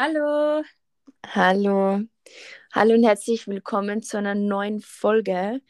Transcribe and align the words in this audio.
Hallo. 0.00 0.64
Hallo. 1.26 2.00
Hallo 2.72 2.94
und 2.94 3.04
herzlich 3.04 3.46
willkommen 3.46 4.02
zu 4.02 4.16
einer 4.18 4.34
neuen 4.34 4.80
Folge. 4.80 5.60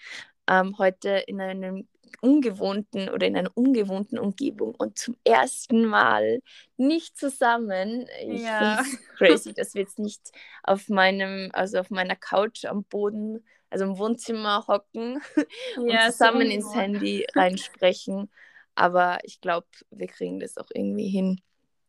Ähm, 0.47 0.79
heute 0.79 1.11
in 1.27 1.41
einem 1.41 1.89
ungewohnten 2.23 3.09
oder 3.09 3.27
in 3.27 3.37
einer 3.37 3.51
ungewohnten 3.57 4.19
Umgebung 4.21 4.75
und 4.77 4.99
zum 4.99 5.17
ersten 5.25 5.85
Mal 5.87 6.41
nicht 6.77 7.19
zusammen. 7.19 8.07
Ich 8.29 8.43
Ja. 8.43 8.57
finde 8.57 8.77
es 8.83 9.09
crazy, 9.19 9.55
dass 9.55 9.75
wir 9.75 9.83
jetzt 9.83 9.99
nicht 9.99 10.31
auf 10.63 10.89
meinem, 10.89 11.51
also 11.53 11.79
auf 11.81 11.91
meiner 11.91 12.17
Couch 12.17 12.65
am 12.67 12.85
Boden, 12.85 13.45
also 13.71 13.85
im 13.85 13.99
Wohnzimmer 13.99 14.67
hocken 14.69 15.21
und 15.89 15.91
Ja, 15.91 16.13
so 16.13 16.13
zusammen 16.13 16.51
ins 16.53 16.67
ungewohnt. 16.67 16.77
Handy 16.77 17.27
reinsprechen. 17.35 18.31
Aber 18.77 19.19
ich 19.25 19.41
glaube, 19.41 19.67
wir 19.91 20.07
kriegen 20.07 20.41
das 20.41 20.57
auch 20.57 20.69
irgendwie 20.75 21.09
hin. 21.09 21.41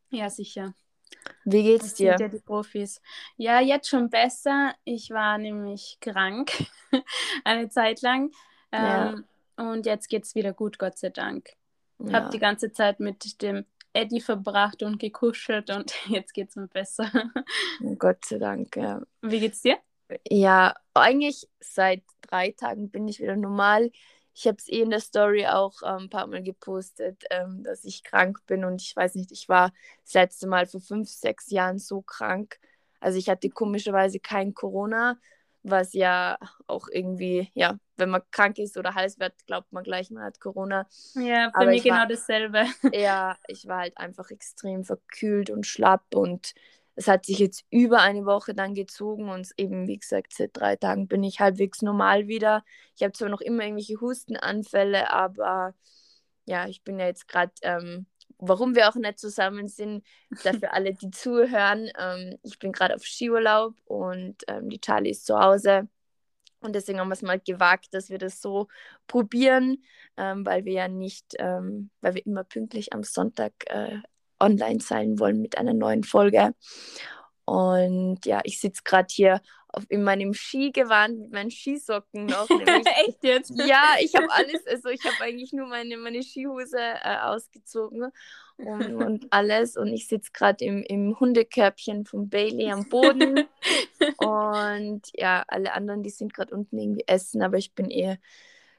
Ja, 0.10 0.30
sicher. 0.30 0.74
Wie 1.44 1.64
geht's 1.64 1.96
dir? 1.96 2.16
ja 2.20 2.28
die 2.28 2.40
Profis. 2.40 3.02
Ja, 3.38 3.60
jetzt 3.60 3.90
schon 3.90 4.10
besser. 4.10 4.74
Ich 4.84 5.10
war 5.10 5.38
nämlich 5.38 5.98
krank 6.02 6.52
eine 7.44 7.70
Zeit 7.70 8.02
lang. 8.02 8.32
Ja. 8.72 9.10
Ähm, 9.10 9.26
und 9.58 9.86
jetzt 9.86 10.08
geht's 10.08 10.36
wieder 10.36 10.54
gut, 10.54 10.80
Gott 10.80 10.98
sei 10.98 11.10
Dank. 11.10 11.50
Ja. 12.00 12.14
Hab 12.14 12.32
die 12.32 12.40
ganze 12.40 12.72
Zeit 12.72 13.00
mit 13.00 13.42
dem 13.42 13.66
Eddie 13.94 14.22
verbracht 14.22 14.84
und 14.84 15.00
gekuschelt 15.00 15.70
und 15.70 15.94
jetzt 16.08 16.34
geht's 16.34 16.56
mir 16.56 16.68
besser. 16.68 17.10
Gott 17.98 18.26
sei 18.26 18.38
Dank, 18.38 18.76
ja. 18.76 19.02
Wie 19.22 19.40
geht's 19.40 19.62
dir? 19.62 19.78
Ja, 20.28 20.76
eigentlich 20.94 21.48
seit 21.60 22.04
drei 22.22 22.52
Tagen 22.52 22.90
bin 22.90 23.08
ich 23.08 23.20
wieder 23.20 23.36
normal. 23.36 23.92
Ich 24.34 24.48
habe 24.48 24.58
es 24.58 24.68
eh 24.70 24.82
in 24.82 24.90
der 24.90 25.00
Story 25.02 25.46
auch 25.48 25.82
ähm, 25.84 26.04
ein 26.04 26.10
paar 26.10 26.28
Mal 26.28 26.42
gepostet, 26.44 27.24
ähm, 27.30 27.64
dass 27.64 27.84
ich 27.84 28.04
krank 28.04 28.40
bin 28.48 28.64
und 28.66 28.82
ich 28.82 28.96
weiß 28.96 29.16
nicht, 29.16 29.32
ich 29.32 29.50
war 29.50 29.72
das 30.04 30.14
letzte 30.14 30.48
Mal 30.48 30.66
vor 30.66 30.82
fünf, 30.82 31.10
sechs 31.10 31.50
Jahren 31.52 31.80
so 31.80 32.02
krank. 32.02 32.60
Also 33.00 33.18
ich 33.18 33.30
hatte 33.30 33.50
komischerweise 33.50 34.20
kein 34.20 34.54
Corona, 34.54 35.18
was 35.64 35.94
ja 35.94 36.38
auch 36.68 36.88
irgendwie, 36.92 37.52
ja, 37.54 37.78
wenn 37.98 38.10
man 38.10 38.22
krank 38.32 38.58
ist 38.58 38.78
oder 38.78 38.96
heiß 38.96 39.20
wird, 39.20 39.34
glaubt 39.48 39.72
man 39.74 39.84
gleich, 39.84 40.10
man 40.12 40.24
hat 40.24 40.40
Corona. 40.40 40.88
Ja, 41.16 41.50
bei 41.50 41.54
Aber 41.54 41.66
mir 41.68 41.76
ich 41.76 41.86
war- 41.90 42.06
genau 42.06 42.10
dasselbe. 42.10 42.66
Ja, 42.94 43.38
ich 43.48 43.68
war 43.68 43.80
halt 43.80 43.98
einfach 43.98 44.30
extrem 44.32 44.84
verkühlt 44.84 45.50
und 45.50 45.68
schlapp 45.68 46.16
und 46.16 46.54
es 46.96 47.08
hat 47.08 47.26
sich 47.26 47.40
jetzt 47.40 47.64
über 47.70 48.02
eine 48.02 48.26
Woche 48.26 48.54
dann 48.54 48.74
gezogen 48.74 49.30
und 49.30 49.48
eben, 49.58 49.88
wie 49.88 49.98
gesagt, 50.00 50.34
seit 50.34 50.52
drei 50.54 50.76
Tagen 50.76 51.08
bin 51.08 51.24
ich 51.24 51.40
halbwegs 51.40 51.82
normal 51.82 52.28
wieder. 52.28 52.64
Ich 52.96 53.04
habe 53.04 53.14
zwar 53.14 53.30
noch 53.30 53.42
immer 53.42 53.64
irgendwelche 53.64 54.00
Hustenanfälle, 54.02 55.12
aber 55.12 55.74
ja, 56.46 56.68
ich 56.68 56.84
bin 56.84 57.00
ja 57.00 57.06
jetzt 57.08 57.28
gerade, 57.28 57.54
ähm, 57.62 58.08
warum 58.38 58.76
wir 58.76 58.90
auch 58.90 58.96
nicht 58.96 59.20
zusammen 59.20 59.68
sind, 59.68 60.06
dafür 60.44 60.74
alle, 60.74 60.94
die 60.94 61.12
zuhören. 61.12 61.90
Ähm, 61.98 62.38
ich 62.44 62.60
bin 62.60 62.72
gerade 62.72 62.96
auf 62.96 63.04
Skiurlaub 63.04 63.76
und 63.86 64.44
ähm, 64.48 64.70
die 64.70 64.82
Charlie 64.82 65.12
ist 65.12 65.26
zu 65.26 65.40
Hause. 65.40 65.88
Und 66.60 66.74
deswegen 66.74 67.00
haben 67.00 67.08
wir 67.10 67.14
es 67.14 67.24
mal 67.24 67.40
gewagt, 67.40 67.94
dass 67.94 68.10
wir 68.10 68.20
das 68.20 68.40
so 68.42 68.68
probieren, 69.08 69.84
ähm, 70.18 70.46
weil 70.46 70.66
wir 70.66 70.74
ja 70.74 70.88
nicht, 70.88 71.34
ähm, 71.40 71.90
weil 72.02 72.16
wir 72.16 72.26
immer 72.26 72.44
pünktlich 72.44 72.94
am 72.94 73.04
Sonntag 73.04 73.54
äh, 73.68 73.98
online 74.42 74.80
sein 74.80 75.20
wollen 75.20 75.42
mit 75.42 75.58
einer 75.58 75.74
neuen 75.74 76.04
Folge. 76.04 76.54
Und 77.46 78.26
ja, 78.26 78.42
ich 78.44 78.60
sitze 78.60 78.82
gerade 78.84 79.08
hier 79.10 79.42
auf, 79.74 79.84
in 79.90 80.04
meinem 80.04 80.34
Skigewand 80.34 81.20
mit 81.20 81.32
meinen 81.32 81.52
Skisocken 81.52 82.26
noch. 82.26 82.50
nämlich 82.50 82.86
Echt 83.08 83.24
jetzt? 83.24 83.52
ja, 83.56 83.96
ich 84.00 84.16
habe 84.16 84.32
alles, 84.32 84.66
also 84.68 84.90
ich 84.90 85.04
habe 85.06 85.24
eigentlich 85.24 85.54
nur 85.54 85.68
meine, 85.68 85.98
meine 85.98 86.24
Skihose 86.24 86.78
äh, 86.78 87.18
ausgezogen 87.22 88.12
und, 88.58 88.96
und 88.96 89.28
alles. 89.32 89.78
Und 89.78 89.88
ich 89.88 90.08
sitze 90.08 90.32
gerade 90.34 90.64
im, 90.66 90.84
im 90.84 91.20
Hundekörbchen 91.20 92.06
von 92.06 92.30
Bailey 92.30 92.72
am 92.72 92.88
Boden. 92.90 93.48
und 94.18 95.02
ja, 95.14 95.44
alle 95.48 95.74
anderen, 95.74 96.04
die 96.04 96.10
sind 96.10 96.34
gerade 96.34 96.54
unten 96.54 96.78
irgendwie 96.78 97.04
essen, 97.08 97.42
aber 97.42 97.58
ich 97.58 97.74
bin 97.74 97.90
eher 97.90 98.18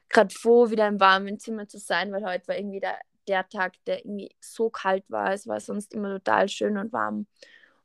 gerade 0.09 0.33
froh, 0.33 0.69
wieder 0.69 0.87
im 0.87 0.99
warmen 0.99 1.39
Zimmer 1.39 1.67
zu 1.67 1.79
sein, 1.79 2.11
weil 2.11 2.23
heute 2.23 2.47
war 2.47 2.57
irgendwie 2.57 2.79
der, 2.79 2.97
der 3.27 3.47
Tag, 3.49 3.73
der 3.85 3.99
irgendwie 4.05 4.31
so 4.39 4.69
kalt 4.69 5.03
war. 5.09 5.33
Es 5.33 5.47
war 5.47 5.59
sonst 5.59 5.93
immer 5.93 6.09
total 6.19 6.49
schön 6.49 6.77
und 6.77 6.93
warm. 6.93 7.27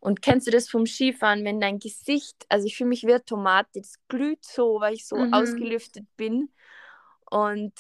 Und 0.01 0.23
kennst 0.23 0.47
du 0.47 0.51
das 0.53 0.69
vom 0.69 0.87
Skifahren, 0.87 1.45
wenn 1.45 1.61
dein 1.61 1.79
Gesicht, 1.81 2.47
also 2.49 2.67
ich 2.67 2.77
fühle 2.77 2.91
mich 2.91 3.03
wie 3.05 3.13
eine 3.15 3.25
Tomate, 3.25 3.81
das 3.81 3.95
glüht 4.09 4.45
so, 4.45 4.81
weil 4.81 4.95
ich 4.95 5.07
so 5.07 5.25
Mhm. 5.25 5.29
ausgelüftet 5.31 6.07
bin. 6.17 6.51
Und 7.31 7.75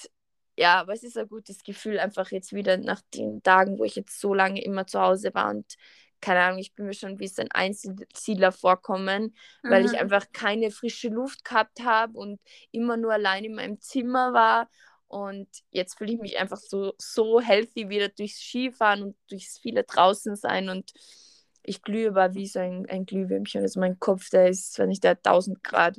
ja, 0.56 0.80
aber 0.80 0.92
es 0.92 1.04
ist 1.04 1.16
ein 1.16 1.28
gutes 1.28 1.62
Gefühl, 1.62 1.98
einfach 2.00 2.30
jetzt 2.30 2.52
wieder 2.52 2.76
nach 2.76 3.00
den 3.14 3.42
Tagen, 3.42 3.78
wo 3.78 3.84
ich 3.84 3.94
jetzt 3.97 4.20
so 4.20 4.34
lange 4.34 4.62
immer 4.62 4.86
zu 4.86 5.00
Hause 5.00 5.32
war 5.34 5.50
und 5.50 5.76
keine 6.20 6.41
Ahnung, 6.41 6.58
ich 6.58 6.74
bin 6.74 6.86
mir 6.86 6.94
schon 6.94 7.20
wie 7.20 7.30
ein 7.38 7.52
Einzelsiedler 7.52 8.50
vorkommen, 8.50 9.36
weil 9.68 9.84
ich 9.84 9.98
Mhm. 9.98 10.00
einfach 10.00 10.26
keine 10.32 10.72
frische 10.72 11.10
Luft 11.10 11.44
gehabt 11.44 11.80
habe 11.84 12.18
und 12.18 12.41
immer 12.72 12.97
nur 12.97 13.12
allein 13.12 13.44
in 13.44 13.54
meinem 13.54 13.80
Zimmer 13.80 14.32
war. 14.32 14.68
Und 15.08 15.48
jetzt 15.70 15.96
fühle 15.96 16.12
ich 16.12 16.20
mich 16.20 16.38
einfach 16.38 16.58
so, 16.58 16.92
so 16.98 17.41
healthy 17.41 17.88
wieder 17.88 18.08
durchs 18.08 18.41
Skifahren 18.41 19.02
und 19.02 19.16
durchs 19.28 19.58
viele 19.58 19.84
draußen 19.84 20.36
sein 20.36 20.69
und 20.69 20.92
ich 21.62 21.82
glühe 21.82 22.08
aber 22.08 22.34
wie 22.34 22.46
so 22.46 22.60
ein, 22.60 22.86
ein 22.88 23.04
Glühwürmchen. 23.04 23.62
Also 23.62 23.80
mein 23.80 23.98
Kopf, 23.98 24.30
der 24.30 24.48
ist, 24.48 24.78
wenn 24.78 24.91
ich 24.91 25.00
der 25.00 25.16
1000 25.16 25.62
Grad. 25.62 25.98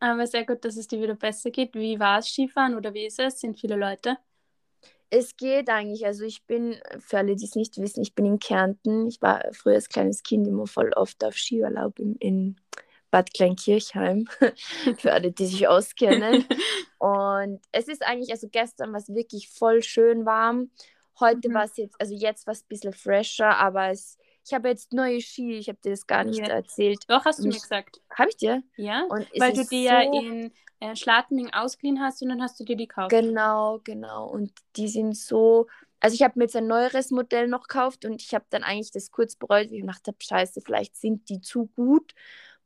Aber 0.00 0.26
sehr 0.26 0.46
gut, 0.46 0.64
dass 0.64 0.76
es 0.76 0.86
dir 0.86 1.02
wieder 1.02 1.14
besser 1.14 1.50
geht. 1.50 1.74
Wie 1.74 1.98
war 1.98 2.20
es 2.20 2.28
Skifahren 2.28 2.76
oder 2.76 2.94
wie 2.94 3.06
ist 3.06 3.18
es? 3.18 3.40
Sind 3.40 3.58
viele 3.58 3.76
Leute? 3.76 4.16
Es 5.10 5.36
geht 5.36 5.68
eigentlich. 5.68 6.06
Also 6.06 6.24
ich 6.24 6.44
bin, 6.44 6.76
für 7.00 7.18
alle, 7.18 7.34
die 7.34 7.44
es 7.44 7.56
nicht 7.56 7.78
wissen, 7.78 8.02
ich 8.02 8.14
bin 8.14 8.26
in 8.26 8.38
Kärnten. 8.38 9.08
Ich 9.08 9.20
war 9.20 9.42
früher 9.52 9.74
als 9.74 9.88
kleines 9.88 10.22
Kind 10.22 10.46
immer 10.46 10.66
voll 10.66 10.92
oft 10.92 11.24
auf 11.24 11.36
Skiurlaub 11.36 11.98
in, 11.98 12.14
in 12.16 12.56
Bad 13.10 13.32
Kleinkirchheim. 13.34 14.26
für 14.98 15.12
alle, 15.12 15.32
die 15.32 15.46
sich 15.46 15.66
auskennen. 15.68 16.44
Und 16.98 17.60
es 17.72 17.88
ist 17.88 18.02
eigentlich, 18.04 18.30
also 18.30 18.48
gestern 18.50 18.92
war 18.92 18.98
es 19.00 19.08
wirklich 19.08 19.48
voll 19.50 19.82
schön 19.82 20.26
warm. 20.26 20.70
Heute 21.20 21.48
Mhm. 21.48 21.54
war 21.54 21.64
es 21.64 21.76
jetzt, 21.76 22.00
also 22.00 22.14
jetzt 22.14 22.46
war 22.46 22.52
es 22.52 22.62
ein 22.62 22.68
bisschen 22.68 22.92
fresher, 22.92 23.56
aber 23.58 23.88
es, 23.90 24.18
ich 24.46 24.52
habe 24.54 24.68
jetzt 24.68 24.92
neue 24.92 25.20
Ski, 25.20 25.58
ich 25.58 25.68
habe 25.68 25.78
dir 25.84 25.90
das 25.90 26.06
gar 26.06 26.24
nicht 26.24 26.38
Ja. 26.40 26.46
erzählt. 26.46 26.98
Doch, 27.08 27.24
hast 27.24 27.40
du 27.40 27.44
mir 27.48 27.54
gesagt. 27.54 28.00
Habe 28.16 28.30
ich 28.30 28.36
dir? 28.36 28.62
Ja? 28.76 29.04
Und 29.08 29.26
Weil 29.38 29.52
du 29.52 29.64
die 29.64 29.84
ja 29.84 30.02
so- 30.04 30.12
in 30.20 30.52
äh, 30.80 30.94
Schladming 30.94 31.52
ausgeliehen 31.52 32.00
hast 32.00 32.22
und 32.22 32.28
dann 32.28 32.40
hast 32.42 32.58
du 32.60 32.64
dir 32.64 32.76
die 32.76 32.86
gekauft. 32.86 33.10
Genau, 33.10 33.80
genau. 33.82 34.28
Und 34.28 34.52
die 34.76 34.86
sind 34.88 35.16
so. 35.16 35.66
Also 36.00 36.14
ich 36.14 36.22
habe 36.22 36.34
mir 36.38 36.44
jetzt 36.44 36.54
ein 36.54 36.68
neueres 36.68 37.10
Modell 37.10 37.48
noch 37.48 37.62
gekauft 37.66 38.04
und 38.04 38.22
ich 38.22 38.32
habe 38.32 38.44
dann 38.50 38.62
eigentlich 38.62 38.92
das 38.92 39.10
kurz 39.10 39.34
bereut, 39.34 39.66
weil 39.70 39.74
ich 39.74 39.80
gedacht 39.80 40.06
habe, 40.06 40.16
scheiße, 40.20 40.60
vielleicht 40.64 40.94
sind 40.96 41.28
die 41.28 41.40
zu 41.40 41.66
gut, 41.74 42.14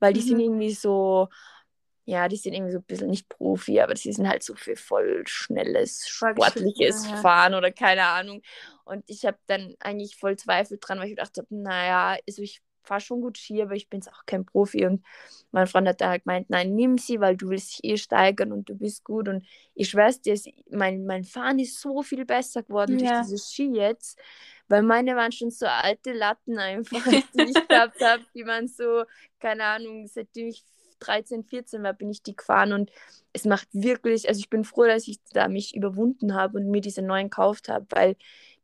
weil 0.03 0.15
die 0.15 0.23
sind 0.23 0.39
Mhm. 0.39 0.41
irgendwie 0.41 0.73
so, 0.75 1.31
ja, 2.05 2.29
die 2.29 2.37
sind 2.37 2.55
irgendwie 2.55 2.73
so 2.73 2.79
ein 2.79 2.85
bisschen 2.85 3.11
nicht 3.11 3.29
Profi, 3.29 3.81
aber 3.81 3.95
die 3.95 4.13
sind 4.13 4.29
halt 4.29 4.43
so 4.43 4.55
für 4.57 4.77
voll 4.77 5.25
schnelles, 5.27 6.09
sportliches 6.09 7.07
ja. 7.07 7.21
Fahren 7.21 7.55
oder 7.55 7.71
keine 7.73 8.05
Ahnung. 8.07 8.43
Und 8.85 9.05
ich 9.09 9.25
habe 9.27 9.39
dann 9.47 9.75
eigentlich 9.81 10.17
voll 10.17 10.37
Zweifel 10.37 10.79
dran, 10.81 10.99
weil 10.99 11.07
ich 11.07 11.17
gedacht 11.17 11.39
habe, 11.39 11.47
naja, 11.51 12.19
also 12.29 12.43
ich 12.43 12.61
fahre 12.85 13.01
schon 13.01 13.21
gut 13.21 13.39
Ski, 13.39 13.63
aber 13.63 13.75
ich 13.77 13.89
bin 13.89 14.03
auch 14.09 14.27
kein 14.27 14.45
Profi. 14.45 14.87
Und 14.87 15.05
mein 15.53 15.69
Freund 15.69 15.87
hat 15.89 16.01
da 16.01 16.11
halt 16.11 16.25
gemeint, 16.25 16.51
nein, 16.51 16.75
nimm 16.75 16.99
sie, 16.99 17.21
weil 17.21 17.37
du 17.37 17.51
willst 17.51 17.73
dich 17.79 17.85
eh 17.93 17.97
steigern 17.97 18.53
und 18.53 18.69
du 18.69 18.75
bist 18.77 19.05
gut. 19.05 19.29
Und 19.29 19.47
ich 19.75 19.91
schwör's 19.91 20.21
dir, 20.21 20.39
mein, 20.71 21.07
mein 21.07 21.25
Fahren 21.25 21.61
ist 21.61 21.81
so 21.81 22.03
viel 22.03 22.25
besser 22.25 22.63
geworden 22.65 22.99
Ja. 22.99 22.99
durch 22.99 23.13
dieses 23.13 23.53
Ski 23.53 23.71
jetzt. 23.77 24.19
Weil 24.73 24.85
meine 24.85 25.17
waren 25.17 25.33
schon 25.33 25.51
so 25.51 25.67
alte 25.67 26.15
Latten 26.15 26.57
einfach, 26.57 27.05
die 27.35 27.43
ich 27.43 27.69
gehabt 27.69 28.01
habe. 28.01 28.25
Die 28.35 28.47
waren 28.47 28.69
so, 28.69 29.05
keine 29.39 29.65
Ahnung, 29.65 30.07
seitdem 30.07 30.49
ich 30.49 30.65
13, 31.01 31.45
14 31.45 31.83
war, 31.83 31.93
bin 31.93 32.09
ich 32.09 32.23
die 32.23 32.35
gefahren. 32.35 32.73
Und 32.73 32.91
es 33.35 33.45
macht 33.45 33.69
wirklich, 33.73 34.31
also 34.31 34.39
ich 34.39 34.49
bin 34.49 34.65
froh, 34.65 34.87
dass 34.87 35.07
ich 35.09 35.19
da 35.35 35.49
mich 35.49 35.77
überwunden 35.77 36.33
habe 36.33 36.57
und 36.57 36.71
mir 36.71 36.81
diese 36.81 37.03
neuen 37.03 37.29
gekauft 37.29 37.69
habe, 37.69 37.85
weil 37.91 38.17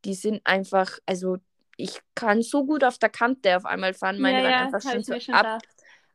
die 0.06 0.14
sind 0.14 0.40
einfach, 0.44 0.98
also 1.04 1.36
ich 1.76 2.00
kann 2.14 2.40
so 2.40 2.64
gut 2.64 2.84
auf 2.84 2.96
der 2.96 3.10
Kante 3.10 3.54
auf 3.54 3.66
einmal 3.66 3.92
fahren. 3.92 4.18
Meine 4.18 4.38
ja, 4.38 4.44
waren 4.44 4.52
ja, 4.52 4.64
einfach 4.64 4.90
schon 4.90 5.04
so 5.04 5.20
schon 5.20 5.34
ab, 5.34 5.60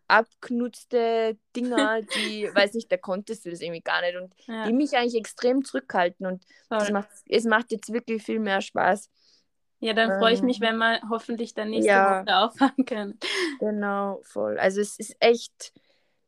abknutzte 0.07 1.37
Dinger, 1.55 2.01
die, 2.01 2.49
weiß 2.51 2.73
nicht, 2.73 2.91
da 2.91 2.97
konntest 2.97 3.45
du 3.45 3.51
das 3.51 3.61
irgendwie 3.61 3.81
gar 3.81 4.01
nicht. 4.01 4.17
Und 4.17 4.33
Ja, 4.47 4.65
die 4.65 4.73
mich 4.73 4.97
eigentlich 4.97 5.19
extrem 5.19 5.63
zurückhalten. 5.63 6.25
Und 6.25 6.43
macht, 6.91 7.09
es 7.29 7.43
macht 7.43 7.71
jetzt 7.71 7.93
wirklich 7.93 8.23
viel 8.23 8.39
mehr 8.39 8.61
Spaß. 8.61 9.11
Ja 9.83 9.93
dann 9.93 10.13
freue 10.13 10.33
ich 10.33 10.41
mich, 10.41 10.57
ähm, 10.57 10.61
wenn 10.61 10.77
wir 10.77 11.01
hoffentlich 11.09 11.53
dann 11.53 11.69
nächste 11.71 11.89
ja. 11.89 12.05
Woche 12.05 12.35
auffahren 12.37 12.85
können. 12.85 13.19
Genau, 13.59 14.21
voll. 14.23 14.57
Also 14.59 14.81
es 14.81 14.97
ist 14.99 15.15
echt, 15.19 15.73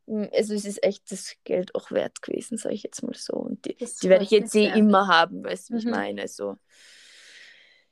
mm, 0.08 0.26
also 0.34 0.54
es 0.54 0.66
ist 0.66 0.84
echt 0.84 1.12
das 1.12 1.36
Geld 1.44 1.76
auch 1.76 1.92
wert 1.92 2.22
gewesen, 2.22 2.58
sage 2.58 2.76
ich 2.76 2.84
jetzt 2.84 3.04
mal 3.04 3.16
so. 3.16 3.34
Und 3.34 3.66
die, 3.66 3.76
die 3.76 4.10
werde 4.10 4.24
ich 4.24 4.32
jetzt 4.32 4.56
eh 4.56 4.70
sehr. 4.70 4.76
immer 4.76 5.08
haben, 5.08 5.44
weißt 5.44 5.70
du, 5.70 5.74
wie 5.74 5.78
ich 5.80 5.86
Mhm. 5.86 5.92
meine. 5.92 6.28
So. 6.28 6.58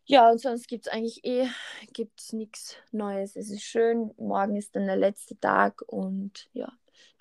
Ja, 0.06 0.30
und 0.32 0.40
sonst 0.40 0.68
gibt 0.68 0.88
es 0.88 0.94
eigentlich 0.94 1.24
eh 1.26 1.48
gibt's 1.94 2.34
nichts 2.34 2.78
Neues. 2.92 3.36
Es 3.36 3.50
ist 3.50 3.64
schön. 3.64 4.12
Morgen 4.18 4.56
ist 4.58 4.76
dann 4.76 4.86
der 4.88 4.98
letzte 4.98 5.40
Tag 5.40 5.82
und 5.88 6.50
ja, 6.54 6.72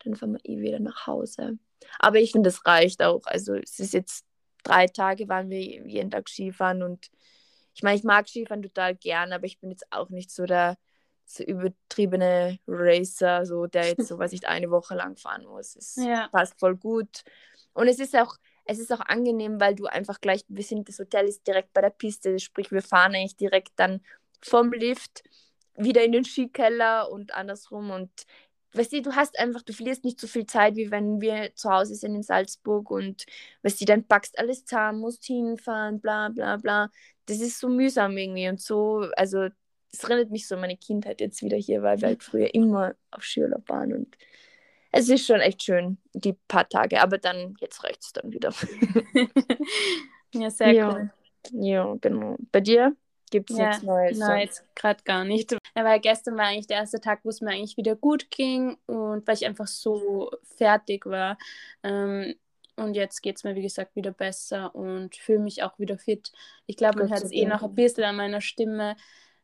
dann 0.04 0.16
fahren 0.16 0.32
wir 0.34 0.40
eh 0.44 0.60
wieder 0.60 0.80
nach 0.80 1.06
Hause. 1.06 1.58
Aber 2.00 2.18
ich 2.18 2.32
finde, 2.32 2.48
das 2.48 2.66
reicht 2.66 3.02
auch. 3.02 3.22
Also 3.26 3.54
es 3.54 3.78
ist 3.80 3.94
jetzt 3.94 4.24
drei 4.64 4.86
Tage, 4.88 5.28
waren 5.28 5.50
wir 5.50 5.60
jeden 5.60 6.10
Tag 6.10 6.28
Skifahren 6.28 6.82
und 6.82 7.10
ich 7.74 7.82
meine, 7.82 7.96
ich 7.96 8.04
mag 8.04 8.28
Skifahren 8.28 8.62
total 8.62 8.94
gern, 8.96 9.32
aber 9.32 9.46
ich 9.46 9.58
bin 9.60 9.70
jetzt 9.70 9.86
auch 9.92 10.10
nicht 10.10 10.30
so 10.30 10.44
der 10.46 10.76
so 11.24 11.44
übertriebene 11.44 12.58
Racer, 12.66 13.46
so 13.46 13.66
der 13.66 13.88
jetzt 13.88 14.06
so, 14.06 14.18
weiß 14.18 14.32
ich, 14.32 14.46
eine 14.48 14.70
Woche 14.70 14.94
lang 14.94 15.16
fahren 15.16 15.44
muss. 15.46 15.76
Es 15.76 15.96
Ja. 15.96 16.28
passt 16.30 16.58
voll 16.58 16.76
gut. 16.76 17.22
Und 17.72 17.88
es 17.88 17.98
ist 17.98 18.14
auch, 18.16 18.36
es 18.64 18.78
ist 18.78 18.92
auch 18.92 19.00
angenehm, 19.00 19.60
weil 19.60 19.74
du 19.74 19.86
einfach 19.86 20.20
gleich, 20.20 20.44
wir 20.48 20.64
sind, 20.64 20.88
das 20.88 20.98
Hotel 20.98 21.26
ist 21.26 21.46
direkt 21.46 21.72
bei 21.72 21.80
der 21.80 21.90
Piste, 21.90 22.38
sprich, 22.38 22.70
wir 22.70 22.82
fahren 22.82 23.14
eigentlich 23.14 23.36
direkt 23.36 23.72
dann 23.76 24.02
vom 24.42 24.72
Lift 24.72 25.22
wieder 25.76 26.04
in 26.04 26.12
den 26.12 26.24
Skikeller 26.24 27.10
und 27.10 27.32
andersrum. 27.34 27.90
Und 27.90 28.10
weißt 28.74 28.92
du, 28.92 29.02
du 29.02 29.14
hast 29.16 29.38
einfach, 29.38 29.62
du 29.62 29.72
verlierst 29.72 30.04
nicht 30.04 30.20
so 30.20 30.26
viel 30.26 30.46
Zeit, 30.46 30.76
wie 30.76 30.90
wenn 30.90 31.20
wir 31.20 31.54
zu 31.54 31.70
Hause 31.70 31.94
sind 31.94 32.14
in 32.14 32.22
Salzburg 32.22 32.90
und 32.90 33.26
weißt 33.62 33.80
du, 33.80 33.84
dann 33.84 34.04
packst 34.06 34.38
alles 34.38 34.64
zusammen, 34.64 35.00
musst 35.00 35.24
hinfahren, 35.24 36.00
bla 36.00 36.28
bla 36.30 36.56
bla. 36.56 36.90
Das 37.26 37.40
ist 37.40 37.60
so 37.60 37.68
mühsam 37.68 38.16
irgendwie 38.18 38.48
und 38.48 38.60
so, 38.60 39.06
also 39.16 39.48
es 39.92 40.02
erinnert 40.04 40.30
mich 40.30 40.48
so 40.48 40.54
an 40.56 40.62
meine 40.62 40.76
Kindheit 40.76 41.20
jetzt 41.20 41.42
wieder 41.42 41.56
hier, 41.56 41.82
weil 41.82 42.00
wir 42.00 42.08
halt 42.08 42.22
früher 42.22 42.54
immer 42.54 42.94
auf 43.10 43.22
Skiurlaub 43.24 43.68
waren 43.68 43.92
und 43.94 44.16
es 44.92 45.08
ist 45.08 45.26
schon 45.26 45.40
echt 45.40 45.62
schön, 45.62 45.98
die 46.14 46.34
paar 46.48 46.68
Tage, 46.68 47.00
aber 47.02 47.18
dann, 47.18 47.56
jetzt 47.60 47.82
reicht 47.84 48.02
es 48.04 48.12
dann 48.12 48.32
wieder. 48.32 48.52
ja, 50.32 50.50
sehr 50.50 50.74
Ja. 50.74 50.88
cool. 50.88 51.10
ja, 51.52 51.94
genau. 52.00 52.36
Bei 52.52 52.60
dir 52.60 52.96
gibt 53.32 53.50
es 53.50 53.58
Ja, 53.58 53.70
nichts 53.70 53.82
Neues? 53.82 54.18
Nein, 54.18 54.40
jetzt 54.42 54.64
gerade 54.76 55.02
gar 55.02 55.24
nicht. 55.24 55.50
Ja, 55.76 55.84
weil 55.84 55.98
gestern 55.98 56.36
war 56.36 56.46
eigentlich 56.46 56.68
der 56.68 56.78
erste 56.78 57.00
Tag, 57.00 57.20
wo 57.24 57.30
es 57.30 57.40
mir 57.40 57.50
eigentlich 57.50 57.76
wieder 57.76 57.96
gut 57.96 58.30
ging 58.30 58.76
und 58.86 59.26
weil 59.26 59.34
ich 59.34 59.46
einfach 59.46 59.66
so 59.66 60.30
fertig 60.56 61.06
war. 61.06 61.36
Ähm, 61.82 62.36
und 62.76 62.94
jetzt 62.94 63.22
geht 63.22 63.36
es 63.36 63.44
mir, 63.44 63.54
wie 63.54 63.62
gesagt, 63.62 63.96
wieder 63.96 64.12
besser 64.12 64.74
und 64.74 65.16
fühle 65.16 65.40
mich 65.40 65.62
auch 65.62 65.78
wieder 65.78 65.98
fit. 65.98 66.32
Ich 66.66 66.76
glaube, 66.76 67.00
man 67.00 67.10
hört 67.10 67.24
es 67.24 67.32
eh 67.32 67.44
noch 67.46 67.62
ein 67.62 67.74
bisschen 67.74 68.04
an 68.04 68.16
meiner 68.16 68.40
Stimme, 68.40 68.96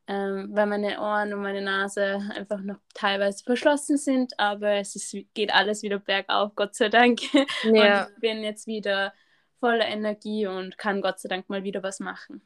ähm, 0.07 0.49
weil 0.53 0.67
meine 0.67 1.01
Ohren 1.01 1.35
und 1.35 1.43
meine 1.43 1.61
Nase 1.63 2.21
einfach 2.35 2.61
noch 2.61 2.79
teilweise 2.95 3.45
verschlossen 3.45 3.99
sind, 3.99 4.39
aber 4.39 4.73
es 4.77 4.97
ist, 4.97 5.15
geht 5.35 5.53
alles 5.53 5.83
wieder 5.83 5.99
bergauf, 5.99 6.55
Gott 6.55 6.75
sei 6.75 6.89
Dank. 6.89 7.21
Ja, 7.65 8.05
Und 8.05 8.15
ich 8.15 8.21
bin 8.21 8.43
jetzt 8.43 8.67
wieder 8.67 9.13
voller 9.61 9.87
Energie 9.87 10.47
und 10.47 10.79
kann 10.79 11.03
Gott 11.03 11.21
sei 11.21 11.29
Dank 11.29 11.49
mal 11.49 11.65
wieder 11.65 11.83
was 11.83 12.01
machen. 12.01 12.43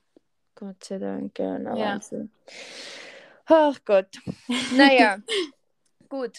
Gott 0.55 0.85
sei 0.85 0.99
Dank, 0.99 1.39
na, 1.39 1.77
Ja. 1.77 1.87
Wahnsinn. 1.95 2.31
Ach 3.47 3.79
Gott. 3.85 4.09
Naja, 4.77 5.19
gut. 6.09 6.39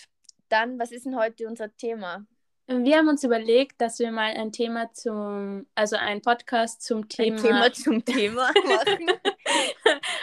Dann, 0.49 0.77
was 0.79 0.91
ist 0.91 1.05
denn 1.05 1.15
heute 1.17 1.47
unser 1.47 1.75
Thema? 1.75 2.25
Wir 2.67 2.97
haben 2.97 3.09
uns 3.09 3.23
überlegt, 3.25 3.81
dass 3.81 3.99
wir 3.99 4.09
mal 4.11 4.33
ein 4.37 4.51
Thema 4.53 4.91
zum, 4.93 5.67
also 5.75 5.97
ein 5.97 6.21
Podcast 6.21 6.81
zum 6.81 7.09
Thema, 7.09 7.35
Ein 7.37 7.41
Thema 7.43 7.73
zum 7.73 8.05
Thema 8.05 8.51
machen. 8.65 9.11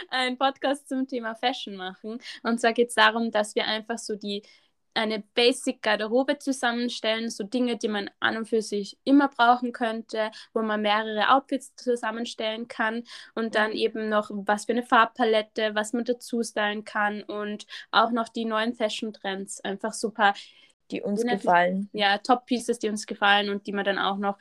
ein 0.09 0.37
Podcast 0.39 0.89
zum 0.89 1.07
Thema 1.07 1.35
Fashion 1.35 1.75
machen. 1.75 2.19
Und 2.41 2.59
zwar 2.59 2.73
geht 2.73 2.89
es 2.89 2.95
darum, 2.95 3.29
dass 3.29 3.53
wir 3.53 3.65
einfach 3.67 3.99
so 3.99 4.15
die 4.15 4.41
eine 4.93 5.21
Basic 5.35 5.81
Garderobe 5.81 6.37
zusammenstellen, 6.39 7.29
so 7.29 7.43
Dinge, 7.43 7.77
die 7.77 7.87
man 7.87 8.09
an 8.19 8.37
und 8.37 8.45
für 8.47 8.61
sich 8.61 8.97
immer 9.03 9.29
brauchen 9.29 9.71
könnte, 9.71 10.31
wo 10.53 10.61
man 10.61 10.81
mehrere 10.81 11.29
Outfits 11.29 11.75
zusammenstellen 11.75 12.67
kann 12.67 13.03
und 13.35 13.55
dann 13.55 13.71
eben 13.71 14.09
noch 14.09 14.29
was 14.33 14.65
für 14.65 14.73
eine 14.73 14.83
Farbpalette, 14.83 15.75
was 15.75 15.93
man 15.93 16.05
dazu 16.05 16.43
stylen 16.43 16.83
kann 16.83 17.23
und 17.23 17.65
auch 17.91 18.11
noch 18.11 18.29
die 18.29 18.45
neuen 18.45 18.73
Fashion 18.73 19.13
Trends, 19.13 19.61
einfach 19.61 19.93
paar 20.13 20.33
Die 20.91 21.01
uns 21.01 21.25
gefallen. 21.25 21.89
ja, 21.93 22.17
Top-Pieces, 22.19 22.79
die 22.79 22.89
uns 22.89 23.05
gefallen 23.07 23.49
und 23.49 23.67
die 23.67 23.73
wir 23.73 23.83
dann 23.83 23.99
auch 23.99 24.17
noch 24.17 24.37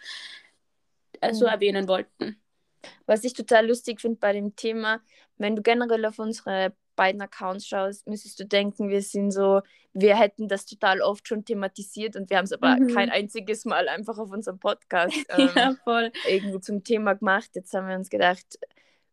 äh, 1.20 1.32
so 1.34 1.44
Mhm. 1.44 1.50
erwähnen 1.50 1.88
wollten. 1.88 2.40
Was 3.06 3.24
ich 3.24 3.34
total 3.34 3.68
lustig 3.68 4.00
finde 4.00 4.18
bei 4.20 4.32
dem 4.32 4.56
Thema, 4.56 5.00
wenn 5.38 5.56
du 5.56 5.62
generell 5.62 6.04
auf 6.06 6.18
unsere 6.18 6.74
beiden 7.00 7.22
Accounts 7.22 7.66
schaust, 7.66 8.06
müsstest 8.06 8.38
du 8.40 8.44
denken, 8.46 8.88
wir 8.90 9.00
sind 9.02 9.30
so, 9.30 9.62
wir 9.94 10.16
hätten 10.16 10.48
das 10.48 10.66
total 10.66 11.00
oft 11.00 11.26
schon 11.26 11.44
thematisiert 11.44 12.14
und 12.16 12.28
wir 12.28 12.36
haben 12.36 12.44
es 12.44 12.52
aber 12.52 12.76
Mhm. 12.76 12.94
kein 12.94 13.08
einziges 13.10 13.64
Mal 13.64 13.88
einfach 13.88 14.18
auf 14.18 14.30
unserem 14.30 14.58
Podcast 14.58 15.14
ähm, 15.30 15.50
ja, 15.56 15.74
voll. 15.84 16.12
irgendwie 16.28 16.60
zum 16.60 16.84
Thema 16.84 17.14
gemacht. 17.14 17.50
Jetzt 17.54 17.72
haben 17.74 17.88
wir 17.88 17.96
uns 17.96 18.10
gedacht, 18.10 18.58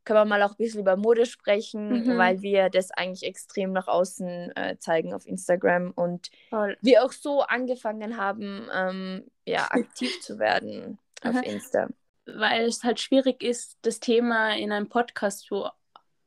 können 0.03 0.19
wir 0.19 0.25
mal 0.25 0.43
auch 0.43 0.51
ein 0.51 0.57
bisschen 0.57 0.81
über 0.81 0.95
Mode 0.97 1.25
sprechen, 1.25 2.03
Mhm. 2.05 2.17
weil 2.17 2.41
wir 2.41 2.69
das 2.69 2.91
eigentlich 2.91 3.23
extrem 3.23 3.71
nach 3.73 3.87
außen 3.87 4.55
äh, 4.55 4.77
zeigen 4.79 5.13
auf 5.13 5.25
Instagram 5.25 5.91
und 5.95 6.29
voll. 6.49 6.77
wir 6.81 7.03
auch 7.05 7.11
so 7.13 7.41
angefangen 7.41 8.17
haben, 8.17 8.67
ähm, 8.73 9.23
ja, 9.45 9.67
aktiv 9.71 10.19
zu 10.21 10.39
werden 10.39 10.97
auf 11.23 11.35
Aha. 11.35 11.43
Insta. 11.43 11.87
Weil 12.25 12.65
es 12.65 12.83
halt 12.83 12.99
schwierig 12.99 13.41
ist, 13.43 13.77
das 13.83 13.99
Thema 14.01 14.55
in 14.57 14.71
einem 14.73 14.89
Podcast 14.89 15.45
so 15.47 15.69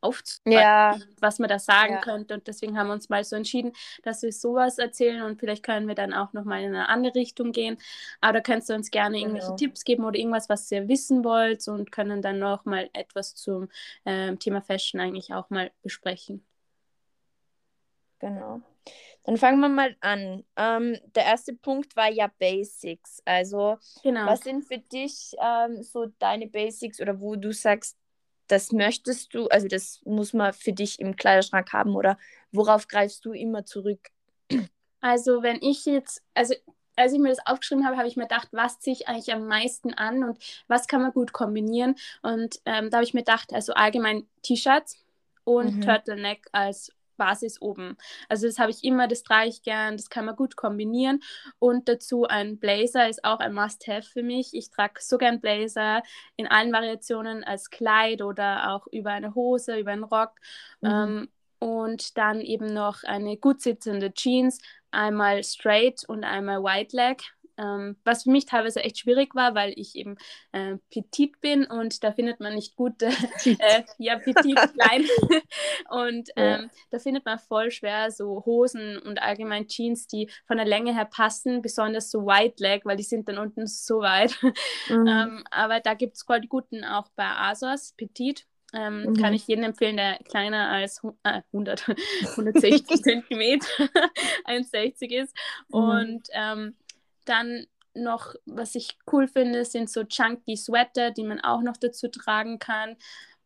aufzunehmen, 0.01 0.63
Ja, 0.63 0.99
was 1.21 1.39
man 1.39 1.49
da 1.49 1.59
sagen 1.59 1.95
Ja. 1.95 2.01
könnte. 2.01 2.35
Und 2.35 2.47
deswegen 2.47 2.79
haben 2.79 2.89
wir 2.89 2.95
uns 2.95 3.09
mal 3.09 3.25
so 3.25 3.37
entschieden, 3.37 3.73
dass 4.03 4.23
wir 4.23 4.33
sowas 4.33 4.79
erzählen 4.79 5.23
und 5.23 5.39
vielleicht 5.41 5.63
können 5.65 5.89
wir 5.89 5.95
dann 5.95 6.15
auch 6.15 6.33
nochmal 6.33 6.61
in 6.63 6.75
eine 6.75 6.89
andere 6.89 7.15
Richtung 7.15 7.53
gehen. 7.53 7.79
Aber 8.21 8.35
da 8.35 8.41
könnt 8.41 8.69
ihr 8.69 8.75
uns 8.77 8.91
gerne 8.91 9.19
irgendwelche 9.19 9.47
Genau. 9.49 9.57
Tipps 9.57 9.85
geben 9.85 10.05
oder 10.05 10.19
irgendwas, 10.19 10.49
was 10.49 10.71
ihr 10.73 10.89
wissen 10.89 11.25
wollt 11.25 11.67
und 11.69 11.93
können 11.93 12.23
dann 12.23 12.39
nochmal 12.39 12.91
etwas 12.93 13.35
zum 13.35 13.69
ähm, 14.05 14.39
Thema 14.39 14.61
Fashion 14.63 15.01
eigentlich 15.01 15.33
auch 15.35 15.51
mal 15.51 15.71
besprechen. 15.83 16.45
Genau. 18.21 18.61
Dann 19.25 19.37
fangen 19.37 19.61
wir 19.61 19.69
mal 19.69 19.97
an. 20.01 20.45
Ähm, 20.57 20.99
der 21.15 21.25
erste 21.25 21.55
Punkt 21.55 21.97
war 21.97 22.11
ja 22.11 22.29
Basics. 22.39 23.23
Also, 23.25 23.79
Genau. 24.03 24.27
was 24.27 24.41
sind 24.43 24.65
für 24.65 24.79
dich 24.79 25.35
ähm, 25.41 25.83
so 25.83 26.07
deine 26.19 26.47
Basics 26.47 27.01
oder 27.01 27.21
wo 27.21 27.37
du 27.37 27.53
sagst, 27.53 27.97
das 28.51 28.73
möchtest 28.73 29.35
du, 29.35 29.49
also 29.49 29.69
das 29.69 30.01
muss 30.05 30.33
man 30.33 30.53
für 30.53 30.73
dich 30.73 31.01
im 31.01 31.17
Kleiderschrank 31.17 31.73
haben 31.73 31.97
oder 31.97 32.19
worauf 32.53 32.89
greifst 32.89 33.25
du 33.25 33.33
immer 33.33 33.65
zurück? 33.65 34.11
Also 35.01 35.43
wenn 35.43 35.59
ich 35.63 35.87
jetzt, 35.87 36.23
also 36.35 36.55
als 36.97 37.13
ich 37.13 37.19
mir 37.19 37.31
das 37.31 37.47
aufgeschrieben 37.47 37.87
habe, 37.87 37.97
habe 37.97 38.09
ich 38.09 38.17
mir 38.17 38.25
gedacht, 38.25 38.49
was 38.53 38.81
ziehe 38.81 38.95
ich 38.95 39.09
eigentlich 39.09 39.33
am 39.33 39.47
meisten 39.47 39.95
an 39.95 40.23
und 40.25 40.39
was 40.69 40.87
kann 40.87 41.01
man 41.03 41.13
gut 41.13 41.33
kombinieren. 41.33 41.97
Und 42.23 42.61
ähm, 42.67 42.91
da 42.91 42.99
habe 42.99 43.05
ich 43.05 43.15
mir 43.15 43.21
gedacht, 43.23 43.53
also 43.55 43.73
allgemein 43.73 44.29
T-Shirts 44.43 44.99
und 45.45 45.81
Mhm. 45.81 45.81
Turtleneck 45.83 46.47
als 46.53 46.93
Basis 47.21 47.61
oben. 47.61 47.99
Also 48.31 48.47
das 48.47 48.59
habe 48.59 48.71
ich 48.71 48.83
immer, 48.83 49.07
das 49.07 49.23
trage 49.23 49.51
ich 49.51 49.63
gern, 49.63 49.99
das 49.99 50.09
kann 50.09 50.25
man 50.25 50.37
gut 50.37 50.57
kombinieren. 50.57 51.21
Und 51.59 51.89
dazu 51.89 52.25
ein 52.25 52.59
Blazer 52.59 53.09
ist 53.09 53.25
auch 53.25 53.41
ein 53.41 53.53
Must-Have 53.53 54.09
für 54.09 54.23
mich. 54.23 54.55
Ich 54.55 54.71
trage 54.71 54.95
so 55.01 55.19
gern 55.19 55.41
Blazer 55.41 56.03
in 56.37 56.47
allen 56.47 56.73
Variationen 56.73 57.45
als 57.45 57.69
Kleid 57.69 58.23
oder 58.23 58.73
auch 58.73 58.87
über 58.87 59.11
eine 59.11 59.35
Hose, 59.35 59.79
über 59.79 59.93
einen 59.93 60.05
Rock. 60.05 60.33
Mhm. 60.81 60.89
Ähm, 60.91 61.29
und 61.61 62.17
dann 62.17 62.41
eben 62.41 62.73
noch 62.73 63.05
eine 63.05 63.37
gut 63.37 63.61
sitzende 63.61 64.15
Jeans, 64.15 64.61
einmal 64.91 65.45
straight 65.45 66.03
und 66.09 66.25
einmal 66.25 66.63
white 66.63 66.97
leg. 66.97 67.23
Ähm, 67.61 67.97
was 68.05 68.23
für 68.23 68.31
mich 68.31 68.47
teilweise 68.47 68.81
echt 68.83 68.99
schwierig 68.99 69.35
war, 69.35 69.55
weil 69.55 69.75
ich 69.77 69.95
eben 69.95 70.17
äh, 70.53 70.77
petit 70.91 71.41
bin 71.43 71.67
und 71.67 72.03
da 72.03 72.13
findet 72.13 72.41
man 72.41 72.55
nicht 72.55 72.75
gute, 72.75 73.09
äh, 73.45 73.83
ja, 73.99 74.19
petit, 74.19 74.57
klein. 74.75 75.05
und 75.91 76.29
Ja. 76.37 76.61
ähm, 76.61 76.71
da 76.91 76.99
findet 76.99 77.25
man 77.25 77.39
voll 77.39 77.71
schwer 77.71 78.11
so 78.11 78.43
Hosen 78.47 78.99
und 78.99 79.21
allgemein 79.21 79.67
Jeans, 79.69 80.07
die 80.07 80.31
von 80.47 80.57
der 80.57 80.67
Länge 80.67 80.95
her 80.95 81.05
passen, 81.05 81.61
besonders 81.63 82.11
so 82.11 82.25
white 82.27 82.63
leg, 82.63 82.85
weil 82.87 82.97
die 82.97 83.03
sind 83.03 83.29
dann 83.29 83.39
unten 83.39 83.67
so 83.67 84.01
weit. 84.01 84.37
Mhm. 84.89 85.07
Ähm, 85.07 85.45
aber 85.51 85.81
da 85.81 85.95
gibt 85.95 86.17
es 86.17 86.23
voll 86.23 86.41
die 86.41 86.49
guten 86.49 86.85
auch 86.85 87.09
bei 87.15 87.27
ASOS, 87.27 87.93
Petit. 87.97 88.47
Ähm, 88.73 89.03
Mhm. 89.03 89.15
Kann 89.15 89.35
ich 89.35 89.47
jedem 89.47 89.65
empfehlen, 89.65 89.97
der 89.97 90.19
kleiner 90.29 90.69
als 90.71 91.03
äh, 91.25 91.43
100, 91.53 91.89
160 92.37 92.87
Zentimeter, 93.03 93.67
1,60 94.47 95.23
ist. 95.23 95.35
Mhm. 95.69 95.75
Und 95.79 96.29
ähm, 96.33 96.77
dann 97.25 97.67
noch, 97.95 98.35
was 98.47 98.75
ich 98.75 98.99
cool 99.13 99.27
finde, 99.29 99.65
sind 99.65 99.91
so 99.91 100.05
chunky 100.05 100.57
Sweater, 100.57 101.11
die 101.11 101.25
man 101.25 101.41
auch 101.41 101.63
noch 101.63 101.77
dazu 101.77 102.09
tragen 102.09 102.59
kann. 102.59 102.97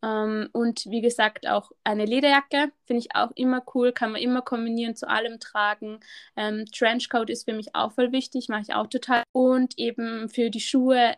Ähm, 0.02 0.50
und 0.52 0.84
wie 0.86 1.00
gesagt, 1.00 1.46
auch 1.48 1.72
eine 1.82 2.04
Lederjacke 2.04 2.70
finde 2.84 3.00
ich 3.00 3.14
auch 3.14 3.30
immer 3.36 3.62
cool, 3.74 3.92
kann 3.92 4.12
man 4.12 4.20
immer 4.20 4.42
kombinieren, 4.42 4.96
zu 4.96 5.08
allem 5.08 5.40
tragen. 5.40 6.00
Ähm, 6.36 6.66
Trenchcoat 6.66 7.30
ist 7.30 7.44
für 7.44 7.54
mich 7.54 7.74
auch 7.74 7.92
voll 7.92 8.12
wichtig, 8.12 8.48
mache 8.50 8.62
ich 8.62 8.74
auch 8.74 8.86
total. 8.86 9.22
Und 9.32 9.78
eben 9.78 10.28
für 10.28 10.50
die 10.50 10.60
Schuhe 10.60 11.14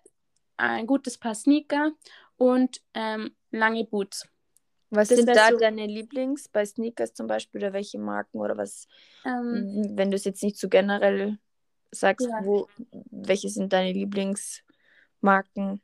ein 0.56 0.86
gutes 0.86 1.18
Paar 1.18 1.34
Sneaker 1.34 1.92
und 2.36 2.80
ähm, 2.94 3.34
lange 3.50 3.84
Boots. 3.84 4.28
was 4.90 5.08
das 5.08 5.18
sind 5.18 5.28
da 5.28 5.50
so- 5.50 5.58
deine 5.58 5.86
Lieblings 5.86 6.48
bei 6.48 6.64
Sneakers 6.64 7.12
zum 7.12 7.26
Beispiel 7.26 7.60
oder 7.60 7.72
welche 7.72 7.98
Marken 7.98 8.38
oder 8.38 8.56
was, 8.56 8.86
Ähm, 9.24 9.96
wenn 9.96 10.10
du 10.10 10.16
es 10.16 10.24
jetzt 10.24 10.42
nicht 10.44 10.58
so 10.58 10.68
generell 10.68 11.38
sagst, 11.90 12.26
Ja. 12.28 12.40
wo, 12.44 12.68
welche 13.10 13.48
sind 13.48 13.72
deine 13.72 13.92
Lieblingsmarken? 13.92 15.80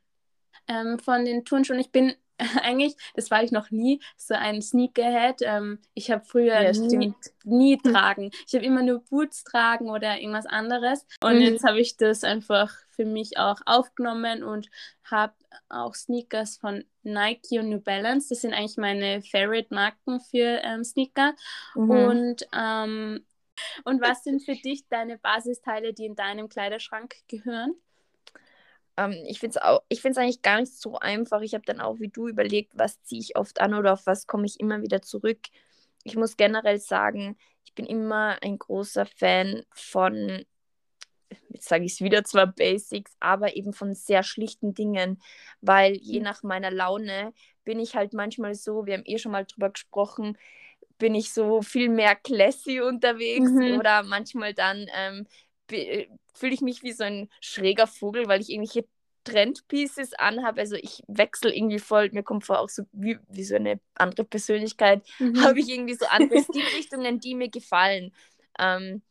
ähm, 0.67 0.99
von 0.99 1.25
den 1.25 1.45
Turnschuhen, 1.45 1.79
ich 1.79 1.91
bin 1.91 2.13
eigentlich, 2.63 2.95
das 3.15 3.29
war 3.31 3.43
ich 3.43 3.51
noch 3.51 3.69
nie, 3.69 4.01
so 4.17 4.33
ein 4.33 4.61
Sneakerhead. 4.61 5.41
Ähm, 5.43 5.79
ich 5.93 6.09
habe 6.09 6.25
früher 6.25 6.61
Ja, 6.63 6.71
nie, 6.71 7.13
nie 7.43 7.77
tragen. 7.77 8.31
Ich 8.47 8.53
habe 8.55 8.65
immer 8.65 8.81
nur 8.81 8.99
Boots 9.03 9.43
tragen 9.43 9.89
oder 9.89 10.19
irgendwas 10.19 10.45
anderes. 10.47 11.05
Und 11.23 11.35
Mhm. 11.35 11.41
jetzt 11.41 11.63
habe 11.63 11.79
ich 11.79 11.95
das 11.97 12.23
einfach 12.23 12.71
für 12.89 13.05
mich 13.05 13.37
auch 13.37 13.59
aufgenommen 13.65 14.43
und 14.43 14.69
habe 15.09 15.33
auch 15.69 15.93
Sneakers 15.93 16.57
von 16.57 16.83
Nike 17.03 17.59
und 17.59 17.69
New 17.69 17.79
Balance. 17.81 18.29
Das 18.29 18.41
sind 18.41 18.53
eigentlich 18.53 18.77
meine 18.77 19.21
Favorite-Marken 19.21 20.19
für 20.21 20.59
ähm, 20.63 20.83
Sneaker. 20.83 21.33
Mhm. 21.75 21.89
Und, 21.89 22.47
ähm, 22.53 23.25
und 23.83 24.01
was 24.01 24.23
sind 24.23 24.43
für 24.43 24.55
dich 24.55 24.87
deine 24.87 25.17
Basisteile, 25.17 25.93
die 25.93 26.05
in 26.05 26.15
deinem 26.15 26.49
Kleiderschrank 26.49 27.15
gehören? 27.27 27.75
Ähm, 28.97 29.23
ich 29.27 29.39
finde 29.39 29.59
es 29.89 30.17
eigentlich 30.17 30.41
gar 30.41 30.59
nicht 30.59 30.73
so 30.73 30.99
einfach. 30.99 31.41
Ich 31.41 31.53
habe 31.53 31.65
dann 31.65 31.81
auch 31.81 31.99
wie 31.99 32.09
du 32.09 32.27
überlegt, 32.27 32.73
was 32.77 33.01
ziehe 33.03 33.21
ich 33.21 33.37
oft 33.37 33.61
an 33.61 33.73
oder 33.73 33.93
auf 33.93 34.05
was 34.05 34.27
komme 34.27 34.45
ich 34.45 34.59
immer 34.59 34.81
wieder 34.81 35.01
zurück. 35.01 35.39
Ich 36.03 36.15
muss 36.15 36.37
generell 36.37 36.79
sagen, 36.79 37.37
ich 37.65 37.73
bin 37.73 37.85
immer 37.85 38.37
ein 38.43 38.59
großer 38.59 39.05
Fan 39.05 39.63
von, 39.71 40.45
jetzt 41.49 41.69
sage 41.69 41.85
ich 41.85 41.93
es 41.93 42.01
wieder, 42.01 42.23
zwar 42.23 42.47
Basics, 42.47 43.15
aber 43.19 43.55
eben 43.55 43.73
von 43.73 43.93
sehr 43.93 44.21
schlichten 44.23 44.73
Dingen, 44.73 45.21
weil 45.61 45.95
je 45.95 46.19
mhm. 46.19 46.25
nach 46.25 46.43
meiner 46.43 46.71
Laune 46.71 47.33
bin 47.63 47.79
ich 47.79 47.95
halt 47.95 48.13
manchmal 48.13 48.53
so, 48.53 48.85
wir 48.85 48.95
haben 48.95 49.05
eh 49.05 49.17
schon 49.17 49.31
mal 49.31 49.45
drüber 49.45 49.69
gesprochen, 49.69 50.37
bin 51.03 51.15
ich 51.15 51.33
so 51.33 51.61
viel 51.61 51.89
mehr 51.89 52.15
classy 52.15 52.79
unterwegs 52.79 53.51
mhm. 53.51 53.77
oder 53.77 54.03
manchmal 54.03 54.53
dann 54.53 54.87
ähm, 54.95 55.27
fühle 55.67 56.53
ich 56.53 56.61
mich 56.61 56.81
wie 56.81 56.93
so 56.93 57.03
ein 57.03 57.29
schräger 57.41 57.87
Vogel, 57.87 58.29
weil 58.29 58.39
ich 58.39 58.49
irgendwelche 58.49 58.87
Trendpieces 59.25 60.13
anhabe. 60.13 60.61
Also 60.61 60.77
ich 60.77 61.03
wechsle 61.09 61.53
irgendwie 61.53 61.79
voll, 61.79 62.09
mir 62.13 62.23
kommt 62.23 62.45
vor 62.45 62.61
auch 62.61 62.69
so 62.69 62.83
wie, 62.93 63.19
wie 63.27 63.43
so 63.43 63.55
eine 63.55 63.81
andere 63.95 64.23
Persönlichkeit, 64.23 65.05
mhm. 65.19 65.43
habe 65.43 65.59
ich 65.59 65.67
irgendwie 65.67 65.95
so 65.95 66.05
andere 66.05 66.41
Stilrichtungen, 66.43 67.19
die 67.19 67.35
mir 67.35 67.49
gefallen. 67.49 68.13
Ähm, 68.57 69.01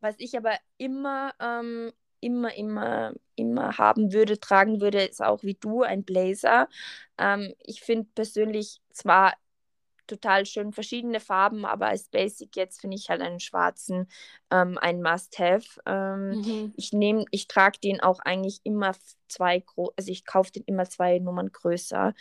was 0.00 0.16
ich 0.18 0.36
aber 0.36 0.58
immer, 0.76 1.32
ähm, 1.40 1.92
immer, 2.20 2.54
immer, 2.54 3.14
immer 3.36 3.78
haben 3.78 4.12
würde, 4.12 4.38
tragen 4.38 4.82
würde, 4.82 5.02
ist 5.02 5.22
auch 5.22 5.42
wie 5.44 5.54
du 5.54 5.82
ein 5.82 6.04
Blazer. 6.04 6.68
Ähm, 7.16 7.54
ich 7.64 7.80
finde 7.80 8.06
persönlich 8.14 8.82
zwar 8.92 9.32
total 10.06 10.46
schön 10.46 10.72
verschiedene 10.72 11.20
Farben, 11.20 11.64
aber 11.64 11.86
als 11.88 12.08
Basic 12.08 12.56
jetzt 12.56 12.80
finde 12.80 12.96
ich 12.96 13.08
halt 13.10 13.20
einen 13.20 13.40
schwarzen 13.40 14.08
ähm, 14.50 14.78
ein 14.78 15.02
Must-Have. 15.02 15.80
Ähm, 15.86 16.40
mhm. 16.40 16.74
Ich 16.76 16.92
nehme, 16.92 17.24
ich 17.30 17.48
trage 17.48 17.78
den 17.80 18.00
auch 18.00 18.20
eigentlich 18.20 18.60
immer 18.64 18.94
zwei, 19.28 19.64
also 19.96 20.10
ich 20.10 20.24
kaufe 20.24 20.52
den 20.52 20.64
immer 20.64 20.84
zwei 20.84 21.18
Nummern 21.18 21.50
größer, 21.52 22.14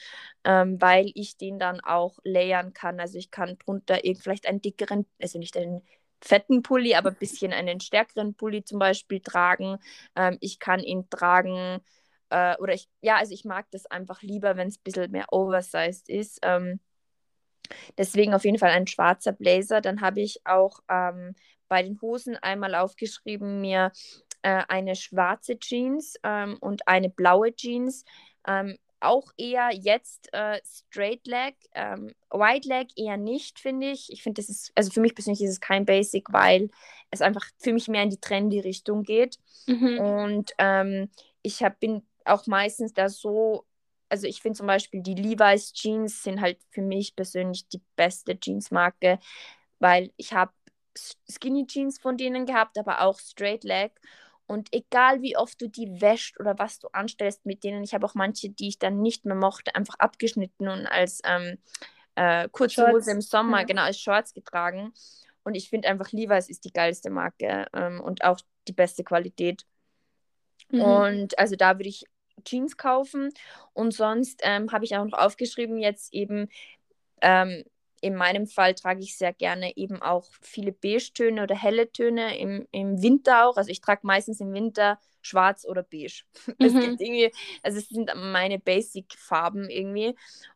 ähm, 0.43 0.81
weil 0.81 1.11
ich 1.13 1.37
den 1.37 1.59
dann 1.59 1.79
auch 1.81 2.17
layern 2.23 2.73
kann. 2.73 2.99
Also 2.99 3.17
ich 3.17 3.31
kann 3.31 3.57
drunter 3.57 3.99
vielleicht 4.19 4.47
einen 4.47 4.61
dickeren, 4.61 5.05
also 5.21 5.39
nicht 5.39 5.57
einen 5.57 5.81
fetten 6.21 6.63
Pulli, 6.63 6.95
aber 6.95 7.09
ein 7.09 7.15
bisschen 7.19 7.53
einen 7.53 7.79
stärkeren 7.79 8.33
Pulli 8.33 8.63
zum 8.63 8.79
Beispiel 8.79 9.21
tragen. 9.21 9.77
Ähm, 10.15 10.37
ich 10.41 10.59
kann 10.59 10.79
ihn 10.79 11.09
tragen, 11.09 11.81
äh, 12.29 12.55
oder 12.57 12.73
ich, 12.73 12.89
ja, 13.01 13.17
also 13.17 13.33
ich 13.33 13.45
mag 13.45 13.67
das 13.71 13.85
einfach 13.85 14.21
lieber, 14.21 14.57
wenn 14.57 14.67
es 14.67 14.77
ein 14.77 14.83
bisschen 14.83 15.11
mehr 15.11 15.31
oversized 15.31 16.09
ist. 16.09 16.39
Ähm, 16.41 16.79
Deswegen 17.97 18.33
auf 18.33 18.45
jeden 18.45 18.59
Fall 18.59 18.71
ein 18.71 18.87
schwarzer 18.87 19.31
Blazer. 19.31 19.81
Dann 19.81 20.01
habe 20.01 20.21
ich 20.21 20.45
auch 20.45 20.79
ähm, 20.89 21.35
bei 21.67 21.83
den 21.83 21.99
Hosen 22.01 22.37
einmal 22.37 22.75
aufgeschrieben, 22.75 23.61
mir 23.61 23.91
äh, 24.41 24.63
eine 24.67 24.95
schwarze 24.95 25.57
Jeans 25.59 26.15
ähm, 26.23 26.57
und 26.59 26.87
eine 26.87 27.09
blaue 27.09 27.53
Jeans. 27.55 28.05
Ähm, 28.47 28.77
auch 28.99 29.31
eher 29.37 29.69
jetzt 29.71 30.29
äh, 30.33 30.59
Straight 30.65 31.27
Leg, 31.27 31.55
ähm, 31.73 32.13
White 32.31 32.67
Leg 32.67 32.87
eher 32.95 33.17
nicht, 33.17 33.59
finde 33.59 33.91
ich. 33.91 34.11
Ich 34.11 34.23
finde, 34.23 34.41
das 34.41 34.49
ist, 34.49 34.71
also 34.75 34.91
für 34.91 35.01
mich 35.01 35.15
persönlich 35.15 35.41
ist 35.41 35.51
es 35.51 35.59
kein 35.59 35.85
Basic, 35.85 36.31
weil 36.31 36.69
es 37.11 37.21
einfach 37.21 37.45
für 37.59 37.73
mich 37.73 37.87
mehr 37.87 38.03
in 38.03 38.09
die 38.09 38.19
trendy 38.19 38.59
Richtung 38.59 39.03
geht. 39.03 39.37
Mhm. 39.67 39.99
Und 39.99 40.51
ähm, 40.57 41.09
ich 41.41 41.61
hab, 41.63 41.79
bin 41.79 42.03
auch 42.25 42.47
meistens 42.47 42.93
da 42.93 43.09
so 43.09 43.65
also 44.09 44.27
ich 44.27 44.41
finde 44.41 44.57
zum 44.57 44.67
Beispiel 44.67 45.01
die 45.01 45.15
Levi's 45.15 45.73
Jeans 45.73 46.23
sind 46.23 46.41
halt 46.41 46.59
für 46.69 46.81
mich 46.81 47.15
persönlich 47.15 47.67
die 47.67 47.81
beste 47.95 48.37
Jeansmarke, 48.41 49.19
weil 49.79 50.11
ich 50.17 50.33
habe 50.33 50.51
Skinny 51.29 51.67
Jeans 51.67 51.99
von 51.99 52.17
denen 52.17 52.45
gehabt, 52.45 52.77
aber 52.77 53.01
auch 53.01 53.19
Straight 53.19 53.63
Leg. 53.63 53.91
Und 54.47 54.69
egal 54.71 55.21
wie 55.21 55.35
oft 55.35 55.59
du 55.59 55.67
die 55.67 56.01
wäscht 56.01 56.39
oder 56.39 56.57
was 56.59 56.79
du 56.79 56.87
anstellst 56.89 57.45
mit 57.45 57.63
denen, 57.63 57.83
ich 57.83 57.93
habe 57.93 58.05
auch 58.05 58.13
manche, 58.13 58.49
die 58.49 58.67
ich 58.67 58.79
dann 58.79 59.01
nicht 59.01 59.25
mehr 59.25 59.35
mochte, 59.35 59.73
einfach 59.73 59.95
abgeschnitten 59.97 60.67
und 60.67 60.85
als 60.85 61.19
ähm, 61.25 61.57
äh, 62.13 62.47
kurze. 62.51 62.87
Hose 62.91 63.11
im 63.11 63.21
Sommer, 63.21 63.59
ja. 63.59 63.63
genau, 63.65 63.81
als 63.81 63.99
Shorts 63.99 64.33
getragen. 64.33 64.93
Und 65.43 65.55
ich 65.55 65.69
finde 65.69 65.87
einfach, 65.87 66.11
Levi's 66.11 66.49
ist 66.49 66.63
die 66.65 66.71
geilste 66.71 67.09
Marke 67.09 67.67
ähm, 67.73 68.01
und 68.01 68.23
auch 68.23 68.39
die 68.67 68.73
beste 68.73 69.03
Qualität. 69.03 69.65
Mhm. 70.69 70.81
Und 70.81 71.39
also 71.39 71.55
da 71.55 71.77
würde 71.77 71.89
ich 71.89 72.05
Jeans 72.45 72.77
kaufen. 72.77 73.33
Und 73.73 73.93
sonst 73.93 74.41
ähm, 74.43 74.71
habe 74.71 74.85
ich 74.85 74.95
auch 74.95 75.05
noch 75.05 75.17
aufgeschrieben, 75.17 75.77
jetzt 75.77 76.13
eben 76.13 76.49
ähm, 77.21 77.63
in 78.01 78.15
meinem 78.15 78.45
Fall 78.45 78.75
trage 78.75 79.01
ich 79.01 79.17
sehr 79.17 79.33
gerne 79.33 79.75
eben 79.77 80.01
auch 80.01 80.29
viele 80.41 80.71
Beige-Töne 80.71 81.41
oder 81.41 81.55
helle 81.55 81.91
Töne 81.91 82.37
im, 82.37 82.67
im 82.71 83.01
Winter 83.01 83.47
auch. 83.47 83.57
Also 83.57 83.71
ich 83.71 83.81
trage 83.81 84.01
meistens 84.03 84.39
im 84.41 84.53
Winter 84.53 84.99
schwarz 85.21 85.65
oder 85.65 85.81
beige. 85.81 86.23
Es 86.59 86.73
mhm. 86.73 86.81
gibt 86.81 87.01
irgendwie, 87.01 87.31
also 87.63 87.79
es 87.79 87.89
sind 87.89 88.11
meine 88.15 88.59
Basic-Farben 88.59 89.69
irgendwie. 89.69 90.15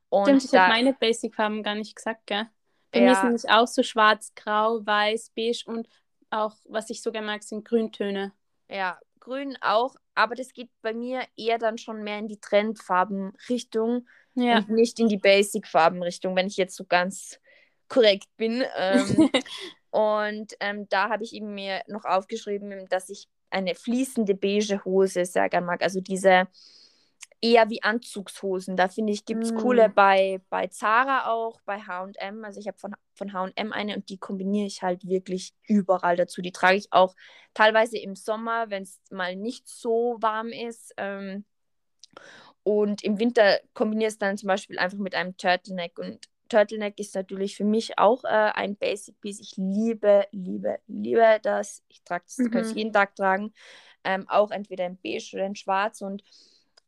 Und 0.10 0.26
Stimmt, 0.26 0.44
ich 0.46 0.54
habe 0.54 0.74
meine 0.74 0.94
Basic-Farben 0.94 1.64
gar 1.64 1.76
nicht 1.76 1.96
gesagt, 1.96 2.28
gell? 2.28 2.46
Bei 2.92 3.02
ja. 3.02 3.10
mir 3.10 3.16
sind 3.16 3.34
es 3.34 3.46
auch 3.46 3.68
so 3.68 3.84
schwarz, 3.84 4.34
grau, 4.36 4.86
weiß, 4.86 5.32
beige 5.36 5.64
und 5.66 5.88
auch, 6.30 6.56
was 6.66 6.90
ich 6.90 7.02
sogar 7.02 7.22
mag, 7.22 7.44
sind 7.44 7.66
Grüntöne. 7.66 8.32
Ja, 8.68 9.00
grün 9.30 9.58
auch, 9.62 9.96
aber 10.16 10.36
das 10.36 10.54
geht 10.54 10.70
bei 10.82 10.94
mir 10.94 11.22
eher 11.38 11.60
dann 11.60 11.78
schon 11.78 12.04
mehr 12.04 12.18
in 12.18 12.28
die 12.28 12.40
Trendfarbenrichtung 12.40 14.08
ja. 14.34 14.58
und 14.58 14.70
nicht 14.70 15.00
in 15.00 15.08
die 15.08 15.18
Basic-Farbenrichtung, 15.18 16.36
wenn 16.36 16.48
ich 16.48 16.58
jetzt 16.58 16.76
so 16.76 16.84
ganz 16.86 17.40
korrekt 17.88 18.28
bin. 18.38 18.64
Ähm, 18.76 19.30
und 19.92 20.56
ähm, 20.60 20.88
da 20.90 21.10
habe 21.10 21.24
ich 21.24 21.34
eben 21.34 21.54
mir 21.54 21.82
noch 21.88 22.06
aufgeschrieben, 22.06 22.88
dass 22.90 23.10
ich 23.10 23.28
eine 23.52 23.76
fließende 23.76 24.36
beige 24.36 24.84
Hose 24.84 25.26
sehr 25.26 25.50
gerne 25.50 25.68
mag. 25.68 25.84
Also 25.84 26.02
diese 26.02 26.48
eher 27.42 27.70
wie 27.70 27.84
Anzugshosen. 27.84 28.76
Da 28.76 28.90
finde 28.90 29.14
ich, 29.14 29.26
gibt 29.26 29.44
es 29.44 29.52
mm. 29.52 29.58
coole 29.58 29.90
bei, 29.90 30.42
bei 30.50 30.68
Zara 30.68 31.30
auch, 31.32 31.60
bei 31.66 31.80
HM. 31.80 32.44
Also 32.44 32.60
ich 32.60 32.68
habe 32.68 32.78
von, 32.78 32.96
von 33.14 33.32
HM 33.32 33.72
eine 33.72 33.96
und 33.96 34.10
die 34.10 34.18
kombiniere 34.18 34.68
ich 34.68 34.82
halt 34.82 35.08
wirklich 35.08 35.54
überall 35.68 36.16
dazu. 36.18 36.42
Die 36.42 36.52
trage 36.52 36.78
ich 36.78 36.92
auch 36.92 37.16
teilweise 37.54 37.98
im 37.98 38.16
Sommer, 38.16 38.70
wenn 38.70 38.84
es 38.84 39.00
mal 39.10 39.36
nicht 39.36 39.68
so 39.68 40.18
warm 40.20 40.50
ist. 40.50 40.94
Ähm, 40.98 41.46
und 42.64 43.04
im 43.04 43.20
Winter 43.20 43.60
kombiniere 43.74 44.10
ich 44.10 44.14
es 44.14 44.20
dann 44.20 44.38
zum 44.38 44.48
Beispiel 44.48 44.78
einfach 44.78 44.98
mit 44.98 45.16
einem 45.16 45.38
Turtleneck. 45.38 45.98
Und 45.98 46.28
Turtleneck 46.50 47.00
ist 47.00 47.16
natürlich 47.16 47.56
für 47.56 47.64
mich 47.64 47.98
auch 47.98 48.24
äh, 48.26 48.28
ein 48.28 48.76
Basic 48.76 49.20
Piece. 49.22 49.40
Ich 49.40 49.54
liebe, 49.56 50.26
liebe, 50.32 50.80
liebe 50.88 51.40
das. 51.42 51.84
Ich 51.88 52.04
trage 52.04 52.26
das, 52.26 52.38
mhm. 52.38 52.52
kann 52.52 52.66
ich 52.66 52.74
jeden 52.74 52.92
Tag 52.92 53.16
tragen. 53.16 53.54
Ähm, 54.04 54.28
auch 54.28 54.52
entweder 54.52 54.86
in 54.86 54.98
beige 54.98 55.32
oder 55.34 55.46
in 55.46 55.56
schwarz. 55.56 56.02
Und 56.02 56.24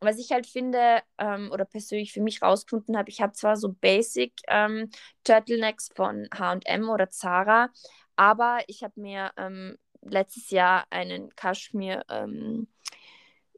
was 0.01 0.17
ich 0.17 0.31
halt 0.31 0.47
finde 0.47 1.01
ähm, 1.17 1.51
oder 1.51 1.65
persönlich 1.65 2.11
für 2.11 2.21
mich 2.21 2.41
rausgefunden 2.41 2.97
habe, 2.97 3.09
ich 3.09 3.21
habe 3.21 3.33
zwar 3.33 3.55
so 3.55 3.71
Basic 3.71 4.33
ähm, 4.47 4.89
Turtlenecks 5.23 5.89
von 5.95 6.27
HM 6.33 6.89
oder 6.89 7.09
Zara, 7.09 7.69
aber 8.15 8.59
ich 8.67 8.83
habe 8.83 8.99
mir 8.99 9.31
ähm, 9.37 9.77
letztes 10.01 10.49
Jahr 10.49 10.85
einen 10.89 11.33
Kaschmir 11.35 12.03
ähm, 12.09 12.67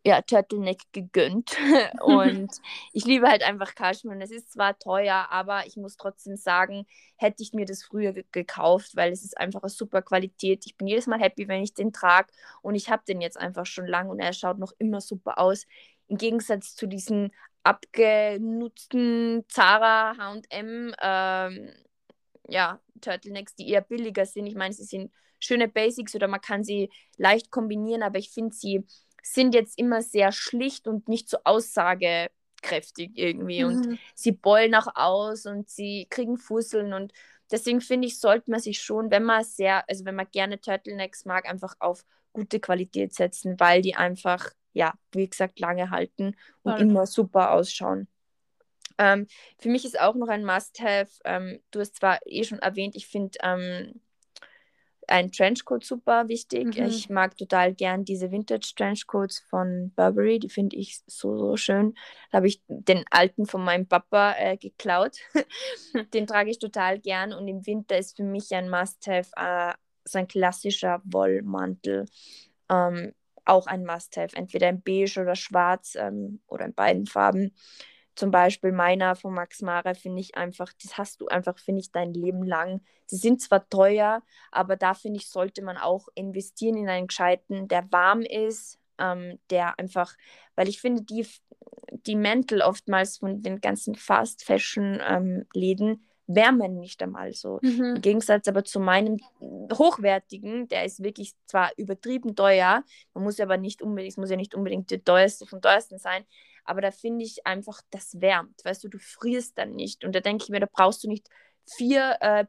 ja, 0.06 0.22
Turtleneck 0.22 0.82
gegönnt. 0.92 1.56
und 2.02 2.52
ich 2.94 3.06
liebe 3.06 3.28
halt 3.28 3.44
einfach 3.44 3.74
Kaschmir. 3.76 4.14
Und 4.14 4.22
es 4.22 4.32
ist 4.32 4.52
zwar 4.52 4.78
teuer, 4.78 5.28
aber 5.30 5.66
ich 5.66 5.78
muss 5.78 5.96
trotzdem 5.98 6.36
sagen, 6.36 6.86
hätte 7.16 7.42
ich 7.42 7.54
mir 7.54 7.66
das 7.66 7.84
früher 7.84 8.14
gekauft, 8.32 8.96
weil 8.96 9.12
es 9.12 9.24
ist 9.24 9.38
einfach 9.38 9.64
eine 9.64 9.70
super 9.70 10.02
Qualität. 10.02 10.66
Ich 10.66 10.76
bin 10.78 10.88
jedes 10.88 11.08
Mal 11.08 11.20
happy, 11.20 11.48
wenn 11.48 11.64
ich 11.64 11.74
den 11.74 11.94
trage. 11.94 12.28
Und 12.62 12.76
ich 12.76 12.90
habe 12.90 13.04
den 13.08 13.22
jetzt 13.22 13.38
einfach 13.38 13.66
schon 13.66 13.88
lang 13.88 14.10
und 14.10 14.20
er 14.20 14.34
schaut 14.34 14.60
noch 14.60 14.74
immer 14.78 15.00
super 15.02 15.40
aus. 15.40 15.66
Im 16.08 16.18
Gegensatz 16.18 16.76
zu 16.76 16.88
diesen 16.88 17.32
abgenutzten 17.64 19.46
Zara, 19.48 20.16
HM, 20.18 20.94
ähm, 21.02 21.70
ja, 22.48 22.80
Turtlenecks, 23.02 23.56
die 23.56 23.70
eher 23.70 23.82
billiger 23.82 24.26
sind. 24.26 24.48
Ich 24.48 24.56
meine, 24.56 24.74
sie 24.74 24.84
sind 24.84 25.12
schöne 25.40 25.68
Basics 25.68 26.16
oder 26.16 26.28
man 26.28 26.42
kann 26.42 26.64
sie 26.64 26.90
leicht 27.18 27.52
kombinieren, 27.52 28.04
aber 28.04 28.20
ich 28.20 28.32
finde, 28.32 28.56
sie 28.56 28.86
sind 29.22 29.56
jetzt 29.56 29.78
immer 29.78 30.02
sehr 30.02 30.32
schlicht 30.32 30.88
und 30.88 31.08
nicht 31.08 31.30
so 31.30 31.38
aussagekräftig 31.46 33.12
irgendwie. 33.16 33.64
Mhm. 33.64 33.70
Und 33.70 34.00
sie 34.16 34.34
beulen 34.34 34.76
auch 34.76 34.88
aus 34.96 35.46
und 35.46 35.70
sie 35.70 36.08
kriegen 36.10 36.38
Fusseln 36.38 36.94
und 36.94 37.14
deswegen 37.52 37.82
finde 37.82 38.08
ich, 38.08 38.20
sollte 38.20 38.52
man 38.52 38.60
sich 38.60 38.82
schon, 38.82 39.12
wenn 39.12 39.24
man 39.24 39.44
sehr, 39.44 39.88
also 39.90 40.06
wenn 40.06 40.16
man 40.16 40.28
gerne 40.32 40.60
Turtlenecks 40.60 41.26
mag, 41.26 41.48
einfach 41.48 41.76
auf 41.80 42.04
gute 42.34 42.60
Qualität 42.60 43.14
setzen, 43.14 43.60
weil 43.60 43.82
die 43.82 43.96
einfach 43.96 44.50
ja, 44.74 44.94
wie 45.12 45.30
gesagt, 45.30 45.60
lange 45.60 45.92
halten 45.92 46.36
und 46.64 46.74
ja. 46.74 46.78
immer 46.78 47.06
super 47.06 47.52
ausschauen. 47.52 48.08
Ähm, 48.98 49.28
für 49.58 49.70
mich 49.70 49.86
ist 49.86 50.00
auch 50.00 50.16
noch 50.16 50.28
ein 50.28 50.46
Must-Have, 50.46 51.10
ähm, 51.26 51.60
du 51.72 51.80
hast 51.80 51.96
zwar 51.96 52.20
eh 52.26 52.44
schon 52.44 52.60
erwähnt, 52.60 52.96
ich 52.96 53.08
finde 53.08 53.38
ähm, 53.42 54.02
ein 55.08 55.32
Trenchcoat 55.32 55.84
super 55.84 56.28
wichtig. 56.28 56.78
Mhm. 56.78 56.86
Ich 56.86 57.10
mag 57.10 57.38
total 57.38 57.74
gern 57.74 58.06
diese 58.06 58.32
Vintage 58.32 58.74
Trenchcoats 58.76 59.40
von 59.40 59.92
Burberry, 59.96 60.40
die 60.40 60.50
finde 60.50 60.76
ich 60.76 61.02
so, 61.08 61.38
so 61.38 61.58
schön. 61.58 61.96
Da 62.32 62.38
habe 62.38 62.48
ich 62.48 62.62
den 62.68 63.04
alten 63.10 63.46
von 63.46 63.64
meinem 63.64 63.88
Papa 63.88 64.36
äh, 64.38 64.58
geklaut. 64.58 65.18
den 66.14 66.28
trage 66.28 66.50
ich 66.50 66.60
total 66.60 67.00
gern 67.00 67.34
und 67.34 67.48
im 67.48 67.66
Winter 67.66 67.98
ist 67.98 68.16
für 68.16 68.24
mich 68.24 68.54
ein 68.54 68.70
Must-Have 68.70 69.32
äh, 69.36 69.74
so 70.06 70.20
ein 70.20 70.28
klassischer 70.28 71.02
Wollmantel. 71.06 72.06
Ähm, 72.70 73.14
auch 73.46 73.68
ein 73.68 73.86
Must-Have, 73.86 74.36
entweder 74.36 74.70
in 74.70 74.82
beige 74.82 75.20
oder 75.20 75.36
schwarz 75.36 75.96
ähm, 75.96 76.42
oder 76.48 76.66
in 76.66 76.74
beiden 76.74 77.06
Farben 77.06 77.54
zum 78.16 78.32
Beispiel 78.32 78.72
meiner 78.72 79.16
von 79.16 79.34
Max 79.34 79.62
Mara 79.62 79.94
finde 79.96 80.22
ich 80.22 80.36
einfach, 80.36 80.72
das 80.82 80.98
hast 80.98 81.22
du 81.22 81.28
einfach, 81.28 81.58
finde 81.58 81.82
ich, 81.82 81.92
dein 81.92 82.14
Leben 82.14 82.44
lang. 82.44 82.82
Sie 83.08 83.18
sind 83.18 83.42
zwar 83.42 83.68
teuer, 83.70 84.22
aber 84.52 84.76
da 84.76 84.94
finde 84.94 85.18
ich, 85.20 85.30
sollte 85.30 85.64
man 85.64 85.78
auch 85.78 86.08
investieren 86.14 86.78
in 86.78 86.90
einen 86.90 87.08
gescheiten, 87.08 87.68
der 87.68 87.92
warm 87.92 88.22
ist, 88.22 88.80
ähm, 89.00 89.40
der 89.50 89.80
einfach, 89.80 90.14
weil 90.56 90.70
ich 90.70 90.80
finde, 90.80 91.02
die, 91.02 91.26
die 92.06 92.16
Mäntel 92.16 92.62
oftmals 92.62 93.18
von 93.18 93.42
den 93.42 93.62
ganzen 93.62 93.96
Fast-Fashion-Läden 93.96 95.90
ähm, 95.90 96.02
wärmen 96.28 96.80
nicht 96.80 97.02
einmal 97.02 97.34
so. 97.34 97.60
Mhm. 97.62 97.96
Im 97.96 98.02
Gegensatz 98.02 98.48
aber 98.48 98.64
zu 98.64 98.80
meinem 98.80 99.20
hochwertigen, 99.42 100.68
der 100.68 100.86
ist 100.86 101.04
wirklich 101.04 101.34
zwar 101.46 101.72
übertrieben 101.78 102.36
teuer, 102.36 102.84
man 103.14 103.24
muss 103.24 103.40
aber 103.40 103.58
nicht 103.58 103.82
unbedingt, 103.82 104.14
es 104.14 104.18
muss 104.18 104.30
ja 104.30 104.38
nicht 104.38 104.56
unbedingt 104.56 104.92
der 104.92 105.04
teuerste 105.04 105.46
vom 105.46 105.62
teuersten 105.62 106.00
sein, 106.00 106.26
aber 106.66 106.82
da 106.82 106.92
finde 106.92 107.26
ich 107.26 107.46
einfach, 107.46 107.82
das 107.90 108.22
wärmt. 108.22 108.64
Weißt 108.64 108.84
du, 108.84 108.88
du 108.88 108.98
frierst 108.98 109.58
dann 109.58 109.76
nicht. 109.76 110.06
Und 110.06 110.16
da 110.16 110.22
denke 110.22 110.46
ich 110.46 110.50
mir, 110.50 110.60
da 110.60 110.68
brauchst 110.72 111.04
du 111.04 111.10
nicht 111.10 111.28
vier 111.66 112.18
äh, 112.22 112.46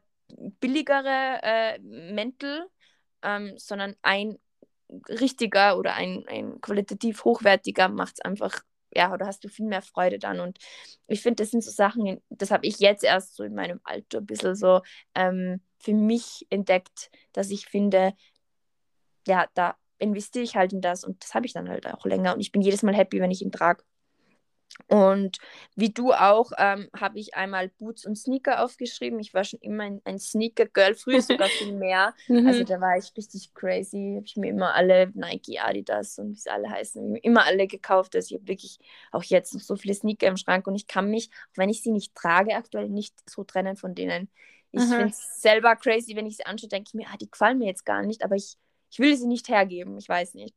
billigere 0.59 1.39
äh, 1.43 1.79
Mäntel, 1.79 2.65
ähm, 3.21 3.53
sondern 3.57 3.95
ein 4.01 4.37
richtiger 5.09 5.77
oder 5.77 5.95
ein, 5.95 6.25
ein 6.27 6.61
qualitativ 6.61 7.25
hochwertiger 7.25 7.89
macht 7.89 8.15
es 8.15 8.21
einfach, 8.21 8.61
ja, 8.93 9.13
oder 9.13 9.25
hast 9.25 9.43
du 9.43 9.49
viel 9.49 9.65
mehr 9.65 9.81
Freude 9.81 10.19
dann. 10.19 10.39
Und 10.39 10.57
ich 11.07 11.21
finde, 11.21 11.43
das 11.43 11.51
sind 11.51 11.63
so 11.63 11.71
Sachen, 11.71 12.21
das 12.29 12.51
habe 12.51 12.65
ich 12.65 12.79
jetzt 12.79 13.03
erst 13.03 13.35
so 13.35 13.43
in 13.43 13.55
meinem 13.55 13.79
Alter 13.83 14.19
ein 14.19 14.25
bisschen 14.25 14.55
so 14.55 14.81
ähm, 15.15 15.61
für 15.79 15.93
mich 15.93 16.45
entdeckt, 16.49 17.11
dass 17.33 17.49
ich 17.49 17.67
finde, 17.67 18.13
ja, 19.27 19.47
da 19.53 19.75
investiere 19.97 20.43
ich 20.43 20.55
halt 20.55 20.73
in 20.73 20.81
das 20.81 21.03
und 21.03 21.23
das 21.23 21.33
habe 21.33 21.45
ich 21.45 21.53
dann 21.53 21.69
halt 21.69 21.87
auch 21.87 22.05
länger 22.05 22.33
und 22.33 22.41
ich 22.41 22.51
bin 22.51 22.61
jedes 22.61 22.83
Mal 22.83 22.95
happy, 22.95 23.19
wenn 23.19 23.31
ich 23.31 23.41
ihn 23.41 23.51
trage. 23.51 23.83
Und 24.87 25.39
wie 25.75 25.89
du 25.89 26.11
auch, 26.11 26.51
ähm, 26.57 26.89
habe 26.95 27.17
ich 27.17 27.33
einmal 27.33 27.69
Boots 27.69 28.05
und 28.05 28.15
Sneaker 28.17 28.63
aufgeschrieben. 28.63 29.19
Ich 29.19 29.33
war 29.33 29.43
schon 29.43 29.59
immer 29.61 29.83
ein, 29.83 30.01
ein 30.03 30.19
Sneaker-Girl, 30.19 30.95
früher 30.95 31.21
sogar 31.21 31.47
viel 31.47 31.73
mehr. 31.73 32.13
Mhm. 32.27 32.45
Also 32.45 32.63
da 32.63 32.79
war 32.79 32.97
ich 32.97 33.11
richtig 33.17 33.53
crazy. 33.53 34.13
Habe 34.17 34.25
ich 34.25 34.35
mir 34.35 34.49
immer 34.49 34.75
alle 34.75 35.11
Nike, 35.15 35.59
Adidas 35.59 36.19
und 36.19 36.31
wie 36.31 36.39
sie 36.39 36.49
alle 36.49 36.69
heißen, 36.69 37.15
immer 37.17 37.45
alle 37.45 37.67
gekauft. 37.67 38.15
Also 38.15 38.35
ich 38.35 38.39
habe 38.39 38.47
wirklich 38.47 38.79
auch 39.11 39.23
jetzt 39.23 39.53
noch 39.53 39.61
so 39.61 39.75
viele 39.75 39.93
Sneaker 39.93 40.27
im 40.27 40.37
Schrank 40.37 40.67
und 40.67 40.75
ich 40.75 40.87
kann 40.87 41.09
mich, 41.09 41.29
auch 41.51 41.57
wenn 41.57 41.69
ich 41.69 41.81
sie 41.81 41.91
nicht 41.91 42.13
trage, 42.13 42.55
aktuell 42.55 42.89
nicht 42.89 43.15
so 43.29 43.43
trennen 43.43 43.77
von 43.77 43.95
denen. 43.95 44.29
Ich 44.71 44.81
mhm. 44.81 44.89
finde 44.89 45.07
es 45.07 45.41
selber 45.41 45.75
crazy, 45.77 46.15
wenn 46.15 46.25
ich 46.25 46.37
sie 46.37 46.45
anschaue, 46.45 46.69
denke 46.69 46.89
ich 46.89 46.93
mir, 46.93 47.07
ah, 47.07 47.17
die 47.17 47.31
gefallen 47.31 47.57
mir 47.57 47.67
jetzt 47.67 47.85
gar 47.85 48.03
nicht, 48.03 48.23
aber 48.23 48.35
ich, 48.35 48.57
ich 48.91 48.99
will 48.99 49.15
sie 49.15 49.27
nicht 49.27 49.47
hergeben. 49.47 49.97
Ich 49.97 50.09
weiß 50.09 50.33
nicht. 50.33 50.53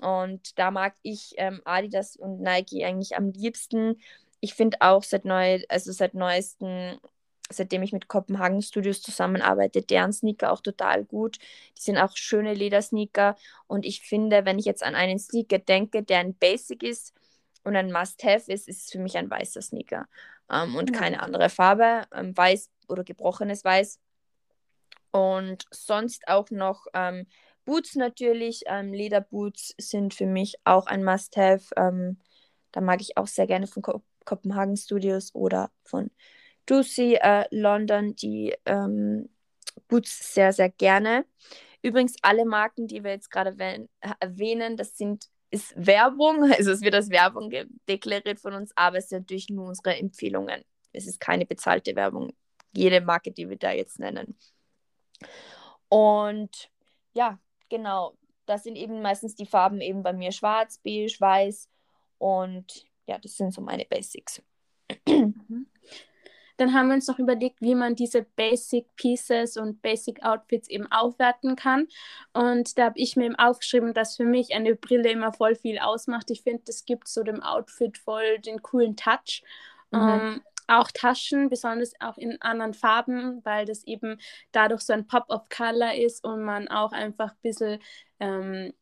Und 0.00 0.58
da 0.58 0.70
mag 0.70 0.94
ich 1.02 1.34
ähm, 1.36 1.60
Adidas 1.64 2.16
und 2.16 2.40
Nike 2.40 2.84
eigentlich 2.84 3.16
am 3.16 3.30
liebsten. 3.30 4.00
Ich 4.40 4.54
finde 4.54 4.78
auch 4.80 5.02
seit 5.02 5.24
neu, 5.24 5.62
also 5.68 5.92
seit 5.92 6.14
neuesten, 6.14 6.98
seitdem 7.50 7.82
ich 7.82 7.92
mit 7.92 8.08
Kopenhagen 8.08 8.60
Studios 8.62 9.00
zusammenarbeite, 9.00 9.82
deren 9.82 10.12
Sneaker 10.12 10.52
auch 10.52 10.60
total 10.60 11.04
gut. 11.04 11.38
Die 11.76 11.82
sind 11.82 11.96
auch 11.96 12.16
schöne 12.16 12.54
Ledersneaker. 12.54 13.36
Und 13.66 13.86
ich 13.86 14.02
finde, 14.02 14.44
wenn 14.44 14.58
ich 14.58 14.66
jetzt 14.66 14.82
an 14.82 14.94
einen 14.94 15.18
Sneaker 15.18 15.58
denke, 15.58 16.02
der 16.02 16.18
ein 16.18 16.34
Basic 16.34 16.82
ist 16.82 17.14
und 17.64 17.76
ein 17.76 17.92
Must-Have 17.92 18.52
ist, 18.52 18.68
ist 18.68 18.84
es 18.84 18.90
für 18.90 18.98
mich 18.98 19.16
ein 19.16 19.30
weißer 19.30 19.62
Sneaker. 19.62 20.06
Ähm, 20.50 20.76
und 20.76 20.90
ja. 20.90 20.98
keine 20.98 21.22
andere 21.22 21.48
Farbe. 21.48 22.02
Ähm, 22.12 22.36
weiß 22.36 22.70
oder 22.88 23.04
gebrochenes 23.04 23.64
Weiß. 23.64 23.98
Und 25.10 25.64
sonst 25.70 26.28
auch 26.28 26.50
noch 26.50 26.86
ähm, 26.92 27.26
Boots 27.66 27.96
natürlich, 27.96 28.62
ähm, 28.66 28.94
Lederboots 28.94 29.74
sind 29.76 30.14
für 30.14 30.24
mich 30.24 30.54
auch 30.64 30.86
ein 30.86 31.04
Must-Have. 31.04 31.74
Ähm, 31.76 32.18
da 32.72 32.80
mag 32.80 33.00
ich 33.02 33.18
auch 33.18 33.26
sehr 33.26 33.46
gerne 33.46 33.66
von 33.66 33.82
Ko 33.82 34.02
Kopenhagen 34.24 34.76
Studios 34.76 35.32
oder 35.34 35.70
von 35.84 36.10
Juicy 36.68 37.14
äh, 37.14 37.44
London 37.50 38.16
die 38.16 38.54
ähm, 38.64 39.28
Boots 39.88 40.34
sehr, 40.34 40.52
sehr 40.52 40.68
gerne. 40.68 41.24
Übrigens, 41.82 42.16
alle 42.22 42.44
Marken, 42.44 42.88
die 42.88 43.04
wir 43.04 43.12
jetzt 43.12 43.30
gerade 43.30 43.88
erwähnen, 44.18 44.76
das 44.76 44.96
sind, 44.96 45.26
ist 45.50 45.74
Werbung, 45.76 46.50
also 46.56 46.72
es 46.72 46.80
wird 46.80 46.94
als 46.94 47.10
Werbung 47.10 47.52
deklariert 47.88 48.40
von 48.40 48.54
uns, 48.54 48.72
aber 48.76 48.98
es 48.98 49.08
sind 49.08 49.20
natürlich 49.20 49.48
nur 49.48 49.68
unsere 49.68 49.96
Empfehlungen. 49.96 50.64
Es 50.92 51.06
ist 51.06 51.20
keine 51.20 51.46
bezahlte 51.46 51.94
Werbung, 51.94 52.32
jede 52.72 53.00
Marke, 53.00 53.30
die 53.30 53.48
wir 53.48 53.56
da 53.56 53.70
jetzt 53.70 54.00
nennen. 54.00 54.36
Und 55.88 56.70
ja, 57.12 57.38
genau, 57.68 58.14
das 58.46 58.62
sind 58.62 58.76
eben 58.76 59.02
meistens 59.02 59.34
die 59.34 59.46
Farben 59.46 59.80
eben 59.80 60.02
bei 60.02 60.12
mir 60.12 60.32
schwarz, 60.32 60.78
beige, 60.84 61.16
weiß 61.18 61.68
und 62.18 62.86
ja, 63.06 63.18
das 63.18 63.36
sind 63.36 63.52
so 63.52 63.60
meine 63.60 63.84
Basics. 63.84 64.42
Mhm. 65.06 65.66
Dann 66.56 66.72
haben 66.72 66.88
wir 66.88 66.94
uns 66.94 67.06
noch 67.06 67.18
überlegt, 67.18 67.60
wie 67.60 67.74
man 67.74 67.94
diese 67.94 68.22
Basic 68.22 68.86
Pieces 68.96 69.56
und 69.56 69.82
Basic 69.82 70.22
Outfits 70.22 70.68
eben 70.68 70.90
aufwerten 70.90 71.54
kann. 71.54 71.86
Und 72.32 72.78
da 72.78 72.86
habe 72.86 72.98
ich 72.98 73.14
mir 73.16 73.26
eben 73.26 73.36
aufgeschrieben, 73.36 73.92
dass 73.92 74.16
für 74.16 74.24
mich 74.24 74.54
eine 74.54 74.74
Brille 74.74 75.10
immer 75.10 75.32
voll 75.32 75.54
viel 75.54 75.78
ausmacht. 75.78 76.30
Ich 76.30 76.42
finde, 76.42 76.62
das 76.64 76.84
gibt 76.84 77.08
so 77.08 77.22
dem 77.22 77.42
Outfit 77.42 77.98
voll 77.98 78.38
den 78.38 78.62
coolen 78.62 78.96
Touch. 78.96 79.42
Mhm. 79.90 80.00
Um, 80.00 80.08
ähm, 80.08 80.42
auch 80.66 80.90
Taschen, 80.90 81.48
besonders 81.48 81.92
auch 82.00 82.18
in 82.18 82.40
anderen 82.40 82.74
Farben, 82.74 83.44
weil 83.44 83.66
das 83.66 83.84
eben 83.84 84.18
dadurch 84.52 84.82
so 84.82 84.92
ein 84.92 85.06
Pop 85.06 85.24
of 85.28 85.48
Color 85.48 85.94
ist 85.94 86.24
und 86.24 86.42
man 86.42 86.68
auch 86.68 86.92
einfach 86.92 87.30
ein 87.30 87.40
bisschen 87.42 87.80
ähm, 88.20 88.72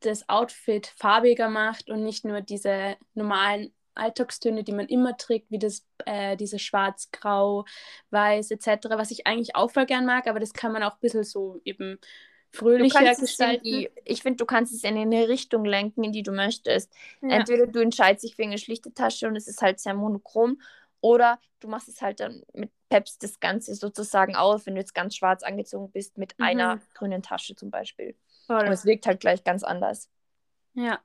das 0.00 0.28
Outfit 0.28 0.86
farbiger 0.96 1.48
macht 1.48 1.90
und 1.90 2.04
nicht 2.04 2.24
nur 2.24 2.40
diese 2.40 2.96
normalen 3.14 3.72
Alltagstöne, 3.94 4.64
die 4.64 4.72
man 4.72 4.86
immer 4.86 5.16
trägt, 5.16 5.50
wie 5.50 5.58
das, 5.58 5.84
äh, 6.06 6.36
diese 6.36 6.58
Schwarz, 6.58 7.10
Grau, 7.10 7.64
Weiß 8.10 8.50
etc., 8.50 8.88
was 8.90 9.10
ich 9.10 9.26
eigentlich 9.26 9.56
auch 9.56 9.70
voll 9.70 9.86
gern 9.86 10.06
mag, 10.06 10.26
aber 10.26 10.40
das 10.40 10.52
kann 10.52 10.72
man 10.72 10.82
auch 10.82 10.92
ein 10.92 11.00
bisschen 11.00 11.24
so 11.24 11.60
eben 11.64 11.98
fröhlicher 12.50 13.14
gestalten. 13.14 13.64
Die, 13.64 13.90
ich 14.04 14.22
finde, 14.22 14.36
du 14.36 14.46
kannst 14.46 14.72
es 14.72 14.84
in 14.84 14.96
eine 14.96 15.28
Richtung 15.28 15.64
lenken, 15.64 16.04
in 16.04 16.12
die 16.12 16.22
du 16.22 16.32
möchtest. 16.32 16.92
Ja. 17.20 17.36
Entweder 17.36 17.66
du 17.66 17.80
entscheidest 17.80 18.24
dich 18.24 18.36
für 18.36 18.44
eine 18.44 18.58
schlichte 18.58 18.94
Tasche 18.94 19.28
und 19.28 19.36
es 19.36 19.48
ist 19.48 19.60
halt 19.60 19.80
sehr 19.80 19.94
monochrom 19.94 20.60
oder 21.00 21.38
du 21.60 21.68
machst 21.68 21.88
es 21.88 22.02
halt 22.02 22.20
dann 22.20 22.42
mit 22.52 22.70
Peps 22.88 23.18
das 23.18 23.40
Ganze 23.40 23.74
sozusagen 23.74 24.34
auf, 24.34 24.66
wenn 24.66 24.74
du 24.74 24.80
jetzt 24.80 24.94
ganz 24.94 25.16
schwarz 25.16 25.42
angezogen 25.42 25.90
bist, 25.90 26.18
mit 26.18 26.38
mhm. 26.38 26.44
einer 26.44 26.80
grünen 26.94 27.22
Tasche 27.22 27.54
zum 27.54 27.70
Beispiel. 27.70 28.16
Voll. 28.46 28.60
Und 28.60 28.72
es 28.72 28.84
wirkt 28.84 29.06
halt 29.06 29.20
gleich 29.20 29.44
ganz 29.44 29.62
anders. 29.62 30.10
Ja. 30.74 31.00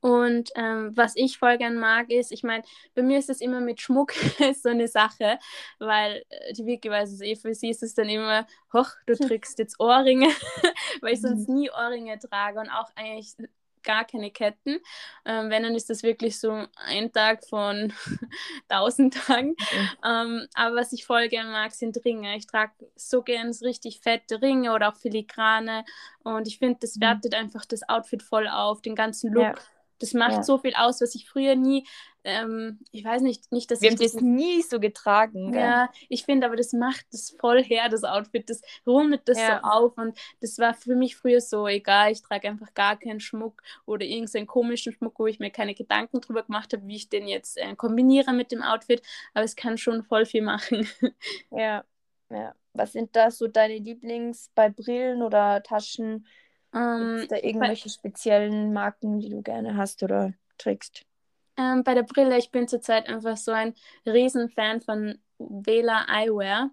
Und 0.00 0.50
ähm, 0.54 0.96
was 0.96 1.14
ich 1.14 1.36
voll 1.36 1.58
gern 1.58 1.76
mag, 1.76 2.10
ist, 2.10 2.32
ich 2.32 2.42
meine, 2.42 2.64
bei 2.94 3.02
mir 3.02 3.18
ist 3.18 3.28
es 3.28 3.42
immer 3.42 3.60
mit 3.60 3.80
Schmuck 3.80 4.14
so 4.54 4.70
eine 4.70 4.88
Sache, 4.88 5.38
weil 5.78 6.24
äh, 6.30 6.54
die 6.54 6.64
Vicky 6.64 6.90
weiß 6.90 7.12
es 7.12 7.20
eh, 7.20 7.36
für 7.36 7.54
sie 7.54 7.68
ist 7.68 7.82
es 7.82 7.94
dann 7.94 8.08
immer, 8.08 8.46
hoch, 8.72 8.88
du 9.06 9.14
trägst 9.16 9.58
jetzt 9.58 9.78
Ohrringe, 9.78 10.28
weil 11.02 11.14
ich 11.14 11.20
sonst 11.20 11.48
mhm. 11.48 11.54
nie 11.54 11.70
Ohrringe 11.70 12.18
trage 12.18 12.60
und 12.60 12.70
auch 12.70 12.88
eigentlich 12.96 13.36
gar 13.82 14.04
keine 14.04 14.30
Ketten. 14.30 14.78
Ähm, 15.24 15.50
wenn, 15.50 15.62
dann 15.62 15.74
ist 15.74 15.90
das 15.90 16.02
wirklich 16.02 16.38
so 16.38 16.66
ein 16.76 17.12
Tag 17.12 17.44
von 17.46 17.92
tausend 18.68 19.14
Tagen. 19.14 19.50
Mhm. 19.50 19.88
Ähm, 20.04 20.46
aber 20.54 20.76
was 20.76 20.92
ich 20.92 21.04
voll 21.04 21.28
gerne 21.28 21.50
mag, 21.50 21.72
sind 21.72 22.04
Ringe. 22.04 22.36
Ich 22.36 22.46
trage 22.46 22.72
so 22.96 23.22
gern 23.22 23.50
richtig 23.62 24.00
fette 24.00 24.40
Ringe 24.40 24.72
oder 24.72 24.90
auch 24.90 24.96
Filigrane. 24.96 25.84
Und 26.22 26.46
ich 26.48 26.58
finde, 26.58 26.78
das 26.80 26.96
mhm. 26.96 27.02
wertet 27.02 27.34
einfach 27.34 27.64
das 27.64 27.88
Outfit 27.88 28.22
voll 28.22 28.48
auf, 28.48 28.82
den 28.82 28.94
ganzen 28.94 29.32
Look. 29.32 29.44
Ja. 29.44 29.54
Das 30.00 30.14
macht 30.14 30.32
ja. 30.32 30.42
so 30.42 30.58
viel 30.58 30.74
aus, 30.74 31.00
was 31.00 31.14
ich 31.14 31.28
früher 31.28 31.54
nie, 31.54 31.86
ähm, 32.24 32.80
ich 32.92 33.04
weiß 33.04 33.22
nicht, 33.22 33.50
nicht, 33.52 33.70
dass 33.70 33.80
Wir 33.80 33.90
ich 33.90 33.96
haben 33.96 34.02
das 34.02 34.14
nie 34.14 34.62
so 34.62 34.80
getragen. 34.80 35.52
Gell? 35.52 35.60
Ja, 35.60 35.90
ich 36.08 36.24
finde, 36.24 36.46
aber 36.46 36.56
das 36.56 36.72
macht 36.72 37.06
das 37.12 37.30
voll 37.38 37.62
her, 37.62 37.88
das 37.88 38.04
Outfit, 38.04 38.48
das 38.50 38.62
rundet 38.86 39.28
das 39.28 39.38
ja. 39.38 39.60
so 39.62 39.68
auf 39.68 39.98
und 39.98 40.18
das 40.40 40.58
war 40.58 40.74
für 40.74 40.94
mich 40.94 41.16
früher 41.16 41.40
so, 41.40 41.66
egal, 41.66 42.12
ich 42.12 42.22
trage 42.22 42.48
einfach 42.48 42.74
gar 42.74 42.98
keinen 42.98 43.20
Schmuck 43.20 43.62
oder 43.86 44.04
irgendeinen 44.04 44.46
komischen 44.46 44.92
Schmuck, 44.92 45.18
wo 45.18 45.26
ich 45.26 45.38
mir 45.38 45.50
keine 45.50 45.74
Gedanken 45.74 46.20
drüber 46.20 46.42
gemacht 46.42 46.72
habe, 46.72 46.86
wie 46.86 46.96
ich 46.96 47.08
den 47.08 47.26
jetzt 47.26 47.56
äh, 47.56 47.74
kombiniere 47.74 48.32
mit 48.32 48.52
dem 48.52 48.62
Outfit, 48.62 49.02
aber 49.34 49.44
es 49.44 49.56
kann 49.56 49.78
schon 49.78 50.02
voll 50.02 50.26
viel 50.26 50.42
machen. 50.42 50.86
ja, 51.50 51.84
ja. 52.30 52.54
Was 52.72 52.92
sind 52.92 53.16
da 53.16 53.32
so 53.32 53.48
deine 53.48 53.78
Lieblings 53.78 54.50
bei 54.54 54.68
Brillen 54.70 55.22
oder 55.22 55.60
Taschen? 55.62 56.26
Ähm, 56.72 57.16
Gibt 57.18 57.32
da 57.32 57.36
irgendwelche 57.36 57.88
speziellen 57.88 58.72
Marken, 58.72 59.18
die 59.18 59.28
du 59.28 59.42
gerne 59.42 59.76
hast 59.76 60.04
oder 60.04 60.34
trägst? 60.56 61.04
Ähm, 61.56 61.84
bei 61.84 61.94
der 61.94 62.02
Brille, 62.02 62.38
ich 62.38 62.50
bin 62.50 62.68
zurzeit 62.68 63.08
einfach 63.08 63.36
so 63.36 63.52
ein 63.52 63.74
Riesenfan 64.06 64.80
von 64.80 65.18
Vela 65.38 66.06
Eyewear. 66.08 66.70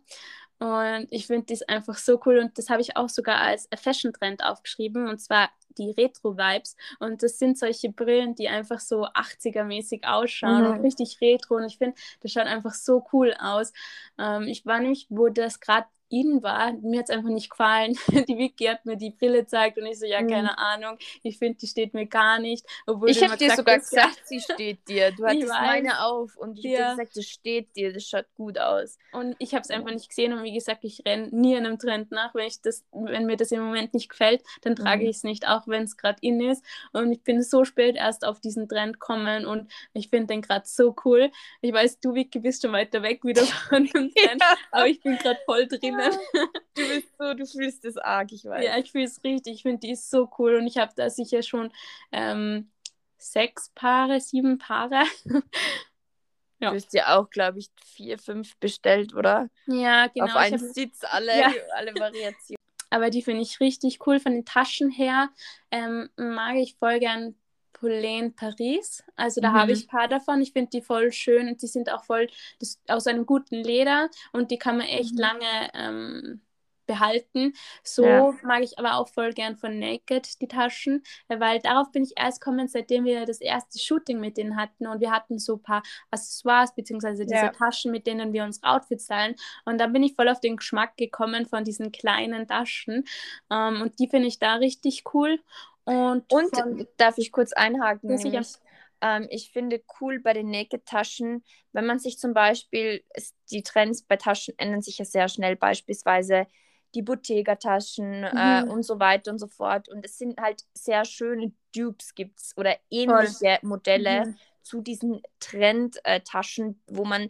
Und 0.59 1.07
ich 1.11 1.27
finde 1.27 1.45
das 1.49 1.61
einfach 1.61 1.97
so 1.97 2.19
cool 2.25 2.39
und 2.39 2.57
das 2.57 2.69
habe 2.71 2.81
ich 2.81 2.97
auch 2.97 3.09
sogar 3.09 3.39
als 3.39 3.69
Fashion-Trend 3.75 4.43
aufgeschrieben 4.43 5.07
und 5.07 5.19
zwar 5.19 5.51
die 5.77 5.91
Retro-Vibes. 5.91 6.75
Und 6.99 7.21
das 7.21 7.37
sind 7.37 7.59
solche 7.59 7.91
Brillen, 7.91 8.33
die 8.33 8.47
einfach 8.47 8.79
so 8.79 9.05
80er-mäßig 9.05 10.03
ausschauen 10.05 10.63
mhm. 10.63 10.71
und 10.71 10.81
richtig 10.81 11.19
retro. 11.21 11.57
Und 11.57 11.65
ich 11.65 11.77
finde, 11.77 11.95
das 12.21 12.31
schaut 12.31 12.47
einfach 12.47 12.73
so 12.73 13.05
cool 13.13 13.35
aus. 13.39 13.71
Ähm, 14.17 14.43
ich 14.43 14.65
war 14.65 14.79
nämlich, 14.79 15.05
wo 15.09 15.29
das 15.29 15.59
gerade 15.59 15.85
in 16.09 16.41
war. 16.41 16.73
Mir 16.73 16.99
hat 16.99 17.09
es 17.09 17.15
einfach 17.15 17.29
nicht 17.29 17.49
gefallen. 17.49 17.97
Die 18.27 18.37
Vicky 18.37 18.65
hat 18.65 18.85
mir 18.85 18.97
die 18.97 19.11
Brille 19.11 19.39
gezeigt 19.39 19.77
und 19.77 19.85
ich 19.85 19.99
so, 19.99 20.05
ja, 20.05 20.21
mhm. 20.21 20.29
keine 20.29 20.57
Ahnung. 20.57 20.97
Ich 21.23 21.37
finde, 21.37 21.57
die 21.59 21.67
steht 21.67 21.93
mir 21.93 22.05
gar 22.05 22.39
nicht. 22.39 22.65
Obwohl 22.85 23.09
ich 23.09 23.23
habe 23.23 23.37
dir 23.37 23.55
sogar 23.55 23.77
gesagt, 23.79 24.21
sie 24.25 24.39
steht 24.39 24.87
dir. 24.87 25.11
Du 25.11 25.25
hattest 25.25 25.49
meine 25.49 26.05
auf 26.05 26.35
und 26.37 26.57
ich 26.59 26.65
ja. 26.65 26.89
habe 26.89 26.97
gesagt, 26.97 27.17
das 27.17 27.25
steht 27.25 27.75
dir, 27.75 27.93
das 27.93 28.03
schaut 28.07 28.25
gut 28.35 28.57
aus. 28.57 28.97
Und 29.11 29.35
ich 29.39 29.53
habe 29.53 29.61
es 29.61 29.69
einfach 29.69 29.91
nicht 29.91 30.09
gesehen 30.09 30.33
und 30.33 30.43
wie 30.43 30.53
gesagt, 30.53 30.83
ich 30.83 31.03
renne 31.05 31.29
nie 31.31 31.55
einem 31.57 31.77
Trend 31.77 32.11
nach. 32.11 32.33
Wenn, 32.33 32.47
ich 32.47 32.61
das, 32.61 32.85
wenn 32.91 33.25
mir 33.25 33.37
das 33.37 33.51
im 33.51 33.61
Moment 33.61 33.93
nicht 33.93 34.09
gefällt, 34.09 34.41
dann 34.61 34.75
trage 34.75 35.03
mhm. 35.03 35.09
ich 35.09 35.17
es 35.17 35.23
nicht, 35.23 35.47
auch 35.47 35.67
wenn 35.67 35.83
es 35.83 35.97
gerade 35.97 36.17
in 36.21 36.39
ist. 36.41 36.63
Und 36.93 37.11
ich 37.11 37.23
bin 37.23 37.41
so 37.41 37.65
spät 37.65 37.95
erst 37.95 38.25
auf 38.25 38.39
diesen 38.39 38.69
Trend 38.69 38.99
kommen 38.99 39.45
und 39.45 39.71
ich 39.93 40.09
finde 40.09 40.27
den 40.27 40.41
gerade 40.41 40.65
so 40.65 40.95
cool. 41.05 41.31
Ich 41.61 41.73
weiß, 41.73 41.99
du, 41.99 42.13
Vicky, 42.13 42.39
bist 42.39 42.61
schon 42.61 42.71
weiter 42.71 43.01
weg 43.01 43.23
wieder 43.23 43.43
von 43.69 43.85
dem 43.85 44.13
Trend, 44.13 44.41
ja. 44.41 44.55
aber 44.71 44.87
ich 44.87 45.01
bin 45.01 45.17
gerade 45.17 45.39
voll 45.45 45.67
drin 45.67 45.96
du 46.75 46.87
bist 46.87 47.07
so, 47.17 47.33
du 47.33 47.45
fühlst 47.45 47.85
es 47.85 47.97
arg, 47.97 48.31
ich 48.31 48.45
weiß. 48.45 48.65
Ja, 48.65 48.77
ich 48.77 48.91
fühle 48.91 49.05
es 49.05 49.23
richtig. 49.23 49.55
Ich 49.55 49.61
finde, 49.63 49.79
die 49.79 49.91
ist 49.91 50.09
so 50.09 50.29
cool 50.37 50.55
und 50.55 50.67
ich 50.67 50.77
habe 50.77 50.91
da 50.95 51.09
sicher 51.09 51.43
schon 51.43 51.71
ähm, 52.11 52.71
sechs 53.17 53.71
Paare, 53.75 54.19
sieben 54.19 54.57
Paare. 54.57 55.03
ja. 56.59 56.69
Du 56.69 56.75
hast 56.75 56.93
ja 56.93 57.17
auch, 57.17 57.29
glaube 57.29 57.59
ich, 57.59 57.69
vier, 57.83 58.17
fünf 58.17 58.55
bestellt, 58.57 59.13
oder? 59.13 59.49
Ja, 59.67 60.07
genau. 60.07 60.25
Auf 60.25 60.35
einen 60.35 60.61
hab... 60.61 60.73
Sitz, 60.73 61.03
alle, 61.09 61.39
ja. 61.39 61.51
alle 61.75 61.93
Variationen. 61.95 62.57
Aber 62.89 63.09
die 63.09 63.21
finde 63.21 63.41
ich 63.41 63.59
richtig 63.59 63.99
cool. 64.07 64.19
Von 64.19 64.33
den 64.33 64.45
Taschen 64.45 64.89
her 64.89 65.29
ähm, 65.71 66.09
mag 66.15 66.55
ich 66.55 66.75
voll 66.75 66.99
gern 66.99 67.35
Pauline 67.79 68.31
Paris. 68.31 69.03
Also 69.15 69.41
da 69.41 69.51
mhm. 69.51 69.55
habe 69.55 69.71
ich 69.71 69.85
ein 69.85 69.87
paar 69.87 70.07
davon. 70.07 70.41
Ich 70.41 70.53
finde 70.53 70.69
die 70.71 70.81
voll 70.81 71.11
schön 71.11 71.47
und 71.47 71.61
die 71.61 71.67
sind 71.67 71.91
auch 71.91 72.03
voll 72.03 72.27
das, 72.59 72.79
aus 72.87 73.07
einem 73.07 73.25
guten 73.25 73.55
Leder 73.55 74.09
und 74.33 74.51
die 74.51 74.57
kann 74.57 74.77
man 74.77 74.87
echt 74.87 75.13
mhm. 75.13 75.19
lange 75.19 75.69
ähm, 75.73 76.41
behalten. 76.87 77.53
So 77.83 78.05
ja. 78.05 78.33
mag 78.43 78.63
ich 78.63 78.79
aber 78.79 78.95
auch 78.95 79.09
voll 79.09 79.33
gern 79.33 79.57
von 79.57 79.77
Naked 79.77 80.41
die 80.41 80.47
Taschen, 80.47 81.03
weil 81.27 81.59
darauf 81.59 81.91
bin 81.91 82.03
ich 82.03 82.13
erst 82.15 82.41
gekommen, 82.41 82.67
seitdem 82.67 83.05
wir 83.05 83.25
das 83.25 83.41
erste 83.41 83.77
Shooting 83.77 84.19
mit 84.19 84.37
denen 84.37 84.55
hatten 84.55 84.87
und 84.87 85.01
wir 85.01 85.11
hatten 85.11 85.37
so 85.37 85.55
ein 85.55 85.61
paar 85.61 85.83
Accessoires 86.09 86.73
beziehungsweise 86.73 87.25
diese 87.25 87.35
ja. 87.35 87.49
Taschen, 87.49 87.91
mit 87.91 88.07
denen 88.07 88.33
wir 88.33 88.43
unsere 88.43 88.67
Outfits 88.67 89.07
teilen 89.07 89.35
und 89.65 89.77
dann 89.77 89.93
bin 89.93 90.01
ich 90.01 90.15
voll 90.15 90.29
auf 90.29 90.39
den 90.39 90.55
Geschmack 90.55 90.97
gekommen 90.97 91.45
von 91.45 91.63
diesen 91.63 91.91
kleinen 91.91 92.47
Taschen 92.47 93.03
ähm, 93.51 93.81
und 93.81 93.99
die 93.99 94.07
finde 94.07 94.29
ich 94.29 94.39
da 94.39 94.55
richtig 94.55 95.03
cool 95.13 95.39
und, 95.87 96.31
und 96.33 96.53
von, 96.53 96.87
darf 96.97 97.17
ich 97.17 97.31
kurz 97.31 97.53
einhaken? 97.53 98.09
Nämlich, 98.09 98.57
ähm, 98.99 99.25
ich 99.29 99.51
finde 99.53 99.81
cool 100.01 100.19
bei 100.19 100.33
den 100.33 100.51
Naked-Taschen, 100.51 101.45
wenn 101.71 101.85
man 101.85 101.97
sich 101.97 102.19
zum 102.19 102.33
Beispiel, 102.33 103.05
die 103.51 103.63
Trends 103.63 104.03
bei 104.03 104.17
Taschen 104.17 104.53
ändern 104.57 104.81
sich 104.81 104.97
ja 104.97 105.05
sehr 105.05 105.29
schnell, 105.29 105.55
beispielsweise 105.55 106.45
die 106.93 107.03
Bottega-Taschen 107.03 108.23
äh, 108.25 108.63
mhm. 108.63 108.69
äh, 108.69 108.71
und 108.71 108.83
so 108.83 108.99
weiter 108.99 109.31
und 109.31 109.39
so 109.39 109.47
fort. 109.47 109.87
Und 109.87 110.03
es 110.03 110.17
sind 110.17 110.41
halt 110.41 110.63
sehr 110.73 111.05
schöne 111.05 111.53
Dupes 111.73 112.15
gibt's 112.15 112.53
oder 112.57 112.75
ähnliche 112.89 113.59
Voll. 113.61 113.69
Modelle 113.69 114.25
mhm. 114.25 114.35
zu 114.63 114.81
diesen 114.81 115.21
Trend-Taschen, 115.39 116.81
wo 116.87 117.05
man 117.05 117.29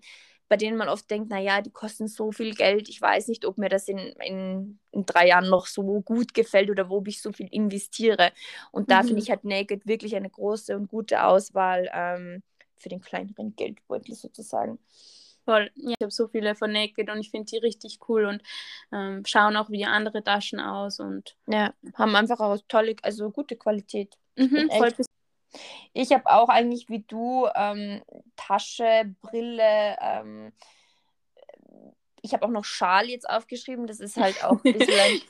bei 0.49 0.57
denen 0.57 0.77
man 0.77 0.89
oft 0.89 1.09
denkt, 1.09 1.29
naja, 1.29 1.61
die 1.61 1.71
kosten 1.71 2.07
so 2.07 2.31
viel 2.31 2.53
Geld, 2.53 2.89
ich 2.89 3.01
weiß 3.01 3.27
nicht, 3.27 3.45
ob 3.45 3.57
mir 3.57 3.69
das 3.69 3.87
in, 3.87 3.97
in, 3.97 4.79
in 4.91 5.05
drei 5.05 5.27
Jahren 5.27 5.49
noch 5.49 5.67
so 5.67 6.01
gut 6.01 6.33
gefällt 6.33 6.69
oder 6.69 6.89
wo 6.89 7.03
ich 7.05 7.21
so 7.21 7.31
viel 7.31 7.47
investiere. 7.51 8.31
Und 8.71 8.91
da 8.91 9.01
mhm. 9.01 9.07
finde 9.07 9.21
ich 9.23 9.29
halt 9.29 9.43
Naked 9.43 9.85
wirklich 9.85 10.15
eine 10.15 10.29
große 10.29 10.75
und 10.75 10.87
gute 10.87 11.23
Auswahl 11.23 11.89
ähm, 11.93 12.43
für 12.77 12.89
den 12.89 13.01
kleineren 13.01 13.55
Geldbeutel 13.55 14.15
sozusagen. 14.15 14.79
Voll. 15.43 15.71
Ja, 15.75 15.91
ich 15.91 16.01
habe 16.01 16.11
so 16.11 16.27
viele 16.27 16.55
von 16.55 16.71
Naked 16.71 17.09
und 17.09 17.19
ich 17.19 17.31
finde 17.31 17.45
die 17.45 17.57
richtig 17.57 17.99
cool 18.09 18.25
und 18.25 18.41
ähm, 18.91 19.23
schauen 19.25 19.55
auch 19.55 19.69
wie 19.69 19.85
andere 19.85 20.23
Taschen 20.23 20.59
aus 20.59 20.99
und 20.99 21.37
ja, 21.47 21.73
haben 21.95 22.15
einfach 22.15 22.39
auch 22.41 22.57
tolle, 22.67 22.95
also 23.01 23.31
gute 23.31 23.55
Qualität. 23.55 24.17
Mhm, 24.35 24.69
voll 24.77 24.91
ich 25.93 26.11
habe 26.11 26.25
auch 26.27 26.49
eigentlich 26.49 26.89
wie 26.89 27.03
du 27.07 27.47
ähm, 27.55 28.01
Tasche, 28.35 29.15
Brille, 29.21 29.97
ähm, 30.01 30.51
ich 32.21 32.33
habe 32.33 32.45
auch 32.45 32.51
noch 32.51 32.65
Schal 32.65 33.09
jetzt 33.09 33.29
aufgeschrieben. 33.29 33.87
Das 33.87 33.99
ist 33.99 34.17
halt 34.17 34.43
auch 34.43 34.63
ein 34.63 34.73
bisschen 34.73 35.21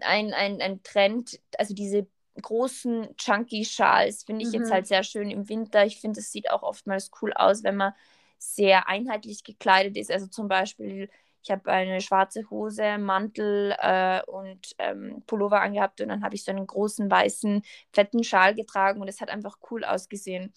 ein, 0.00 0.32
ein, 0.34 0.60
ein 0.60 0.82
Trend. 0.82 1.40
Also 1.58 1.74
diese 1.74 2.06
großen 2.40 3.16
chunky 3.16 3.64
Schals 3.64 4.24
finde 4.24 4.42
ich 4.42 4.48
mhm. 4.48 4.60
jetzt 4.60 4.72
halt 4.72 4.86
sehr 4.86 5.02
schön 5.02 5.30
im 5.30 5.48
Winter. 5.48 5.84
Ich 5.84 6.00
finde, 6.00 6.20
es 6.20 6.32
sieht 6.32 6.50
auch 6.50 6.62
oftmals 6.62 7.10
cool 7.20 7.32
aus, 7.34 7.62
wenn 7.62 7.76
man 7.76 7.92
sehr 8.38 8.88
einheitlich 8.88 9.44
gekleidet 9.44 9.96
ist. 9.96 10.10
Also 10.10 10.26
zum 10.26 10.48
Beispiel 10.48 11.10
ich 11.42 11.50
habe 11.50 11.70
eine 11.70 12.00
schwarze 12.00 12.48
Hose, 12.50 12.98
Mantel 12.98 13.74
äh, 13.78 14.22
und 14.26 14.74
ähm, 14.78 15.22
Pullover 15.26 15.60
angehabt 15.60 16.00
und 16.00 16.08
dann 16.08 16.22
habe 16.22 16.34
ich 16.34 16.44
so 16.44 16.50
einen 16.50 16.66
großen 16.66 17.10
weißen, 17.10 17.62
fetten 17.92 18.24
Schal 18.24 18.54
getragen 18.54 19.00
und 19.00 19.08
es 19.08 19.20
hat 19.20 19.30
einfach 19.30 19.58
cool 19.70 19.84
ausgesehen. 19.84 20.52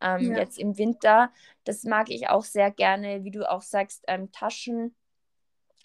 Ähm, 0.00 0.32
ja. 0.32 0.38
Jetzt 0.38 0.58
im 0.58 0.78
Winter, 0.78 1.32
das 1.64 1.82
mag 1.84 2.10
ich 2.10 2.28
auch 2.28 2.44
sehr 2.44 2.70
gerne, 2.70 3.24
wie 3.24 3.32
du 3.32 3.50
auch 3.50 3.62
sagst, 3.62 4.04
ähm, 4.06 4.30
Taschen 4.30 4.94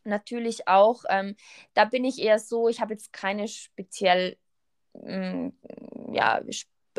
natürlich 0.04 0.68
auch. 0.68 1.04
Ähm, 1.10 1.36
da 1.74 1.86
bin 1.86 2.06
ich 2.06 2.20
eher 2.20 2.40
so, 2.40 2.68
ich 2.68 2.80
habe 2.80 2.94
jetzt 2.94 3.12
keine 3.12 3.48
speziell 3.48 4.38
mm, 4.94 5.50
ja, 6.14 6.42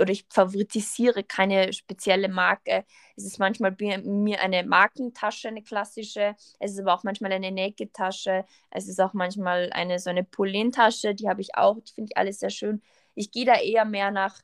oder 0.00 0.10
ich 0.10 0.26
favoritisiere 0.30 1.24
keine 1.24 1.72
spezielle 1.72 2.28
Marke. 2.28 2.84
Es 3.16 3.24
ist 3.24 3.38
manchmal 3.38 3.72
bei 3.72 3.98
mir 3.98 4.40
eine 4.40 4.64
Markentasche, 4.64 5.48
eine 5.48 5.62
klassische. 5.62 6.34
Es 6.58 6.72
ist 6.72 6.80
aber 6.80 6.94
auch 6.94 7.04
manchmal 7.04 7.32
eine 7.32 7.52
Naked-Tasche. 7.52 8.44
Es 8.70 8.88
ist 8.88 9.00
auch 9.00 9.12
manchmal 9.14 9.70
eine 9.72 9.98
so 9.98 10.10
eine 10.10 10.24
Pauline-Tasche, 10.24 11.14
die 11.14 11.28
habe 11.28 11.40
ich 11.40 11.56
auch. 11.56 11.80
Die 11.80 11.92
finde 11.92 12.10
ich 12.12 12.16
alles 12.16 12.40
sehr 12.40 12.50
schön. 12.50 12.82
Ich 13.14 13.30
gehe 13.30 13.44
da 13.44 13.54
eher 13.60 13.84
mehr 13.84 14.10
nach 14.10 14.40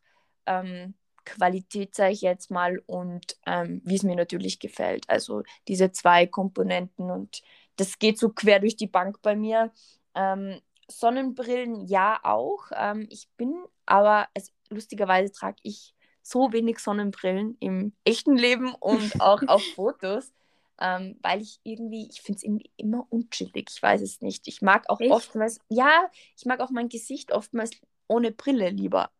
ähm, 0.46 0.94
Qualität, 1.24 1.94
sage 1.94 2.12
ich 2.12 2.22
jetzt 2.22 2.50
mal, 2.50 2.78
und 2.86 3.36
ähm, 3.46 3.82
wie 3.84 3.96
es 3.96 4.02
mir 4.02 4.16
natürlich 4.16 4.58
gefällt. 4.58 5.08
Also 5.08 5.42
diese 5.68 5.92
zwei 5.92 6.26
Komponenten 6.26 7.10
und 7.10 7.42
das 7.76 7.98
geht 7.98 8.18
so 8.18 8.30
quer 8.30 8.60
durch 8.60 8.76
die 8.76 8.86
Bank 8.86 9.22
bei 9.22 9.36
mir. 9.36 9.72
Ähm, 10.14 10.60
Sonnenbrillen 10.90 11.86
ja 11.86 12.18
auch. 12.22 12.70
Ähm, 12.74 13.06
ich 13.10 13.28
bin 13.36 13.54
aber, 13.86 14.28
also 14.34 14.50
lustigerweise 14.70 15.32
trage 15.32 15.58
ich 15.62 15.94
so 16.22 16.52
wenig 16.52 16.78
Sonnenbrillen 16.78 17.56
im 17.60 17.92
echten 18.04 18.36
Leben 18.36 18.74
und 18.74 19.12
auch 19.20 19.42
auf 19.46 19.62
Fotos, 19.74 20.32
ähm, 20.80 21.18
weil 21.22 21.42
ich 21.42 21.60
irgendwie, 21.62 22.08
ich 22.10 22.22
finde 22.22 22.38
es 22.38 22.44
irgendwie 22.44 22.70
immer 22.76 23.06
unchillig. 23.10 23.68
Ich 23.70 23.82
weiß 23.82 24.00
es 24.00 24.20
nicht. 24.20 24.48
Ich 24.48 24.62
mag 24.62 24.88
auch 24.88 25.00
Echt? 25.00 25.10
oftmals, 25.10 25.60
ja, 25.68 26.10
ich 26.36 26.44
mag 26.46 26.60
auch 26.60 26.70
mein 26.70 26.88
Gesicht 26.88 27.32
oftmals 27.32 27.72
ohne 28.08 28.32
Brille 28.32 28.70
lieber. 28.70 29.10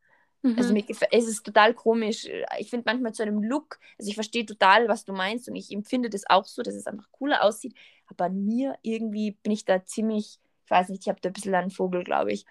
Also 0.43 0.53
mhm. 0.53 0.59
Also 0.59 0.73
mir 0.73 0.85
es 1.13 1.29
ist 1.29 1.45
total 1.45 1.75
komisch. 1.75 2.27
Ich 2.59 2.71
finde 2.71 2.85
manchmal 2.87 3.13
zu 3.13 3.23
einem 3.23 3.43
Look, 3.43 3.79
also 3.99 4.09
ich 4.09 4.15
verstehe 4.15 4.47
total, 4.47 4.89
was 4.89 5.05
du 5.05 5.13
meinst 5.13 5.49
und 5.49 5.57
ich 5.57 5.71
empfinde 5.71 6.09
das 6.09 6.29
auch 6.29 6.47
so, 6.47 6.63
dass 6.63 6.75
es 6.75 6.87
einfach 6.87 7.11
cooler 7.13 7.45
aussieht. 7.45 7.75
Aber 8.07 8.31
mir 8.31 8.77
irgendwie 8.83 9.33
bin 9.33 9.53
ich 9.53 9.65
da 9.65 9.85
ziemlich, 9.85 10.39
ich 10.71 10.77
weiß 10.77 10.89
nicht, 10.91 11.03
ich 11.03 11.09
habe 11.09 11.21
da 11.21 11.31
ein 11.31 11.33
bisschen 11.33 11.55
einen 11.55 11.71
Vogel, 11.71 12.05
glaube 12.05 12.33
ich. 12.33 12.47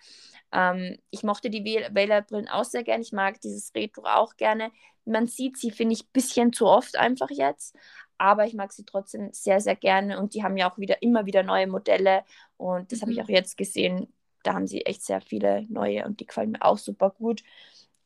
Ähm, 0.51 0.97
ich 1.09 1.23
mochte 1.23 1.49
die 1.49 1.63
Wählerbrillen 1.63 2.49
auch 2.49 2.65
sehr 2.65 2.83
gerne. 2.83 3.01
Ich 3.01 3.13
mag 3.13 3.39
dieses 3.39 3.73
Retro 3.73 4.03
auch 4.03 4.35
gerne. 4.35 4.71
Man 5.05 5.27
sieht 5.27 5.57
sie, 5.57 5.71
finde 5.71 5.93
ich, 5.93 6.03
ein 6.03 6.11
bisschen 6.11 6.51
zu 6.51 6.65
oft 6.65 6.97
einfach 6.97 7.29
jetzt. 7.29 7.77
Aber 8.17 8.45
ich 8.45 8.53
mag 8.53 8.73
sie 8.73 8.83
trotzdem 8.83 9.31
sehr, 9.31 9.61
sehr 9.61 9.77
gerne. 9.77 10.19
Und 10.19 10.33
die 10.33 10.43
haben 10.43 10.57
ja 10.57 10.69
auch 10.69 10.77
wieder 10.77 11.01
immer 11.01 11.25
wieder 11.25 11.43
neue 11.43 11.67
Modelle. 11.67 12.25
Und 12.57 12.91
das 12.91 12.99
mhm. 12.99 13.03
habe 13.03 13.11
ich 13.13 13.21
auch 13.21 13.29
jetzt 13.29 13.55
gesehen. 13.55 14.13
Da 14.43 14.53
haben 14.53 14.67
sie 14.67 14.85
echt 14.85 15.03
sehr 15.03 15.21
viele 15.21 15.65
neue 15.69 16.05
und 16.05 16.19
die 16.19 16.25
gefallen 16.25 16.51
mir 16.51 16.61
auch 16.61 16.77
super 16.77 17.11
gut. 17.11 17.41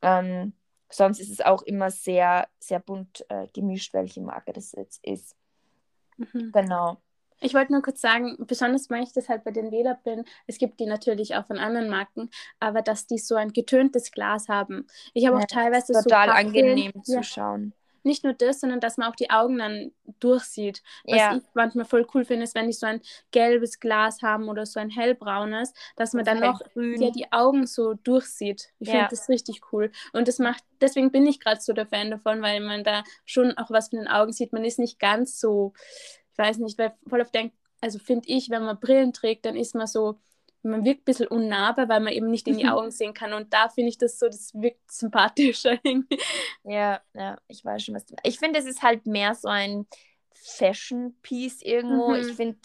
Ähm, 0.04 0.54
sonst 0.92 1.20
ist 1.22 1.32
es 1.32 1.42
auch 1.42 1.64
immer 1.64 1.90
sehr, 1.90 2.48
sehr 2.60 2.80
bunt 2.80 3.26
äh, 3.30 3.48
gemischt, 3.48 3.96
welche 3.96 4.22
Marke 4.22 4.54
das 4.54 4.74
jetzt 4.74 5.04
ist. 5.04 5.36
Mhm. 6.18 6.52
Genau. 6.52 7.02
Ich 7.42 7.54
wollte 7.54 7.72
nur 7.72 7.82
kurz 7.82 8.02
sagen, 8.02 8.36
besonders 8.40 8.90
mache 8.90 9.04
ich 9.04 9.14
das 9.14 9.30
halt 9.30 9.44
bei 9.44 9.52
den 9.52 9.70
Lederbrillen. 9.70 10.26
Es 10.48 10.58
gibt 10.58 10.80
die 10.80 10.86
natürlich 10.86 11.36
auch 11.36 11.46
von 11.46 11.58
anderen 11.58 11.90
Marken, 11.90 12.30
aber 12.60 12.82
dass 12.82 13.08
die 13.08 13.18
so 13.18 13.36
ein 13.36 13.54
getöntes 13.54 14.12
Glas 14.12 14.48
haben. 14.48 14.88
Ich 15.14 15.26
habe 15.26 15.38
ja, 15.38 15.44
auch 15.44 15.48
teilweise 15.48 15.94
total 15.94 16.28
so 16.28 16.34
angenehm 16.34 16.92
ja. 16.96 17.02
zu 17.02 17.24
schauen. 17.24 17.74
Nicht 18.06 18.26
nur 18.26 18.34
das, 18.34 18.60
sondern 18.60 18.82
dass 18.82 18.98
man 18.98 19.10
auch 19.10 19.16
die 19.16 19.30
Augen 19.30 19.58
dann 19.60 19.92
durchsieht. 20.20 20.84
Was 21.06 21.18
ja. 21.18 21.38
ich 21.38 21.44
manchmal 21.54 21.86
voll 21.86 22.06
cool 22.14 22.26
finde, 22.26 22.44
ist, 22.44 22.54
wenn 22.54 22.68
die 22.68 22.74
so 22.74 22.86
ein 22.86 23.02
gelbes 23.32 23.80
Glas 23.80 24.22
haben 24.22 24.50
oder 24.50 24.66
so 24.66 24.80
ein 24.80 24.90
hellbraunes, 24.90 25.74
dass 25.96 26.12
man 26.14 26.26
dann 26.26 26.42
noch 26.42 26.62
ja, 26.76 27.12
die 27.12 27.32
Augen 27.32 27.66
so 27.66 27.94
durchsieht. 27.94 28.74
Ich 28.80 28.90
finde 28.90 29.08
das 29.10 29.30
richtig 29.30 29.62
cool. 29.72 29.90
Und 30.12 30.28
das 30.28 30.40
macht, 30.40 30.64
deswegen 30.82 31.12
bin 31.12 31.26
ich 31.26 31.40
gerade 31.40 31.62
so 31.62 31.72
der 31.72 31.88
Fan 31.88 32.12
davon, 32.12 32.42
weil 32.42 32.60
man 32.60 32.84
da 32.84 33.04
schon 33.26 33.58
auch 33.58 33.72
was 33.72 33.90
von 33.90 34.00
den 34.00 34.10
Augen 34.10 34.34
sieht. 34.34 34.52
Man 34.52 34.66
ist 34.66 34.80
nicht 34.80 35.00
ganz 35.00 35.40
so 35.40 35.74
ich 36.34 36.38
weiß 36.38 36.58
nicht, 36.58 36.78
weil 36.78 36.94
voll 37.08 37.22
oft 37.22 37.34
denk, 37.34 37.54
also 37.80 38.00
finde 38.00 38.28
ich, 38.30 38.50
wenn 38.50 38.64
man 38.64 38.80
Brillen 38.80 39.14
trägt, 39.14 39.46
dann 39.46 39.56
ist 39.56 39.76
man 39.76 39.88
so, 39.88 40.20
man 40.64 40.84
wirkt 40.86 41.02
ein 41.02 41.06
bisschen 41.06 41.28
unnahbar, 41.28 41.90
weil 41.90 42.00
man 42.00 42.14
eben 42.14 42.30
nicht 42.30 42.48
in 42.48 42.58
die 42.58 42.68
Augen 42.70 42.92
sehen 42.92 43.14
kann. 43.14 43.34
Und 43.34 43.54
da 43.54 43.70
finde 43.70 43.90
ich 43.90 43.98
das 43.98 44.18
so, 44.18 44.28
das 44.28 44.54
wirkt 44.54 44.92
sympathischer. 44.92 45.78
Ja, 46.64 47.02
ja, 47.14 47.38
ich 47.48 47.64
weiß 47.64 47.84
schon, 47.84 47.96
was 47.96 48.06
du 48.06 48.16
Ich 48.24 48.40
finde, 48.40 48.58
es 48.58 48.66
ist 48.66 48.82
halt 48.82 49.06
mehr 49.06 49.36
so 49.36 49.50
ein 49.50 49.86
Fashion-Piece 50.32 51.62
irgendwo. 51.62 52.10
Mhm. 52.10 52.16
Ich 52.22 52.36
finde, 52.36 52.58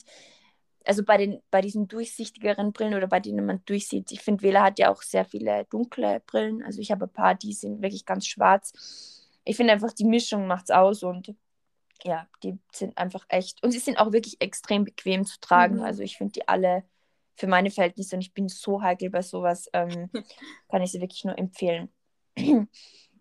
also 0.84 1.02
bei, 1.02 1.16
den, 1.16 1.42
bei 1.50 1.60
diesen 1.60 1.88
durchsichtigeren 1.88 2.72
Brillen 2.72 2.94
oder 2.94 3.08
bei 3.08 3.20
denen 3.20 3.44
man 3.44 3.60
durchsieht, 3.66 4.12
ich 4.12 4.20
finde, 4.20 4.42
Wähler 4.42 4.62
hat 4.62 4.78
ja 4.78 4.90
auch 4.90 5.02
sehr 5.02 5.24
viele 5.24 5.66
dunkle 5.68 6.22
Brillen. 6.26 6.62
Also 6.62 6.80
ich 6.80 6.92
habe 6.92 7.06
ein 7.06 7.12
paar, 7.12 7.34
die 7.34 7.52
sind 7.52 7.82
wirklich 7.82 8.06
ganz 8.06 8.26
schwarz. 8.26 9.26
Ich 9.44 9.56
finde 9.56 9.72
einfach, 9.72 9.92
die 9.92 10.04
Mischung 10.04 10.46
macht 10.46 10.64
es 10.64 10.70
aus 10.70 11.02
und 11.02 11.34
ja, 12.04 12.28
die 12.42 12.58
sind 12.72 12.96
einfach 12.98 13.24
echt. 13.28 13.62
Und 13.62 13.72
sie 13.72 13.78
sind 13.78 13.98
auch 13.98 14.12
wirklich 14.12 14.40
extrem 14.40 14.84
bequem 14.84 15.24
zu 15.24 15.40
tragen. 15.40 15.76
Mhm. 15.76 15.82
Also 15.82 16.02
ich 16.02 16.16
finde 16.16 16.32
die 16.32 16.48
alle 16.48 16.84
für 17.34 17.46
meine 17.46 17.70
Verhältnisse, 17.70 18.16
und 18.16 18.22
ich 18.22 18.34
bin 18.34 18.48
so 18.48 18.82
heikel 18.82 19.10
bei 19.10 19.22
sowas, 19.22 19.68
ähm, 19.72 20.10
kann 20.68 20.82
ich 20.82 20.92
sie 20.92 21.00
wirklich 21.00 21.24
nur 21.24 21.38
empfehlen. 21.38 21.88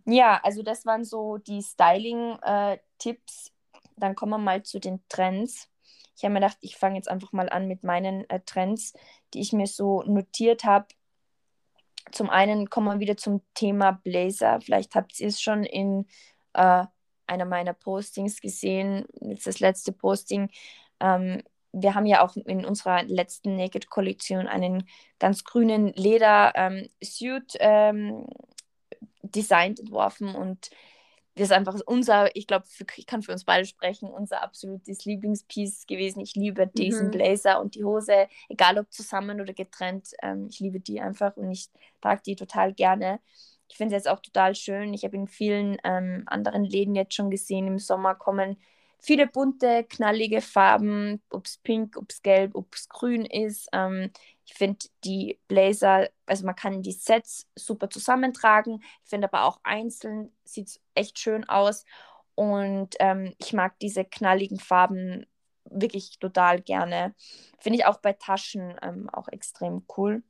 ja, 0.06 0.40
also 0.44 0.64
das 0.64 0.86
waren 0.86 1.04
so 1.04 1.38
die 1.38 1.62
Styling-Tipps. 1.62 3.48
Äh, 3.48 3.90
Dann 3.98 4.16
kommen 4.16 4.32
wir 4.32 4.38
mal 4.38 4.64
zu 4.64 4.80
den 4.80 5.04
Trends. 5.08 5.70
Ich 6.16 6.24
habe 6.24 6.34
mir 6.34 6.40
gedacht, 6.40 6.58
ich 6.62 6.78
fange 6.78 6.96
jetzt 6.96 7.10
einfach 7.10 7.32
mal 7.32 7.48
an 7.50 7.68
mit 7.68 7.84
meinen 7.84 8.28
äh, 8.30 8.40
Trends, 8.40 8.94
die 9.34 9.40
ich 9.40 9.54
mir 9.54 9.68
so 9.68 10.02
notiert 10.04 10.64
habe. 10.64 10.88
Zum 12.12 12.30
einen 12.30 12.70
kommen 12.70 12.88
wir 12.88 13.00
wieder 13.00 13.18
zum 13.18 13.42
Thema 13.54 13.92
Blazer. 13.92 14.60
Vielleicht 14.62 14.96
habt 14.96 15.20
ihr 15.20 15.28
es 15.28 15.40
schon 15.40 15.64
in 15.64 16.08
äh, 16.54 16.86
einer 17.28 17.46
meiner 17.46 17.74
Postings 17.74 18.42
gesehen, 18.42 19.06
jetzt 19.22 19.48
das 19.48 19.60
letzte 19.60 19.92
Posting. 19.92 20.50
Ähm, 21.00 21.44
wir 21.72 21.94
haben 21.94 22.06
ja 22.06 22.26
auch 22.26 22.36
in 22.36 22.66
unserer 22.66 23.04
letzten 23.04 23.56
Naked-Kollektion 23.56 24.48
einen 24.48 24.88
ganz 25.20 25.44
grünen 25.44 25.94
Leder-Suit 25.94 27.58
ähm, 27.60 28.26
designt, 29.22 29.80
entworfen 29.80 30.34
und 30.34 30.72
das 31.38 31.50
ist 31.50 31.52
einfach 31.52 31.80
unser, 31.86 32.36
ich 32.36 32.48
glaube, 32.48 32.66
ich 32.96 33.06
kann 33.06 33.22
für 33.22 33.32
uns 33.32 33.44
beide 33.44 33.66
sprechen, 33.66 34.10
unser 34.10 34.42
absolutes 34.42 35.06
Lieblingspiece 35.06 35.86
gewesen. 35.86 36.20
Ich 36.20 36.34
liebe 36.36 36.66
diesen 36.66 37.08
mhm. 37.08 37.12
Blazer 37.12 37.62
und 37.62 37.76
die 37.76 37.84
Hose, 37.84 38.28
egal 38.50 38.80
ob 38.80 38.92
zusammen 38.92 39.40
oder 39.40 39.54
getrennt. 39.54 40.10
Ähm, 40.24 40.48
ich 40.50 40.60
liebe 40.60 40.80
die 40.80 41.00
einfach 41.00 41.38
und 41.38 41.52
ich 41.52 41.70
trage 42.02 42.24
die 42.26 42.36
total 42.36 42.74
gerne. 42.74 43.20
Ich 43.70 43.78
finde 43.78 43.96
es 43.96 44.04
jetzt 44.04 44.12
auch 44.12 44.22
total 44.22 44.56
schön. 44.56 44.94
Ich 44.94 45.04
habe 45.04 45.16
in 45.16 45.28
vielen 45.28 45.78
ähm, 45.84 46.24
anderen 46.28 46.64
Läden 46.64 46.96
jetzt 46.96 47.14
schon 47.16 47.30
gesehen, 47.30 47.68
im 47.68 47.80
Sommer 47.80 48.16
kommen 48.16 48.58
viele 49.00 49.28
bunte, 49.28 49.86
knallige 49.86 50.42
Farben, 50.42 51.22
ob 51.30 51.46
es 51.46 51.58
pink, 51.58 51.98
ob 51.98 52.12
es 52.12 52.22
gelb, 52.22 52.56
ob 52.56 52.74
es 52.74 52.90
grün 52.90 53.26
ist. 53.26 53.70
Ähm, 53.72 54.12
ich 54.46 54.54
finde 54.54 54.86
die 55.04 55.40
Blazer, 55.48 56.10
also 56.26 56.46
man 56.46 56.56
kann 56.56 56.82
die 56.82 56.92
Sets 56.92 57.48
super 57.56 57.90
zusammentragen. 57.90 58.82
Ich 59.04 59.10
finde 59.10 59.28
aber 59.32 59.44
auch 59.46 59.60
einzeln 59.64 60.32
sieht 60.44 60.68
es 60.68 60.82
echt 60.96 61.20
schön 61.20 61.48
aus. 61.50 61.86
Und 62.36 62.96
ähm, 63.00 63.34
ich 63.40 63.54
mag 63.54 63.80
diese 63.80 64.06
knalligen 64.06 64.60
Farben 64.60 65.26
wirklich 65.66 66.20
total 66.20 66.62
gerne. 66.62 67.14
Finde 67.60 67.80
ich 67.80 67.86
auch 67.86 67.98
bei 67.98 68.14
Taschen 68.14 68.76
ähm, 68.82 69.10
auch 69.10 69.28
extrem 69.28 69.86
cool. 69.98 70.24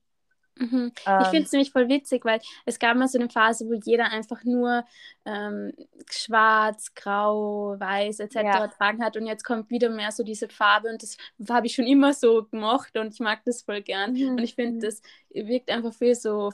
Mhm. 0.60 0.91
Ähm, 1.06 1.20
ich 1.22 1.28
finde 1.28 1.43
es 1.43 1.52
nämlich 1.52 1.72
voll 1.72 1.89
witzig, 1.89 2.26
weil 2.26 2.39
es 2.65 2.80
gab 2.80 2.98
mal 2.98 3.08
so 3.08 3.20
eine 3.20 3.30
Phase, 3.30 3.65
wo 3.67 3.74
jeder 3.74 4.12
einfach 4.12 4.43
nur 4.43 4.84
ähm, 5.26 5.72
schwarz, 6.10 6.93
grau, 6.96 7.76
weiß 7.78 8.20
etc. 8.20 8.36
Ja. 8.36 8.67
tragen 8.67 9.04
hat 9.04 9.17
und 9.17 9.26
jetzt 9.26 9.43
kommt 9.43 9.70
wieder 9.70 9.89
mehr 9.89 10.12
so 10.12 10.24
diese 10.24 10.50
Farbe 10.50 10.89
und 10.89 11.04
das 11.04 11.17
habe 11.50 11.67
ich 11.67 11.76
schon 11.76 11.88
immer 11.88 12.13
so 12.13 12.43
gemocht 12.43 12.98
und 12.98 13.13
ich 13.13 13.20
mag 13.20 13.41
das 13.46 13.62
voll 13.62 13.82
gern 13.82 14.13
mhm. 14.13 14.30
und 14.30 14.43
ich 14.43 14.56
finde, 14.56 14.78
mhm. 14.78 14.82
das 14.82 15.02
wirkt 15.32 15.70
einfach 15.70 15.93
viel 15.93 16.15
so 16.15 16.52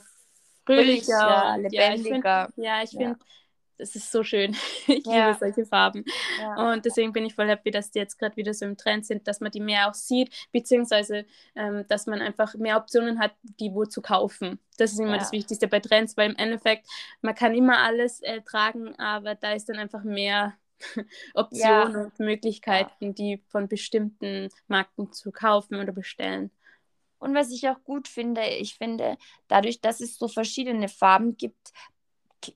fröhlicher, 0.66 1.56
lebendiger. 1.58 2.48
Ja, 2.56 2.82
ich 2.82 2.90
finde, 2.90 3.04
ja, 3.04 3.16
es 3.78 3.96
ist 3.96 4.10
so 4.12 4.22
schön. 4.22 4.56
Ich 4.86 5.06
ja. 5.06 5.28
liebe 5.28 5.38
solche 5.38 5.66
Farben. 5.66 6.04
Ja. 6.38 6.72
Und 6.72 6.84
deswegen 6.84 7.12
bin 7.12 7.24
ich 7.24 7.34
voll 7.34 7.48
happy, 7.48 7.70
dass 7.70 7.90
die 7.90 7.98
jetzt 7.98 8.18
gerade 8.18 8.36
wieder 8.36 8.52
so 8.52 8.66
im 8.66 8.76
Trend 8.76 9.06
sind, 9.06 9.26
dass 9.26 9.40
man 9.40 9.50
die 9.50 9.60
mehr 9.60 9.88
auch 9.88 9.94
sieht, 9.94 10.30
beziehungsweise 10.52 11.24
ähm, 11.54 11.84
dass 11.88 12.06
man 12.06 12.20
einfach 12.20 12.54
mehr 12.54 12.76
Optionen 12.76 13.18
hat, 13.18 13.32
die 13.42 13.72
wo 13.72 13.84
zu 13.84 14.02
kaufen. 14.02 14.58
Das 14.76 14.92
ist 14.92 15.00
immer 15.00 15.12
ja. 15.12 15.18
das 15.18 15.32
Wichtigste 15.32 15.68
bei 15.68 15.80
Trends, 15.80 16.16
weil 16.16 16.30
im 16.30 16.36
Endeffekt, 16.36 16.86
man 17.22 17.34
kann 17.34 17.54
immer 17.54 17.78
alles 17.78 18.20
äh, 18.20 18.42
tragen, 18.42 18.94
aber 18.98 19.34
da 19.34 19.52
ist 19.52 19.68
dann 19.68 19.78
einfach 19.78 20.04
mehr 20.04 20.54
Optionen 21.34 21.96
und 21.96 22.18
Möglichkeiten, 22.18 23.14
die 23.14 23.42
von 23.48 23.68
bestimmten 23.68 24.48
Marken 24.68 25.12
zu 25.12 25.32
kaufen 25.32 25.76
oder 25.76 25.92
bestellen. 25.92 26.50
Und 27.18 27.34
was 27.34 27.50
ich 27.50 27.66
auch 27.70 27.82
gut 27.84 28.06
finde, 28.06 28.42
ich 28.44 28.74
finde, 28.74 29.16
dadurch, 29.48 29.80
dass 29.80 30.00
es 30.00 30.18
so 30.18 30.28
verschiedene 30.28 30.88
Farben 30.88 31.38
gibt, 31.38 31.72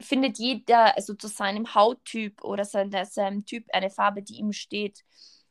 findet 0.00 0.38
jeder 0.38 0.96
also 0.96 1.14
zu 1.14 1.28
seinem 1.28 1.74
Hauttyp 1.74 2.42
oder 2.42 2.64
seinem, 2.64 3.04
seinem 3.04 3.44
Typ 3.44 3.64
eine 3.72 3.90
Farbe, 3.90 4.22
die 4.22 4.36
ihm 4.36 4.52
steht. 4.52 5.04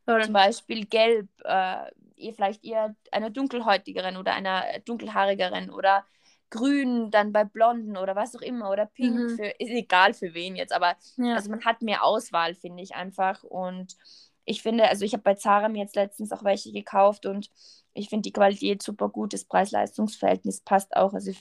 Oder 0.05 0.23
Zum 0.23 0.33
Beispiel 0.33 0.85
gelb, 0.85 1.27
äh, 1.43 1.91
ihr 2.15 2.33
vielleicht 2.33 2.63
eher 2.63 2.95
einer 3.11 3.29
dunkelhäutigeren 3.29 4.17
oder 4.17 4.33
einer 4.33 4.63
dunkelhaarigeren 4.85 5.69
oder 5.69 6.05
grün 6.49 7.11
dann 7.11 7.33
bei 7.33 7.43
blonden 7.43 7.97
oder 7.97 8.15
was 8.15 8.35
auch 8.35 8.41
immer 8.41 8.71
oder 8.71 8.85
pink 8.85 9.15
mhm. 9.15 9.35
für 9.35 9.47
ist 9.59 9.69
egal 9.69 10.13
für 10.13 10.33
wen 10.33 10.55
jetzt, 10.55 10.71
aber 10.73 10.95
ja. 11.17 11.35
also 11.35 11.49
man 11.49 11.65
hat 11.65 11.81
mehr 11.81 12.03
Auswahl, 12.03 12.55
finde 12.55 12.83
ich 12.83 12.95
einfach 12.95 13.43
und 13.43 13.97
ich 14.45 14.61
finde, 14.61 14.87
also 14.87 15.03
ich 15.03 15.11
habe 15.11 15.23
bei 15.23 15.33
Zara 15.33 15.67
mir 15.67 15.83
jetzt 15.83 15.97
letztens 15.97 16.31
auch 16.31 16.45
welche 16.45 16.71
gekauft 16.71 17.25
und 17.25 17.51
ich 17.93 18.07
finde 18.07 18.23
die 18.23 18.31
Qualität 18.31 18.81
super 18.81 19.09
gut, 19.09 19.33
das 19.33 19.43
Preis-Leistungs-Verhältnis 19.43 20.61
passt 20.61 20.95
auch, 20.95 21.13
also 21.13 21.33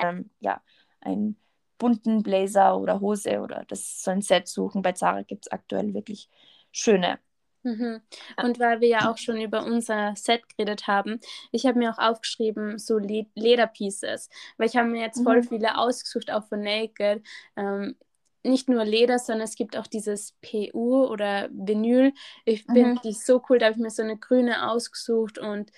ähm, 0.00 0.30
ja, 0.40 0.60
ein 1.00 1.36
bunten 1.78 2.22
Blazer 2.22 2.78
oder 2.78 3.00
Hose 3.00 3.40
oder 3.40 3.64
das 3.68 4.02
so 4.02 4.10
ein 4.10 4.22
Set 4.22 4.48
suchen. 4.48 4.82
Bei 4.82 4.92
Zara 4.92 5.22
gibt 5.22 5.46
es 5.46 5.52
aktuell 5.52 5.94
wirklich 5.94 6.28
schöne. 6.72 7.18
Mhm. 7.62 8.00
Und 8.42 8.58
weil 8.60 8.80
wir 8.80 8.88
ja 8.88 9.10
auch 9.10 9.18
schon 9.18 9.40
über 9.40 9.64
unser 9.64 10.14
Set 10.16 10.48
geredet 10.48 10.86
haben, 10.86 11.20
ich 11.50 11.66
habe 11.66 11.78
mir 11.78 11.90
auch 11.90 11.98
aufgeschrieben, 11.98 12.78
so 12.78 12.98
Le 12.98 13.26
Lederpieces, 13.34 14.28
weil 14.56 14.68
ich 14.68 14.76
habe 14.76 14.88
mir 14.88 15.00
jetzt 15.02 15.22
voll 15.22 15.38
mhm. 15.38 15.48
viele 15.48 15.78
ausgesucht, 15.78 16.30
auch 16.30 16.44
von 16.44 16.60
Naked. 16.60 17.22
Ähm, 17.56 17.96
nicht 18.44 18.68
nur 18.68 18.84
Leder, 18.84 19.18
sondern 19.18 19.44
es 19.44 19.56
gibt 19.56 19.76
auch 19.76 19.86
dieses 19.86 20.34
PU 20.40 21.04
oder 21.06 21.48
Vinyl. 21.52 22.12
Ich 22.44 22.64
finde 22.64 22.84
mhm. 22.84 23.00
die 23.02 23.12
so 23.12 23.42
cool, 23.48 23.58
da 23.58 23.66
habe 23.66 23.76
ich 23.76 23.82
mir 23.82 23.90
so 23.90 24.02
eine 24.02 24.16
grüne 24.16 24.70
ausgesucht 24.70 25.38
und 25.38 25.70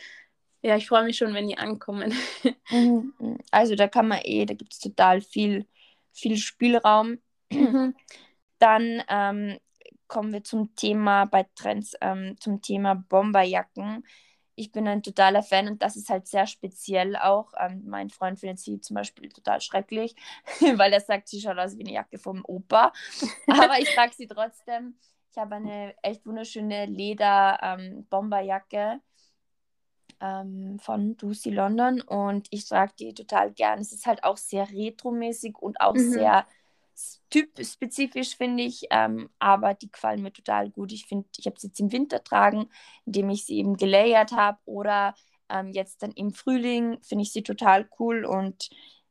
ja, 0.62 0.76
ich 0.76 0.86
freue 0.86 1.04
mich 1.04 1.16
schon, 1.16 1.32
wenn 1.34 1.48
die 1.48 1.58
ankommen. 1.58 2.14
Mhm. 2.72 3.12
Also 3.50 3.74
da 3.74 3.88
kann 3.88 4.06
man 4.06 4.20
eh, 4.22 4.46
da 4.46 4.54
gibt 4.54 4.72
es 4.72 4.78
total 4.78 5.20
viel 5.22 5.66
viel 6.12 6.36
Spielraum. 6.36 7.18
Mhm. 7.50 7.94
Dann 8.58 9.02
ähm, 9.08 9.58
kommen 10.06 10.32
wir 10.32 10.44
zum 10.44 10.74
Thema 10.74 11.24
bei 11.24 11.46
Trends, 11.54 11.94
ähm, 12.00 12.36
zum 12.38 12.60
Thema 12.60 12.94
Bomberjacken. 12.94 14.04
Ich 14.56 14.72
bin 14.72 14.86
ein 14.86 15.02
totaler 15.02 15.42
Fan 15.42 15.68
und 15.68 15.82
das 15.82 15.96
ist 15.96 16.10
halt 16.10 16.26
sehr 16.26 16.46
speziell 16.46 17.16
auch. 17.16 17.54
Ähm, 17.58 17.82
mein 17.86 18.10
Freund 18.10 18.38
findet 18.38 18.58
sie 18.58 18.80
zum 18.80 18.96
Beispiel 18.96 19.30
total 19.30 19.62
schrecklich, 19.62 20.14
weil 20.74 20.92
er 20.92 21.00
sagt, 21.00 21.28
sie 21.28 21.40
schaut 21.40 21.58
aus 21.58 21.78
wie 21.78 21.84
eine 21.84 21.94
Jacke 21.94 22.18
vom 22.18 22.44
Opa. 22.46 22.92
Aber 23.46 23.78
ich 23.78 23.88
trage 23.94 24.12
sie 24.14 24.26
trotzdem. 24.26 24.98
Ich 25.30 25.38
habe 25.38 25.54
eine 25.54 25.94
echt 26.02 26.26
wunderschöne 26.26 26.86
Leder-Bomberjacke 26.86 29.00
ähm, 30.20 30.78
von 30.78 31.16
Lucy 31.20 31.50
London 31.50 32.00
und 32.00 32.46
ich 32.50 32.66
trage 32.68 32.92
die 32.98 33.14
total 33.14 33.52
gern. 33.52 33.80
Es 33.80 33.92
ist 33.92 34.06
halt 34.06 34.24
auch 34.24 34.36
sehr 34.36 34.70
retromäßig 34.70 35.56
und 35.58 35.80
auch 35.80 35.94
mhm. 35.94 36.10
sehr 36.10 36.46
typspezifisch, 37.30 38.36
finde 38.36 38.62
ich, 38.62 38.86
ähm, 38.90 39.30
aber 39.38 39.74
die 39.74 39.90
gefallen 39.90 40.22
mir 40.22 40.32
total 40.32 40.70
gut. 40.70 40.92
Ich 40.92 41.06
finde, 41.06 41.26
ich 41.38 41.46
habe 41.46 41.58
sie 41.58 41.68
jetzt 41.68 41.80
im 41.80 41.92
Winter 41.92 42.22
tragen, 42.22 42.68
indem 43.06 43.30
ich 43.30 43.46
sie 43.46 43.56
eben 43.56 43.76
gelayert 43.76 44.32
habe 44.32 44.58
oder 44.66 45.14
ähm, 45.48 45.68
jetzt 45.72 46.02
dann 46.02 46.12
im 46.12 46.32
Frühling 46.32 46.98
finde 47.02 47.22
ich 47.22 47.32
sie 47.32 47.42
total 47.42 47.88
cool 47.98 48.24
und 48.24 48.68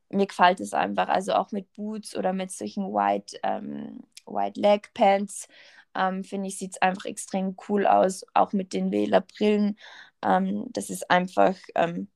mir 0.08 0.26
gefällt 0.26 0.60
es 0.60 0.74
einfach. 0.74 1.08
Also 1.08 1.34
auch 1.34 1.50
mit 1.52 1.72
Boots 1.72 2.16
oder 2.16 2.32
mit 2.32 2.50
solchen 2.50 2.92
White, 2.92 3.38
ähm, 3.42 4.00
White 4.26 4.60
Leg 4.60 4.92
Pants 4.94 5.48
ähm, 5.94 6.24
finde 6.24 6.48
ich, 6.48 6.58
sieht 6.58 6.72
es 6.72 6.82
einfach 6.82 7.04
extrem 7.04 7.56
cool 7.68 7.86
aus, 7.86 8.24
auch 8.34 8.52
mit 8.52 8.72
den 8.72 8.92
Wählerbrillen. 8.92 9.78
Ähm, 10.22 10.66
das 10.70 10.90
ist 10.90 11.10
einfach 11.10 11.56
ähm, 11.74 12.08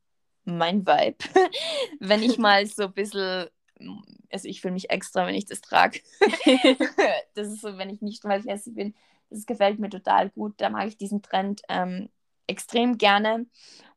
mein 0.44 0.86
Vibe. 0.86 1.18
wenn 2.00 2.22
ich 2.22 2.38
mal 2.38 2.66
so 2.66 2.84
ein 2.84 2.92
bisschen, 2.92 3.48
also 4.30 4.48
ich 4.48 4.60
fühle 4.60 4.74
mich 4.74 4.90
extra, 4.90 5.26
wenn 5.26 5.34
ich 5.34 5.46
das 5.46 5.60
trage. 5.60 6.00
das 7.34 7.48
ist 7.48 7.60
so, 7.60 7.76
wenn 7.78 7.90
ich 7.90 8.00
nicht 8.00 8.24
mal 8.24 8.42
lässig 8.42 8.74
bin. 8.74 8.94
Das 9.30 9.46
gefällt 9.46 9.78
mir 9.78 9.90
total 9.90 10.30
gut. 10.30 10.54
Da 10.58 10.70
mag 10.70 10.88
ich 10.88 10.96
diesen 10.96 11.22
Trend 11.22 11.62
ähm, 11.68 12.08
extrem 12.46 12.98
gerne. 12.98 13.46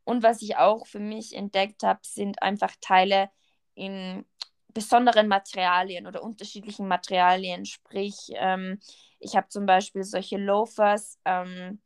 Und 0.04 0.24
was 0.24 0.41
ich 0.41 0.56
auch 0.58 0.88
für 0.88 1.00
mich 1.00 1.36
entdeckt 1.36 1.84
habe, 1.84 2.00
sind 2.04 2.41
einfach 2.41 2.74
Teile 2.80 3.30
in 3.76 4.26
besonderen 4.74 5.28
Materialien 5.28 6.08
oder 6.08 6.24
unterschiedlichen 6.24 6.88
Materialien. 6.88 7.65
Sprich, 7.65 8.15
ähm, 8.36 8.80
ich 9.20 9.36
habe 9.36 9.50
zum 9.50 9.65
Beispiel 9.65 10.04
solche 10.04 10.38
Loafers, 10.38 11.20
ähm, 11.26 11.82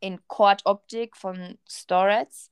in 0.00 0.26
Cord 0.26 0.62
Optik 0.64 1.16
von 1.16 1.58
Storets, 1.68 2.50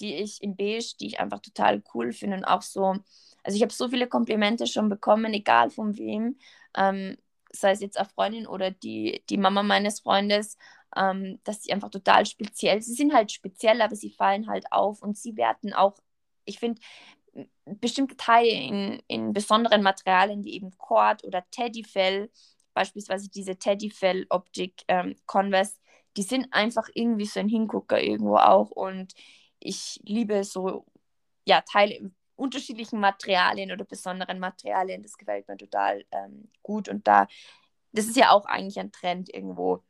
die 0.00 0.14
ich 0.14 0.42
in 0.42 0.56
Beige, 0.56 0.94
die 1.00 1.06
ich 1.06 1.20
einfach 1.20 1.40
total 1.40 1.82
cool 1.94 2.12
finde 2.12 2.38
und 2.38 2.44
auch 2.44 2.62
so, 2.62 2.96
also 3.42 3.56
ich 3.56 3.62
habe 3.62 3.72
so 3.72 3.88
viele 3.88 4.08
Komplimente 4.08 4.66
schon 4.66 4.88
bekommen, 4.88 5.32
egal 5.34 5.70
von 5.70 5.96
wem, 5.98 6.38
ähm, 6.76 7.16
sei 7.52 7.70
es 7.72 7.80
jetzt 7.80 7.98
eine 7.98 8.08
Freundin 8.08 8.46
oder 8.46 8.70
die, 8.70 9.22
die 9.30 9.38
Mama 9.38 9.62
meines 9.62 10.00
Freundes, 10.00 10.58
ähm, 10.96 11.38
dass 11.44 11.62
sie 11.62 11.72
einfach 11.72 11.90
total 11.90 12.26
speziell, 12.26 12.82
sie 12.82 12.94
sind 12.94 13.14
halt 13.14 13.32
speziell, 13.32 13.80
aber 13.82 13.96
sie 13.96 14.10
fallen 14.10 14.48
halt 14.48 14.70
auf 14.72 15.02
und 15.02 15.16
sie 15.16 15.36
werten 15.36 15.72
auch, 15.72 15.98
ich 16.44 16.58
finde, 16.58 16.80
bestimmte 17.64 18.16
Teile 18.16 18.50
in, 18.50 19.02
in 19.08 19.32
besonderen 19.32 19.82
Materialien, 19.82 20.44
wie 20.44 20.54
eben 20.54 20.76
Cord 20.78 21.24
oder 21.24 21.44
Teddyfell, 21.50 22.30
beispielsweise 22.74 23.28
diese 23.28 23.56
Teddyfell-Optik 23.56 24.82
ähm, 24.88 25.16
Converse, 25.26 25.74
die 26.16 26.22
sind 26.22 26.52
einfach 26.52 26.88
irgendwie 26.94 27.26
so 27.26 27.40
ein 27.40 27.48
Hingucker 27.48 28.00
irgendwo 28.00 28.36
auch 28.36 28.70
und 28.70 29.14
ich 29.58 30.00
liebe 30.04 30.44
so 30.44 30.86
ja, 31.46 31.60
Teile 31.60 31.94
in 31.94 32.14
unterschiedlichen 32.36 33.00
Materialien 33.00 33.72
oder 33.72 33.84
besonderen 33.84 34.38
Materialien. 34.38 35.02
Das 35.02 35.16
gefällt 35.16 35.48
mir 35.48 35.56
total 35.56 36.04
ähm, 36.10 36.50
gut 36.62 36.88
und 36.88 37.06
da, 37.06 37.26
das 37.92 38.06
ist 38.06 38.16
ja 38.16 38.30
auch 38.30 38.46
eigentlich 38.46 38.78
ein 38.78 38.92
Trend 38.92 39.32
irgendwo. 39.32 39.82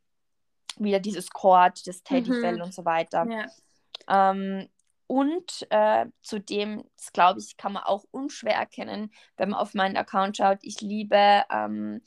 Wieder 0.77 0.99
dieses 0.99 1.29
Cord, 1.29 1.87
das 1.87 2.03
Teddyfell 2.03 2.57
mhm. 2.57 2.63
und 2.63 2.73
so 2.73 2.83
weiter. 2.83 3.25
Ja. 3.29 4.31
Ähm, 4.31 4.67
und 5.07 5.65
äh, 5.69 6.07
zudem, 6.21 6.83
das 6.97 7.13
glaube 7.13 7.39
ich, 7.39 7.57
kann 7.57 7.73
man 7.73 7.83
auch 7.83 8.03
unschwer 8.11 8.55
erkennen, 8.55 9.11
wenn 9.37 9.49
man 9.49 9.59
auf 9.59 9.73
meinen 9.73 9.97
Account 9.97 10.37
schaut. 10.37 10.57
Ich 10.61 10.81
liebe 10.81 11.43
ähm, 11.49 12.01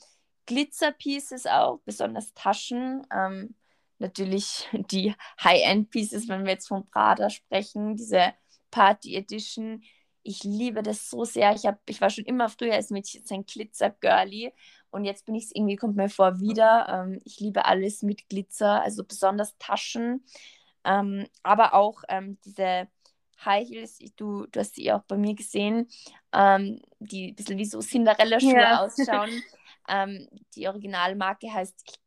Glitzer-Pieces 0.45 1.47
auch, 1.47 1.79
besonders 1.85 2.33
Taschen. 2.33 3.07
Ähm, 3.11 3.55
natürlich 3.99 4.67
die 4.91 5.15
High-End-Pieces, 5.43 6.27
wenn 6.27 6.45
wir 6.45 6.53
jetzt 6.53 6.67
von 6.67 6.89
Prada 6.89 7.29
sprechen, 7.29 7.95
diese 7.95 8.33
Party 8.71 9.15
Edition. 9.15 9.83
Ich 10.23 10.43
liebe 10.43 10.83
das 10.83 11.09
so 11.09 11.23
sehr. 11.23 11.53
Ich, 11.53 11.65
hab, 11.65 11.79
ich 11.87 12.01
war 12.01 12.09
schon 12.09 12.25
immer 12.25 12.49
früher 12.49 12.73
als 12.73 12.89
Mädchen 12.89 13.23
ein 13.29 13.45
Glitzer-Girlie 13.45 14.51
und 14.91 15.05
jetzt 15.05 15.25
bin 15.25 15.35
ich 15.35 15.45
es 15.45 15.55
irgendwie, 15.55 15.75
kommt 15.75 15.95
mir 15.95 16.09
vor, 16.09 16.39
wieder. 16.39 16.87
Ähm, 16.89 17.21
ich 17.23 17.39
liebe 17.39 17.65
alles 17.65 18.01
mit 18.01 18.27
Glitzer, 18.29 18.81
also 18.81 19.03
besonders 19.03 19.57
Taschen, 19.57 20.25
ähm, 20.83 21.27
aber 21.43 21.73
auch 21.73 22.03
ähm, 22.09 22.37
diese 22.43 22.87
High 23.45 23.69
Heels, 23.69 23.99
du, 24.17 24.45
du 24.47 24.59
hast 24.59 24.75
sie 24.75 24.91
auch 24.91 25.03
bei 25.03 25.17
mir 25.17 25.33
gesehen, 25.33 25.87
ähm, 26.33 26.81
die 26.99 27.29
ein 27.29 27.35
bisschen 27.35 27.57
wie 27.57 27.65
so 27.65 27.79
Cinderella-Schuhe 27.79 28.53
ja. 28.53 28.83
ausschauen. 28.83 29.29
Ähm, 29.91 30.27
die 30.55 30.67
Originalmarke 30.67 31.51
heißt, 31.51 31.81
ich 31.83 31.99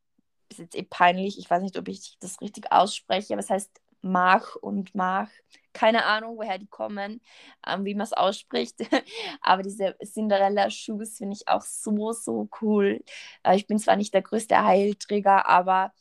ist 0.59 0.73
jetzt 0.73 0.75
eh 0.75 0.83
peinlich, 0.83 1.37
ich 1.39 1.49
weiß 1.49 1.61
nicht, 1.63 1.77
ob 1.77 1.87
ich 1.87 2.17
das 2.19 2.41
richtig 2.41 2.71
ausspreche, 2.71 3.33
aber 3.33 3.41
es 3.41 3.49
heißt 3.49 3.81
Mach 4.01 4.55
und 4.57 4.93
Mach. 4.95 5.29
Keine 5.73 6.05
Ahnung, 6.05 6.37
woher 6.37 6.57
die 6.59 6.67
kommen, 6.67 7.21
ähm, 7.65 7.85
wie 7.85 7.95
man 7.95 8.03
es 8.03 8.13
ausspricht. 8.13 8.75
aber 9.41 9.63
diese 9.63 9.95
Cinderella-Shoes 10.03 11.17
finde 11.17 11.35
ich 11.35 11.47
auch 11.47 11.63
so, 11.63 12.11
so 12.11 12.49
cool. 12.61 13.03
Äh, 13.43 13.55
ich 13.55 13.65
bin 13.67 13.79
zwar 13.79 13.95
nicht 13.95 14.13
der 14.13 14.21
größte 14.21 14.63
Heilträger, 14.63 15.47
aber 15.47 15.93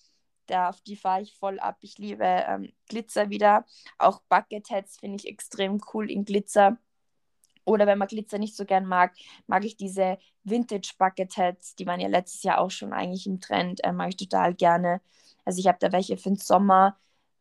da, 0.47 0.69
auf 0.69 0.81
die 0.83 0.97
fahre 0.97 1.23
ich 1.23 1.35
voll 1.35 1.59
ab. 1.61 1.79
Ich 1.81 1.99
liebe 1.99 2.25
ähm, 2.25 2.73
Glitzer 2.89 3.31
wieder. 3.31 3.65
Auch 3.99 4.21
Bucket 4.29 4.69
Hats 4.71 4.99
finde 4.99 5.17
ich 5.17 5.29
extrem 5.29 5.81
cool 5.95 6.11
in 6.11 6.25
Glitzer. 6.25 6.79
Oder 7.65 7.87
wenn 7.87 7.99
man 7.99 8.09
Glitzer 8.09 8.39
nicht 8.39 8.57
so 8.57 8.65
gern 8.65 8.87
mag, 8.87 9.15
mag 9.47 9.65
ich 9.65 9.77
diese 9.77 10.19
Vintage 10.45 10.95
Bucket 10.99 11.37
Hats, 11.37 11.75
die 11.75 11.87
waren 11.87 12.01
ja 12.01 12.09
letztes 12.09 12.43
Jahr 12.43 12.59
auch 12.59 12.71
schon 12.71 12.93
eigentlich 12.93 13.27
im 13.27 13.41
Trend, 13.41 13.83
äh, 13.85 13.93
mag 13.93 14.09
ich 14.09 14.17
total 14.17 14.55
gerne. 14.55 15.01
Also 15.45 15.61
ich 15.61 15.67
habe 15.67 15.79
da 15.81 15.93
welche 15.93 16.17
für 16.17 16.31
den 16.31 16.37
Sommer, 16.37 16.97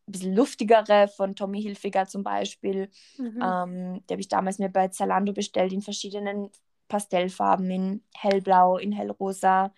ein 0.08 0.12
bisschen 0.12 0.36
luftigere 0.36 1.08
von 1.08 1.36
Tommy 1.36 1.62
Hilfiger 1.62 2.08
zum 2.08 2.24
Beispiel. 2.24 2.90
Mhm. 3.18 3.42
Ähm, 3.42 4.04
die 4.08 4.14
habe 4.14 4.22
ich 4.22 4.28
damals 4.28 4.60
mir 4.60 4.70
bei 4.70 4.88
Zalando 4.90 5.34
bestellt 5.34 5.74
in 5.74 5.82
verschiedenen 5.82 6.50
Pastellfarben, 6.88 7.70
in 7.72 8.04
hellblau, 8.14 8.78
in 8.78 8.92
hellrosa 8.92 9.74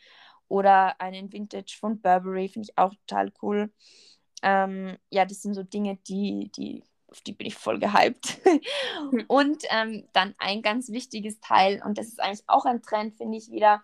oder 0.47 0.99
einen 0.99 1.31
Vintage 1.31 1.77
von 1.79 2.01
Burberry, 2.01 2.47
finde 2.47 2.69
ich 2.69 2.77
auch 2.77 2.93
total 3.05 3.31
cool. 3.41 3.71
Ähm, 4.41 4.97
ja, 5.09 5.25
das 5.25 5.41
sind 5.41 5.53
so 5.53 5.63
Dinge, 5.63 5.97
die, 6.07 6.51
die 6.55 6.83
auf 7.13 7.21
die 7.21 7.33
bin 7.33 7.47
ich 7.47 7.55
voll 7.55 7.79
gehypt. 7.79 8.39
Hm. 9.11 9.25
und 9.27 9.63
ähm, 9.69 10.07
dann 10.13 10.35
ein 10.37 10.61
ganz 10.61 10.89
wichtiges 10.89 11.39
Teil, 11.39 11.81
und 11.85 11.97
das 11.97 12.07
ist 12.07 12.21
eigentlich 12.21 12.43
auch 12.47 12.65
ein 12.65 12.81
Trend, 12.81 13.15
finde 13.15 13.37
ich 13.37 13.51
wieder, 13.51 13.81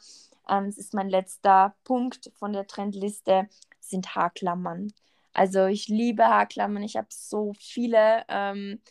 ähm, 0.50 0.66
das 0.66 0.78
ist 0.78 0.94
mein 0.94 1.10
letzter 1.10 1.76
Punkt 1.84 2.32
von 2.36 2.54
der 2.54 2.68
Trendliste, 2.68 3.48
sind 3.80 4.16
Haarklammern. 4.16 4.92
Also 5.34 5.66
ich 5.66 5.88
liebe 5.88 6.26
Haarklammern, 6.26 6.84
ich 6.84 6.98
habe 6.98 7.08
so 7.10 7.54
viele 7.58 8.24
ähm, 8.28 8.82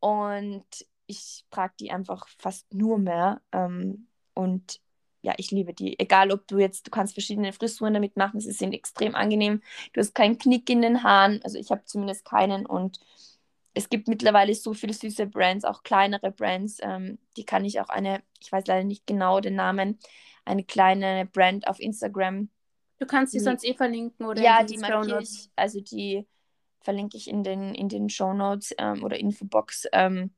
und 0.00 0.64
ich 1.06 1.44
trage 1.50 1.74
die 1.78 1.90
einfach 1.90 2.26
fast 2.38 2.72
nur 2.72 2.98
mehr. 2.98 3.40
Ähm, 3.52 4.08
und 4.34 4.80
ja, 5.22 5.34
ich 5.38 5.50
liebe 5.50 5.72
die. 5.72 5.98
Egal, 5.98 6.32
ob 6.32 6.46
du 6.48 6.58
jetzt, 6.58 6.86
du 6.86 6.90
kannst 6.90 7.14
verschiedene 7.14 7.52
Frisuren 7.52 7.94
damit 7.94 8.16
machen, 8.16 8.40
sie 8.40 8.52
sind 8.52 8.74
extrem 8.74 9.14
angenehm. 9.14 9.62
Du 9.92 10.00
hast 10.00 10.14
keinen 10.14 10.38
Knick 10.38 10.68
in 10.68 10.82
den 10.82 11.02
Haaren, 11.02 11.40
also 11.44 11.58
ich 11.58 11.70
habe 11.70 11.84
zumindest 11.84 12.24
keinen 12.24 12.66
und 12.66 13.00
es 13.74 13.88
gibt 13.88 14.08
mittlerweile 14.08 14.54
so 14.54 14.72
viele 14.72 14.94
süße 14.94 15.26
Brands, 15.26 15.64
auch 15.64 15.82
kleinere 15.82 16.30
Brands. 16.30 16.78
Ähm, 16.80 17.18
die 17.36 17.44
kann 17.44 17.64
ich 17.64 17.80
auch 17.80 17.88
eine, 17.88 18.22
ich 18.40 18.50
weiß 18.50 18.66
leider 18.66 18.84
nicht 18.84 19.06
genau 19.06 19.40
den 19.40 19.56
Namen, 19.56 19.98
eine 20.44 20.64
kleine 20.64 21.26
Brand 21.26 21.66
auf 21.66 21.80
Instagram. 21.80 22.48
Du 22.98 23.06
kannst 23.06 23.32
sie 23.32 23.40
sonst 23.40 23.64
eh 23.64 23.74
verlinken 23.74 24.24
oder 24.26 24.40
Ja, 24.40 24.62
die 24.62 24.78
markiere 24.78 25.20
ich, 25.20 25.50
also 25.56 25.80
die 25.80 26.24
verlinke 26.80 27.16
ich 27.16 27.28
in 27.28 27.42
den, 27.42 27.74
in 27.74 27.88
den 27.88 28.08
Show 28.08 28.32
Notes 28.32 28.72
ähm, 28.78 29.02
oder 29.02 29.18
Infobox. 29.18 29.86
Ähm, 29.92 30.32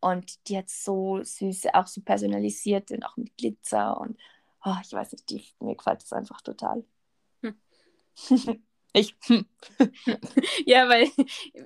und 0.00 0.48
die 0.48 0.58
hat 0.58 0.68
so 0.68 1.22
süße, 1.22 1.74
auch 1.74 1.86
so 1.86 2.00
personalisiert 2.00 2.90
und 2.90 3.04
auch 3.04 3.16
mit 3.16 3.36
Glitzer 3.36 4.00
und 4.00 4.18
oh, 4.64 4.74
ich 4.82 4.92
weiß 4.92 5.12
nicht, 5.12 5.30
die, 5.30 5.44
mir 5.60 5.76
gefällt 5.76 6.02
das 6.02 6.12
einfach 6.12 6.40
total. 6.40 6.84
Hm. 7.42 7.54
Ich. 8.94 9.14
ja, 10.66 10.88
weil 10.88 11.08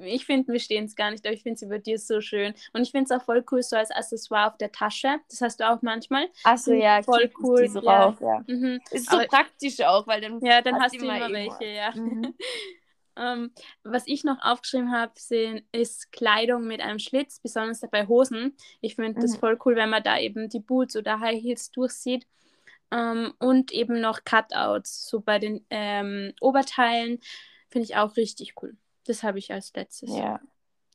ich 0.05 0.27
finde, 0.27 0.53
wir 0.53 0.61
stehen 0.61 0.85
es 0.85 0.95
gar 0.95 1.11
nicht, 1.11 1.27
aber 1.27 1.35
ich 1.35 1.43
finde 1.43 1.59
sie 1.59 1.67
bei 1.67 1.79
dir 1.79 1.99
so 1.99 2.21
schön. 2.21 2.55
Und 2.73 2.83
ich 2.83 2.93
finde 2.93 3.13
es 3.13 3.21
auch 3.21 3.25
voll 3.25 3.45
cool, 3.51 3.63
so 3.63 3.77
als 3.77 3.91
Accessoire 3.91 4.49
auf 4.49 4.59
der 4.59 4.71
Tasche. 4.71 5.19
Das 5.29 5.41
hast 5.41 5.61
du 5.61 5.69
auch 5.69 5.83
manchmal. 5.83 6.29
Achso, 6.45 6.73
ja, 6.73 7.03
voll 7.03 7.31
cool. 7.43 7.69
So 7.69 7.83
ja. 7.83 8.05
Rauf, 8.05 8.21
ja. 8.21 8.45
Mhm. 8.47 8.81
Ist 8.93 9.11
so 9.11 9.17
aber, 9.17 9.27
praktisch 9.27 9.81
auch, 9.81 10.07
weil 10.07 10.21
dann. 10.21 10.41
Ja, 10.41 10.63
dann 10.63 10.81
hast, 10.81 10.95
du 10.95 11.05
immer, 11.05 11.17
immer 11.17 11.33
welche, 11.33 11.67
ja. 11.67 11.91
Mhm. 11.97 12.27
um, 12.27 12.35
ähm, 13.17 13.51
was 13.83 14.05
ich 14.07 14.23
noch 14.23 14.39
aufgeschrieben 14.41 14.93
habe, 14.93 15.13
ist 15.73 16.13
Kleidung 16.13 16.69
mit 16.69 16.81
einem 16.81 17.01
Schlitz, 17.01 17.41
besonders 17.41 17.81
bei 17.91 18.07
Hosen. 18.07 18.57
Ich 18.81 18.95
finde 18.95 19.19
mhm. 19.19 19.23
das 19.23 19.37
voll 19.37 19.59
cool, 19.65 19.75
wenn 19.75 19.91
man 19.91 20.05
da 20.05 20.17
eben 20.19 20.49
die 20.49 20.61
Boots 20.61 20.97
oder 20.97 21.19
High 21.19 21.43
Heels 21.43 21.73
durchsieht. 21.73 22.25
Ähm, 22.91 23.35
und 23.39 23.73
eben 23.73 24.01
noch 24.01 24.25
Cutouts, 24.25 25.09
so 25.09 25.21
bei 25.21 25.39
den 25.39 25.65
ähm, 25.71 26.33
Oberteilen. 26.41 27.21
Finde 27.69 27.85
ich 27.85 27.97
auch 27.97 28.17
richtig 28.17 28.55
cool. 28.63 28.77
Das 29.05 29.23
habe 29.23 29.39
ich 29.39 29.53
als 29.53 29.73
letztes. 29.75 30.11
Ja, 30.11 30.41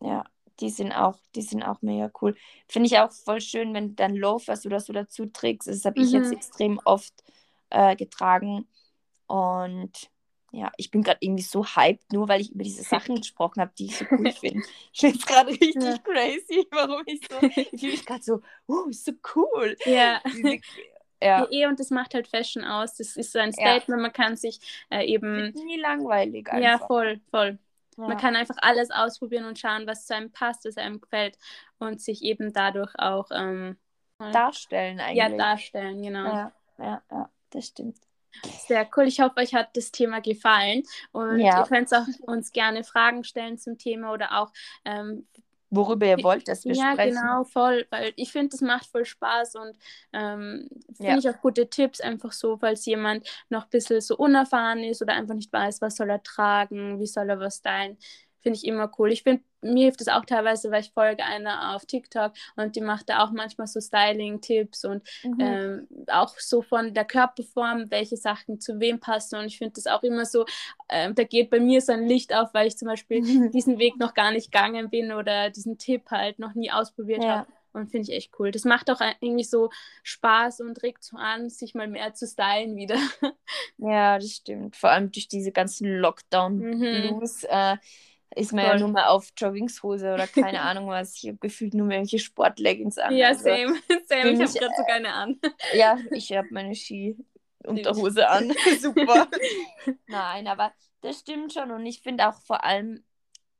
ja. 0.02 0.24
Die 0.60 0.70
sind 0.70 0.92
auch, 0.92 1.18
die 1.34 1.42
sind 1.42 1.64
auch 1.64 1.82
mega 1.82 2.12
cool. 2.22 2.36
Finde 2.68 2.88
ich 2.88 3.00
auch 3.00 3.12
voll 3.12 3.42
schön, 3.42 3.74
wenn 3.74 3.90
du 3.90 3.94
dann 3.96 4.16
Loafers 4.16 4.66
oder 4.66 4.80
so 4.80 4.94
dazu 4.94 5.26
trägst. 5.26 5.68
Das 5.68 5.86
habe 5.86 6.02
ich 6.02 6.12
jetzt 6.12 6.28
mhm. 6.28 6.34
extrem 6.34 6.80
oft 6.86 7.14
äh, 7.72 7.96
getragen. 7.96 8.68
Und 9.26 10.12
ja, 10.52 10.70
ich 10.76 10.92
bin 10.92 11.02
gerade 11.02 11.20
irgendwie 11.22 11.44
so 11.44 11.66
hyped, 11.66 12.12
nur 12.12 12.28
weil 12.28 12.42
ich 12.42 12.52
über 12.52 12.64
diese 12.64 12.84
Sachen 12.84 13.16
gesprochen 13.22 13.62
habe, 13.62 13.72
die 13.78 13.86
ich 13.86 13.98
so 13.98 14.06
cool 14.12 14.32
finde. 14.32 14.64
Ich 14.94 15.00
finde 15.00 15.18
es 15.18 15.26
gerade 15.26 15.50
richtig 15.52 15.84
ja. 15.84 15.98
crazy, 16.00 16.68
warum 16.72 17.04
ich 17.06 17.22
so, 17.30 17.48
ich 17.48 17.80
fühle 17.80 17.92
mich 17.94 18.06
gerade 18.06 18.24
so, 18.24 18.42
oh, 18.68 18.90
ist 18.90 19.06
so 19.06 19.14
cool. 19.36 19.76
Ja. 19.86 20.22
Diese, 20.26 20.60
ja. 21.22 21.48
Eh, 21.52 21.68
und 21.68 21.80
das 21.80 21.90
macht 21.90 22.14
halt 22.14 22.28
Fashion 22.28 22.64
aus. 22.64 22.96
Das 22.96 23.16
ist 23.16 23.32
so 23.32 23.40
ein 23.40 23.54
Statement, 23.54 23.88
ja. 23.88 23.98
man 23.98 24.14
kann 24.14 24.36
sich 24.36 24.60
äh, 24.90 25.06
eben. 25.06 25.52
Nie 25.54 25.80
langweilig 25.80 26.50
einfach. 26.50 26.64
Ja, 26.64 26.78
voll, 26.80 27.22
voll. 27.30 27.60
Ja. 27.98 28.08
Man 28.08 28.18
kann 28.18 28.36
einfach 28.36 28.56
alles 28.62 28.90
ausprobieren 28.90 29.46
und 29.46 29.60
schauen, 29.60 29.86
was 29.86 30.06
zu 30.08 30.16
einem 30.16 30.32
passt, 30.32 30.66
was 30.66 30.78
einem 30.78 31.02
gefällt 31.02 31.38
und 31.78 32.02
sich 32.02 32.24
eben 32.24 32.54
dadurch 32.54 32.92
auch 32.98 33.30
ähm, 33.32 33.78
darstellen 34.18 35.00
eigentlich. 35.00 35.18
Ja, 35.18 35.30
darstellen, 35.30 36.02
genau. 36.02 36.26
Ja, 36.26 36.52
ja, 36.78 37.02
ja 37.12 37.30
das 37.50 37.68
stimmt. 37.68 37.98
Sehr 38.68 38.88
cool. 38.96 39.08
Ich 39.08 39.20
hoffe, 39.20 39.38
euch 39.38 39.54
hat 39.54 39.76
das 39.76 39.92
Thema 39.92 40.22
gefallen. 40.22 40.84
Und 41.12 41.40
ja. 41.40 41.60
ihr 41.60 41.68
könnt 41.68 41.94
auch 41.94 42.06
uns 42.22 42.52
gerne 42.52 42.84
Fragen 42.84 43.24
stellen 43.24 43.58
zum 43.58 43.78
Thema 43.78 44.14
oder 44.14 44.40
auch 44.40 44.52
ähm, 44.86 45.28
worüber 45.72 46.06
ihr 46.06 46.22
wollt, 46.24 46.48
dass 46.48 46.66
wir 46.66 46.76
ja, 46.76 46.92
sprechen. 46.92 47.16
Ja, 47.16 47.22
genau, 47.22 47.44
voll, 47.46 47.88
weil 47.90 48.14
ich 48.18 48.32
finde, 48.32 48.50
das 48.50 48.62
macht 48.62 48.88
voll 48.88 49.06
Spaß 49.06 49.56
und 49.56 49.78
ähm, 50.14 50.68
finde 50.96 51.12
ja. 51.12 51.18
ich 51.18 51.30
auch 51.30 51.42
gute 51.42 51.70
Tipps, 51.70 52.02
einfach 52.02 52.34
so, 52.34 52.58
falls 52.58 52.86
jemand 52.86 53.28
noch 53.50 53.64
ein 53.64 53.70
bisschen 53.70 54.02
so 54.02 54.18
unerfahren 54.18 54.84
ist 54.84 55.02
oder 55.02 55.14
einfach 55.14 55.34
nicht 55.34 55.52
weiß, 55.52 55.82
was 55.82 55.96
soll 55.96 56.10
er 56.10 56.22
tragen, 56.22 57.00
wie 57.00 57.08
soll 57.08 57.30
er 57.30 57.40
was 57.40 57.58
stylen, 57.58 57.98
finde 58.42 58.58
ich 58.58 58.66
immer 58.66 58.92
cool. 58.98 59.12
Ich 59.12 59.24
finde, 59.24 59.44
mir 59.62 59.84
hilft 59.84 60.02
es 60.02 60.08
auch 60.08 60.26
teilweise, 60.26 60.72
weil 60.72 60.82
ich 60.82 60.92
folge 60.92 61.24
einer 61.24 61.76
auf 61.76 61.86
TikTok 61.86 62.34
und 62.56 62.76
die 62.76 62.82
macht 62.82 63.10
da 63.10 63.24
auch 63.24 63.32
manchmal 63.32 63.68
so 63.68 63.80
Styling-Tipps 63.80 64.86
und 64.86 65.04
mhm. 65.24 65.40
ähm, 65.40 65.88
auch 66.08 66.38
so 66.40 66.62
von 66.62 66.94
der 66.94 67.06
Körperform, 67.06 67.92
welche 67.92 68.18
Sachen 68.18 68.60
zu 68.60 68.80
wem 68.80 69.00
passen. 69.00 69.38
Und 69.38 69.46
ich 69.46 69.58
finde 69.58 69.74
das 69.76 69.88
auch 69.88 70.04
immer 70.04 70.26
so, 70.26 70.46
äh, 70.88 71.14
da 71.14 71.24
geht 71.24 71.50
bei 71.50 71.60
mir 71.60 71.82
so 71.82 71.94
ein 71.94 72.08
Licht 72.08 72.34
auf, 72.34 72.54
weil 72.54 72.68
ich 72.68 72.78
zum 72.78 72.88
Beispiel 72.88 73.22
mhm. 73.22 73.52
diesen 73.54 73.80
Weg 73.80 73.98
noch 73.98 74.14
gar 74.14 74.32
nicht 74.32 74.52
gegangen 74.52 74.90
bin 74.90 75.12
oder 75.12 75.50
diesen 75.50 75.78
Tipp 75.78 76.10
halt 76.10 76.40
noch 76.40 76.54
nie 76.56 76.72
ausprobiert 76.72 77.24
ja. 77.24 77.40
habe. 77.40 77.48
Und 77.74 77.90
finde 77.90 78.12
ich 78.12 78.18
echt 78.18 78.34
cool. 78.38 78.52
Das 78.52 78.66
macht 78.66 78.92
auch 78.92 79.00
irgendwie 79.22 79.46
so 79.46 79.70
Spaß 80.04 80.60
und 80.60 80.84
regt 80.84 81.06
so 81.06 81.16
an, 81.16 81.50
sich 81.50 81.74
mal 81.74 81.88
mehr 81.88 82.14
zu 82.14 82.28
stylen 82.28 82.76
wieder. 82.76 82.98
Ja, 83.78 84.20
das 84.20 84.32
stimmt. 84.32 84.76
Vor 84.76 84.92
allem 84.92 85.12
durch 85.12 85.28
diese 85.28 85.52
ganzen 85.52 85.88
Lockdown-Blues. 85.88 87.44
Mhm. 87.44 87.48
Äh, 87.50 87.78
ist 88.36 88.54
man 88.54 88.66
Voll. 88.66 88.74
ja 88.74 88.80
nur 88.80 88.90
mal 88.90 89.08
auf 89.08 89.30
Joggingshose 89.38 90.14
oder 90.14 90.28
keine 90.28 90.62
Ahnung 90.62 90.88
was. 90.88 91.16
Ich 91.18 91.28
habe 91.28 91.38
gefühlt 91.38 91.74
nur 91.74 91.90
irgendwelche 91.90 92.20
Sportleggings 92.20 92.98
an. 92.98 93.16
Ja, 93.16 93.30
also, 93.30 93.44
same. 93.44 93.76
same. 94.06 94.32
Ich 94.32 94.40
habe 94.40 94.60
gerade 94.60 94.74
so 94.78 94.84
keine 94.86 95.14
an. 95.14 95.40
Ja, 95.74 95.98
ich 96.12 96.32
habe 96.32 96.48
meine 96.52 96.76
Ski-Unterhose 96.76 98.28
an. 98.30 98.54
Super. 98.80 99.28
Nein, 100.08 100.48
aber 100.48 100.72
das 101.02 101.20
stimmt 101.20 101.54
schon. 101.54 101.72
Und 101.72 101.86
ich 101.86 102.02
finde 102.02 102.30
auch 102.30 102.42
vor 102.42 102.64
allem, 102.64 103.04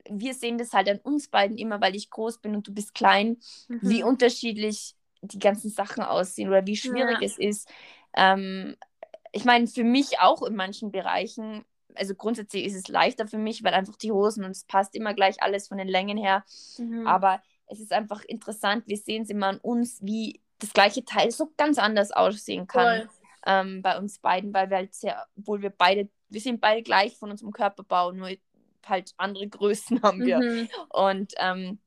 wir 0.10 0.34
sehen 0.34 0.58
das 0.58 0.74
halt 0.74 0.90
an 0.90 1.00
uns 1.00 1.28
beiden 1.28 1.58
immer, 1.58 1.82
weil 1.82 1.96
ich 1.96 2.10
groß 2.10 2.40
bin 2.40 2.56
und 2.56 2.68
du 2.68 2.74
bist 2.74 2.94
klein, 2.94 3.38
mhm. 3.68 3.80
wie 3.82 4.04
unterschiedlich 4.04 4.96
die 5.22 5.40
ganzen 5.40 5.70
Sachen 5.70 6.04
aussehen 6.04 6.48
oder 6.48 6.66
wie 6.66 6.78
schwierig 6.78 7.18
ja. 7.20 7.26
es 7.26 7.38
ist. 7.38 7.70
Ähm, 8.16 8.76
ich 9.32 9.46
meine, 9.46 9.68
für 9.68 9.84
mich 9.84 10.20
auch 10.20 10.44
in 10.44 10.56
manchen 10.56 10.92
Bereichen 10.92 11.64
also 11.96 12.16
grundsätzlich 12.16 12.66
ist 12.66 12.76
es 12.76 12.88
leichter 12.88 13.28
für 13.28 13.38
mich, 13.38 13.64
weil 13.64 13.74
einfach 13.74 13.96
die 13.96 14.12
Hosen 14.12 14.44
und 14.44 14.52
es 14.52 14.66
passt 14.66 14.96
immer 14.96 15.14
gleich 15.14 15.42
alles 15.42 15.68
von 15.68 15.78
den 15.78 15.88
Längen 15.88 16.18
her. 16.18 16.44
Mhm. 16.78 17.08
Aber 17.08 17.42
es 17.68 17.80
ist 17.80 17.94
einfach 17.94 18.24
interessant, 18.24 18.88
wir 18.88 18.98
sehen 18.98 19.24
es 19.24 19.30
immer 19.30 19.48
an 19.48 19.58
uns, 19.58 20.02
wie 20.02 20.42
das 20.60 20.74
gleiche 20.74 21.04
Teil 21.06 21.32
so 21.32 21.52
ganz 21.58 21.78
anders 21.78 22.12
aussehen 22.12 22.68
kann 22.68 23.10
ähm, 23.46 23.82
bei 23.82 23.98
uns 23.98 24.20
beiden, 24.20 24.54
weil 24.54 24.70
wir 24.70 24.78
halt 24.78 24.94
sehr, 24.94 25.26
obwohl 25.38 25.62
wir 25.62 25.72
beide, 25.72 26.10
wir 26.30 26.42
sind 26.42 26.62
beide 26.62 26.84
gleich 26.84 27.18
von 27.18 27.32
unserem 27.32 27.52
Körperbau, 27.52 28.12
nur 28.12 28.30
halt 28.86 29.14
andere 29.18 29.48
Größen 29.48 30.02
haben 30.04 30.26
wir. 30.26 30.40
Mhm. 30.40 30.70
Und 30.90 31.34
ähm, 31.38 31.80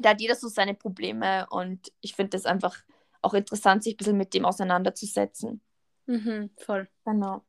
da 0.00 0.10
hat 0.10 0.20
jeder 0.20 0.34
so 0.34 0.48
seine 0.48 0.74
Probleme 0.74 1.46
und 1.50 1.92
ich 2.00 2.14
finde 2.14 2.30
das 2.30 2.46
einfach 2.46 2.76
auch 3.22 3.34
interessant, 3.34 3.82
sich 3.82 3.94
ein 3.94 3.96
bisschen 3.98 4.16
mit 4.16 4.34
dem 4.34 4.44
auseinanderzusetzen. 4.44 5.60
Mhm, 6.06 6.50
voll. 6.56 6.88
Genau. 7.04 7.44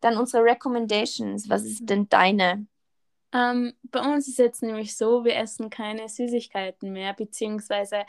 Dann 0.00 0.16
unsere 0.16 0.44
Recommendations. 0.44 1.48
Was 1.48 1.64
ist 1.64 1.88
denn 1.88 2.08
deine? 2.08 2.66
Ähm, 3.32 3.74
bei 3.82 4.00
uns 4.00 4.28
ist 4.28 4.38
jetzt 4.38 4.62
nämlich 4.62 4.96
so, 4.96 5.24
wir 5.24 5.36
essen 5.36 5.70
keine 5.70 6.08
Süßigkeiten 6.08 6.92
mehr, 6.92 7.14
beziehungsweise 7.14 8.04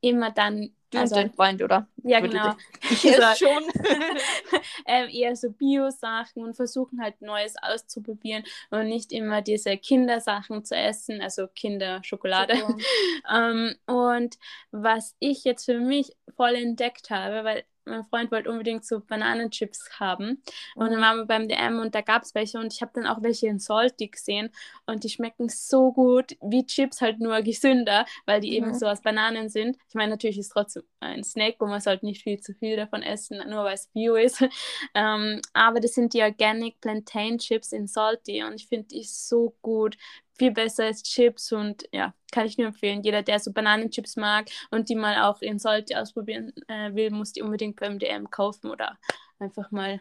immer 0.00 0.30
dann. 0.30 0.74
Du 0.90 0.98
also, 0.98 1.16
und 1.16 1.22
dein 1.22 1.32
Freund, 1.32 1.62
oder? 1.62 1.86
Ja, 2.02 2.20
genau. 2.20 2.54
Ich 2.90 3.04
esse 3.04 3.36
schon. 3.36 3.62
ähm, 4.86 5.08
eher 5.10 5.36
so 5.36 5.50
Bio-Sachen 5.50 6.42
und 6.42 6.54
versuchen 6.54 7.02
halt 7.02 7.20
Neues 7.20 7.56
auszuprobieren 7.60 8.42
und 8.70 8.88
nicht 8.88 9.12
immer 9.12 9.42
diese 9.42 9.76
Kindersachen 9.76 10.64
zu 10.64 10.74
essen, 10.74 11.20
also 11.20 11.46
Kinderschokolade. 11.46 12.54
ähm, 13.30 13.74
und 13.84 14.38
was 14.70 15.14
ich 15.18 15.44
jetzt 15.44 15.66
für 15.66 15.78
mich 15.78 16.12
voll 16.36 16.54
entdeckt 16.54 17.10
habe, 17.10 17.44
weil 17.44 17.64
mein 17.88 18.04
Freund 18.04 18.30
wollte 18.30 18.50
unbedingt 18.50 18.84
so 18.84 19.00
Bananenchips 19.00 19.98
haben. 19.98 20.42
Und 20.74 20.90
dann 20.90 20.98
mhm. 20.98 21.02
waren 21.02 21.16
wir 21.18 21.26
beim 21.26 21.48
DM 21.48 21.78
und 21.80 21.94
da 21.94 22.00
gab 22.00 22.22
es 22.22 22.34
welche 22.34 22.58
und 22.58 22.72
ich 22.72 22.82
habe 22.82 22.92
dann 22.94 23.06
auch 23.06 23.22
welche 23.22 23.48
in 23.48 23.58
Salty 23.58 24.08
gesehen 24.08 24.50
und 24.86 25.04
die 25.04 25.08
schmecken 25.08 25.48
so 25.48 25.92
gut 25.92 26.36
wie 26.42 26.66
Chips, 26.66 27.00
halt 27.00 27.20
nur 27.20 27.40
gesünder, 27.42 28.04
weil 28.26 28.40
die 28.40 28.50
mhm. 28.50 28.68
eben 28.68 28.74
so 28.74 28.86
aus 28.86 29.00
Bananen 29.02 29.48
sind. 29.48 29.76
Ich 29.88 29.94
meine, 29.94 30.12
natürlich 30.12 30.38
ist 30.38 30.46
es 30.46 30.52
trotzdem 30.52 30.82
ein 31.00 31.24
Snack 31.24 31.60
und 31.60 31.70
man 31.70 31.80
sollte 31.80 32.06
nicht 32.06 32.22
viel 32.22 32.40
zu 32.40 32.54
viel 32.54 32.76
davon 32.76 33.02
essen, 33.02 33.38
nur 33.48 33.64
weil 33.64 33.74
es 33.74 33.86
Bio 33.88 34.16
ist. 34.16 34.42
ähm, 34.94 35.40
aber 35.52 35.80
das 35.80 35.94
sind 35.94 36.14
die 36.14 36.22
Organic 36.22 36.80
Plantain 36.80 37.38
Chips 37.38 37.72
in 37.72 37.86
Salty 37.86 38.42
und 38.42 38.54
ich 38.54 38.68
finde 38.68 38.88
die 38.88 39.04
so 39.04 39.56
gut 39.62 39.96
viel 40.38 40.52
besser 40.52 40.84
als 40.84 41.02
Chips 41.02 41.52
und 41.52 41.88
ja, 41.92 42.14
kann 42.32 42.46
ich 42.46 42.56
nur 42.56 42.68
empfehlen. 42.68 43.02
Jeder, 43.02 43.22
der 43.22 43.40
so 43.40 43.52
Bananenchips 43.52 44.16
mag 44.16 44.48
und 44.70 44.88
die 44.88 44.94
mal 44.94 45.22
auch 45.22 45.42
in 45.42 45.58
Salty 45.58 45.94
ausprobieren 45.94 46.52
äh, 46.68 46.94
will, 46.94 47.10
muss 47.10 47.32
die 47.32 47.42
unbedingt 47.42 47.78
beim 47.78 47.98
DM 47.98 48.30
kaufen 48.30 48.70
oder 48.70 48.98
einfach 49.38 49.70
mal 49.70 50.00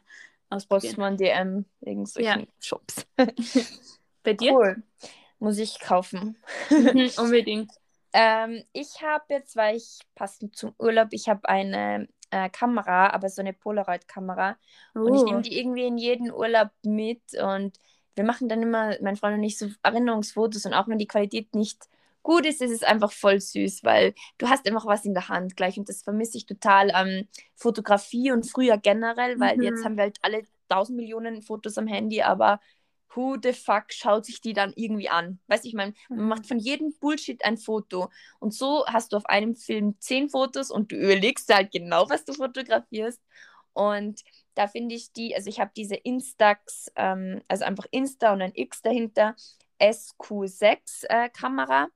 ausprobieren. 0.50 0.94
Postmann 0.94 1.18
DM, 1.18 1.66
irgendwelchen 1.82 2.42
ja. 2.42 2.48
Shops. 2.60 3.06
Bei 4.24 4.34
dir? 4.34 4.54
Cool. 4.54 4.84
Muss 5.40 5.58
ich 5.58 5.80
kaufen. 5.80 6.38
Mhm, 6.70 7.12
unbedingt. 7.18 7.72
ähm, 8.14 8.64
ich 8.74 9.02
habe 9.02 9.26
jetzt, 9.30 9.56
weil 9.56 9.78
ich 9.78 10.00
passend 10.16 10.56
zum 10.56 10.74
Urlaub, 10.80 11.10
ich 11.12 11.30
habe 11.30 11.48
eine 11.48 12.08
äh, 12.32 12.50
Kamera, 12.50 13.10
aber 13.12 13.30
so 13.30 13.42
eine 13.42 13.54
Polaroid-Kamera. 13.54 14.58
Uh. 14.96 15.00
Und 15.00 15.16
ich 15.16 15.24
nehme 15.24 15.38
oh. 15.38 15.42
die 15.42 15.60
irgendwie 15.60 15.86
in 15.86 15.98
jeden 15.98 16.32
Urlaub 16.32 16.70
mit 16.84 17.22
und 17.40 17.78
wir 18.18 18.24
machen 18.24 18.50
dann 18.50 18.62
immer, 18.62 18.98
mein 19.02 19.16
Freund 19.16 19.38
und 19.38 19.44
ich, 19.44 19.58
so 19.58 19.70
Erinnerungsfotos 19.84 20.66
und 20.66 20.74
auch 20.74 20.88
wenn 20.88 20.98
die 20.98 21.08
Qualität 21.08 21.54
nicht 21.56 21.88
gut 22.24 22.46
ist, 22.46 22.62
ist 22.62 22.72
es 22.72 22.84
einfach 22.84 23.12
voll 23.12 23.40
süß, 23.40 23.84
weil 23.86 24.14
du 24.38 24.50
hast 24.50 24.68
einfach 24.68 24.86
was 24.86 25.06
in 25.06 25.14
der 25.14 25.30
Hand 25.30 25.56
gleich 25.56 25.78
und 25.78 25.88
das 25.88 26.02
vermisse 26.02 26.38
ich 26.38 26.46
total 26.46 26.92
an 26.92 27.08
ähm, 27.08 27.28
Fotografie 27.56 28.32
und 28.32 28.50
früher 28.50 28.78
generell, 28.78 29.40
weil 29.40 29.56
mhm. 29.58 29.64
jetzt 29.64 29.86
haben 29.86 29.96
wir 29.96 30.04
halt 30.04 30.18
alle 30.22 30.44
tausend 30.68 30.98
Millionen 30.98 31.42
Fotos 31.42 31.78
am 31.78 31.88
Handy, 31.88 32.22
aber 32.22 32.60
who 33.16 33.38
the 33.42 33.54
fuck 33.54 33.94
schaut 33.94 34.26
sich 34.26 34.42
die 34.42 34.54
dann 34.54 34.74
irgendwie 34.76 35.10
an? 35.10 35.40
Weißt 35.48 35.64
du, 35.64 35.70
ich 35.70 35.74
meine, 35.74 35.94
man 36.10 36.20
mhm. 36.20 36.28
macht 36.28 36.48
von 36.48 36.60
jedem 36.60 36.94
Bullshit 37.00 37.46
ein 37.46 37.58
Foto 37.58 38.10
und 38.40 38.54
so 38.54 38.86
hast 38.88 39.14
du 39.14 39.18
auf 39.18 39.26
einem 39.28 39.56
Film 39.56 39.96
zehn 40.00 40.30
Fotos 40.30 40.70
und 40.70 40.92
du 40.92 40.98
überlegst 40.98 41.54
halt 41.54 41.72
genau, 41.72 42.10
was 42.10 42.26
du 42.26 42.34
fotografierst 42.34 43.22
und 43.72 44.22
da 44.58 44.68
finde 44.68 44.96
ich 44.96 45.14
die, 45.14 45.36
also 45.36 45.50
ich 45.50 45.60
habe 45.60 45.72
diese 45.76 45.96
Instax, 45.96 46.92
ähm, 46.96 47.42
also 47.48 47.66
einfach 47.66 47.86
Insta 47.92 48.34
und 48.34 48.42
ein 48.42 48.54
X 48.56 48.82
dahinter, 48.82 49.36
SQ6-Kamera. 49.80 51.86
Äh, 51.86 51.88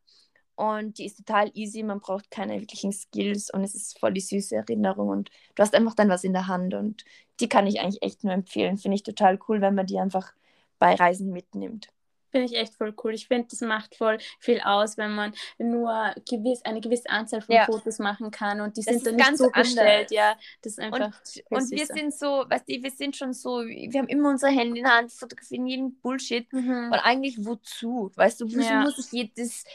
und 0.56 1.00
die 1.00 1.06
ist 1.06 1.18
total 1.18 1.50
easy, 1.56 1.82
man 1.82 2.00
braucht 2.00 2.30
keine 2.30 2.60
wirklichen 2.60 2.92
Skills 2.92 3.50
und 3.52 3.64
es 3.64 3.74
ist 3.74 3.98
voll 4.00 4.14
die 4.14 4.22
süße 4.22 4.56
Erinnerung 4.56 5.10
und 5.10 5.32
du 5.56 5.64
hast 5.64 5.74
einfach 5.74 5.96
dann 5.96 6.10
was 6.10 6.24
in 6.24 6.34
der 6.34 6.48
Hand 6.48 6.76
und 6.76 7.04
die 7.40 7.50
kann 7.50 7.66
ich 7.66 7.80
eigentlich 7.80 8.04
echt 8.04 8.24
nur 8.24 8.34
empfehlen. 8.34 8.78
Finde 8.78 8.96
ich 8.96 9.04
total 9.04 9.40
cool, 9.48 9.62
wenn 9.62 9.74
man 9.74 9.88
die 9.88 9.98
einfach 9.98 10.34
bei 10.78 10.94
Reisen 10.94 11.32
mitnimmt. 11.32 11.88
Finde 12.32 12.46
ich 12.46 12.56
echt 12.56 12.76
voll 12.76 12.94
cool. 13.04 13.14
Ich 13.14 13.28
finde, 13.28 13.48
das 13.50 13.62
macht 13.62 13.96
voll 13.96 14.18
viel 14.40 14.62
aus, 14.62 14.98
wenn 14.98 15.14
man 15.14 15.34
nur 15.58 16.14
gewiss, 16.30 16.62
eine 16.64 16.82
gewisse 16.82 17.10
Anzahl 17.10 17.42
von 17.42 17.56
ja. 17.56 17.66
Fotos 17.66 18.00
machen 18.00 18.32
kann 18.32 18.62
und 18.62 18.78
die 18.78 18.84
das 18.84 18.96
sind 18.96 19.06
dann 19.06 19.16
nicht 19.16 19.38
so 19.38 19.50
gestellt. 19.50 20.12
Ja, 20.12 20.36
das 20.62 20.74
ist 20.74 20.80
einfach. 20.80 21.12
Und, 21.50 21.62
und 21.62 21.72
wir 21.72 21.86
sind 21.86 22.14
so, 22.14 22.46
weißt 22.48 22.68
du, 22.68 22.84
wir 22.84 22.92
sind 22.92 23.16
schon 23.16 23.34
so, 23.34 23.60
wir 23.62 24.00
haben 24.00 24.08
immer 24.08 24.30
unser 24.30 24.50
Handy 24.50 24.80
in 24.80 24.86
der 24.86 24.96
Hand, 24.96 25.12
fotografieren 25.12 25.68
jeden 25.68 25.96
Bullshit. 26.00 26.52
Mhm. 26.54 26.92
Und 26.92 27.00
eigentlich 27.00 27.46
wozu? 27.46 28.12
Weißt 28.16 28.42
du, 28.42 28.46
wozu 28.46 28.60
ja. 28.60 28.82
muss 28.82 28.98
ich 28.98 29.12
jedes 29.12 29.66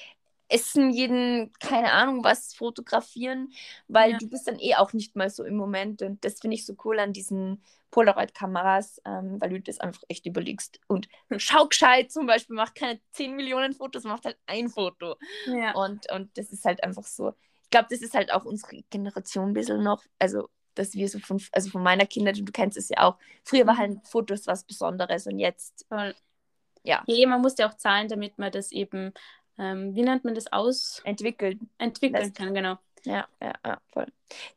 Essen, 0.49 0.91
jeden, 0.91 1.53
keine 1.59 1.93
Ahnung 1.93 2.23
was, 2.23 2.55
fotografieren, 2.55 3.53
weil 3.89 4.13
ja. 4.13 4.19
du 4.19 4.29
bist 4.29 4.47
dann 4.47 4.59
eh 4.59 4.77
auch 4.77 4.93
nicht 4.93 5.17
mal 5.17 5.29
so 5.31 5.45
im 5.45 5.57
Moment. 5.57 6.03
Und 6.03 6.25
das 6.25 6.41
finde 6.41 6.55
ich 6.55 6.65
so 6.65 6.75
cool 6.85 6.99
an 6.99 7.13
diesen 7.13 7.63
Polaroid-Kameras, 7.91 9.01
ähm, 9.05 9.41
weil 9.41 9.51
du 9.51 9.61
das 9.61 9.81
einfach 9.81 10.03
echt 10.09 10.27
überlegst. 10.27 10.81
Und 10.87 11.09
schau 11.39 11.67
gescheit 11.67 12.13
zum 12.13 12.27
Beispiel, 12.27 12.55
macht 12.55 12.75
keine 12.75 13.01
10 13.13 13.35
Millionen 13.35 13.73
Fotos, 13.73 14.05
macht 14.05 14.25
halt 14.25 14.39
ein 14.47 14.69
Foto. 14.69 15.17
Ja. 15.47 15.75
Und, 15.75 16.11
und 16.13 16.37
das 16.37 16.53
ist 16.53 16.65
halt 16.65 16.83
einfach 16.85 17.05
so. 17.05 17.35
Ich 17.65 17.71
glaube, 17.71 17.89
das 17.91 18.01
ist 18.01 18.15
halt 18.15 18.33
auch 18.33 18.45
unsere 18.45 18.83
Generation 18.91 19.49
ein 19.49 19.55
bisschen 19.55 19.83
noch. 19.83 20.05
Also, 20.19 20.49
dass 20.75 20.95
wir 20.95 21.09
so 21.09 21.19
von, 21.19 21.43
also 21.53 21.71
von 21.71 21.83
meiner 21.83 22.07
Kindheit, 22.07 22.39
du 22.39 22.45
kennst 22.53 22.77
es 22.77 22.89
ja 22.89 22.99
auch, 22.99 23.17
früher 23.43 23.67
war 23.67 23.75
mhm. 23.75 23.79
halt 23.79 24.07
Fotos 24.07 24.47
was 24.47 24.65
Besonderes 24.65 25.27
und 25.27 25.39
jetzt. 25.39 25.87
Voll. 25.89 26.15
Ja. 26.85 27.03
ja, 27.09 27.27
man 27.27 27.41
muss 27.41 27.59
ja 27.59 27.69
auch 27.69 27.75
zahlen, 27.75 28.07
damit 28.07 28.39
man 28.39 28.53
das 28.53 28.71
eben 28.71 29.13
ähm, 29.59 29.95
wie 29.95 30.03
nennt 30.03 30.25
man 30.25 30.35
das 30.35 30.53
aus? 30.53 31.01
Entwickeln. 31.05 31.71
Entwickeln 31.79 32.33
kann, 32.33 32.55
genau. 32.55 32.79
Ja, 33.07 33.29
ja, 33.41 33.53
ja, 33.65 33.81
voll. 33.93 34.07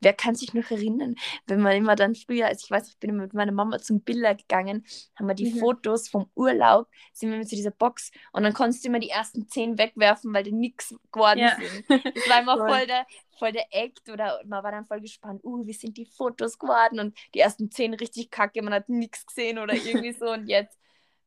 Wer 0.01 0.13
kann 0.13 0.33
sich 0.33 0.55
noch 0.55 0.71
erinnern, 0.71 1.15
wenn 1.45 1.61
man 1.61 1.75
immer 1.75 1.95
dann 1.95 2.15
früher, 2.15 2.47
also 2.47 2.65
ich 2.65 2.71
weiß, 2.71 2.89
ich 2.89 2.97
bin 2.97 3.11
immer 3.11 3.23
mit 3.23 3.35
meiner 3.35 3.51
Mama 3.51 3.77
zum 3.77 4.01
Biller 4.01 4.33
gegangen, 4.33 4.83
haben 5.15 5.27
wir 5.27 5.35
die 5.35 5.53
mhm. 5.53 5.59
Fotos 5.59 6.09
vom 6.09 6.31
Urlaub, 6.33 6.87
sind 7.13 7.29
wir 7.29 7.37
mit 7.37 7.47
zu 7.47 7.55
dieser 7.55 7.69
Box 7.69 8.09
und 8.31 8.41
dann 8.41 8.53
konntest 8.53 8.83
du 8.83 8.89
immer 8.89 8.99
die 8.99 9.11
ersten 9.11 9.47
zehn 9.47 9.77
wegwerfen, 9.77 10.33
weil 10.33 10.43
die 10.43 10.51
nix 10.51 10.95
geworden 11.11 11.39
ja. 11.39 11.55
sind. 11.57 12.05
Das 12.15 12.27
war 12.27 12.41
immer 12.41 12.57
voll 12.67 12.87
der, 12.87 13.05
voll 13.37 13.51
der 13.51 13.67
Act 13.69 14.09
oder 14.09 14.41
man 14.45 14.63
war 14.63 14.71
dann 14.71 14.85
voll 14.85 15.01
gespannt, 15.01 15.43
uh, 15.43 15.67
wie 15.67 15.73
sind 15.73 15.95
die 15.97 16.05
Fotos 16.05 16.57
geworden 16.57 16.99
und 16.99 17.17
die 17.35 17.39
ersten 17.39 17.69
zehn 17.69 17.93
richtig 17.93 18.31
kacke, 18.31 18.63
man 18.63 18.73
hat 18.73 18.89
nichts 18.89 19.27
gesehen 19.27 19.59
oder 19.59 19.75
irgendwie 19.75 20.13
so 20.13 20.31
und 20.31 20.47
jetzt, 20.47 20.75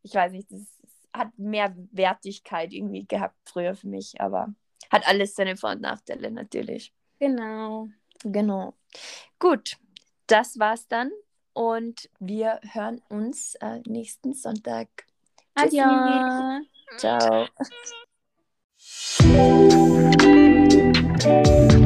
ich 0.02 0.12
weiß 0.12 0.32
nicht, 0.32 0.50
das 0.50 0.58
ist 0.58 0.81
hat 1.14 1.36
mehr 1.38 1.74
Wertigkeit 1.92 2.72
irgendwie 2.72 3.06
gehabt 3.06 3.36
früher 3.44 3.74
für 3.74 3.88
mich, 3.88 4.20
aber 4.20 4.54
hat 4.90 5.06
alles 5.06 5.34
seine 5.34 5.56
Vor- 5.56 5.72
und 5.72 5.80
Nachteile 5.80 6.30
natürlich. 6.30 6.92
Genau. 7.18 7.88
Genau. 8.24 8.74
Gut, 9.38 9.76
das 10.26 10.58
war's 10.58 10.86
dann 10.88 11.10
und 11.52 12.08
wir 12.20 12.60
hören 12.72 13.00
uns 13.08 13.54
äh, 13.56 13.80
nächsten 13.86 14.34
Sonntag. 14.34 14.88
Adios. 15.54 16.66
Ciao. 16.96 17.46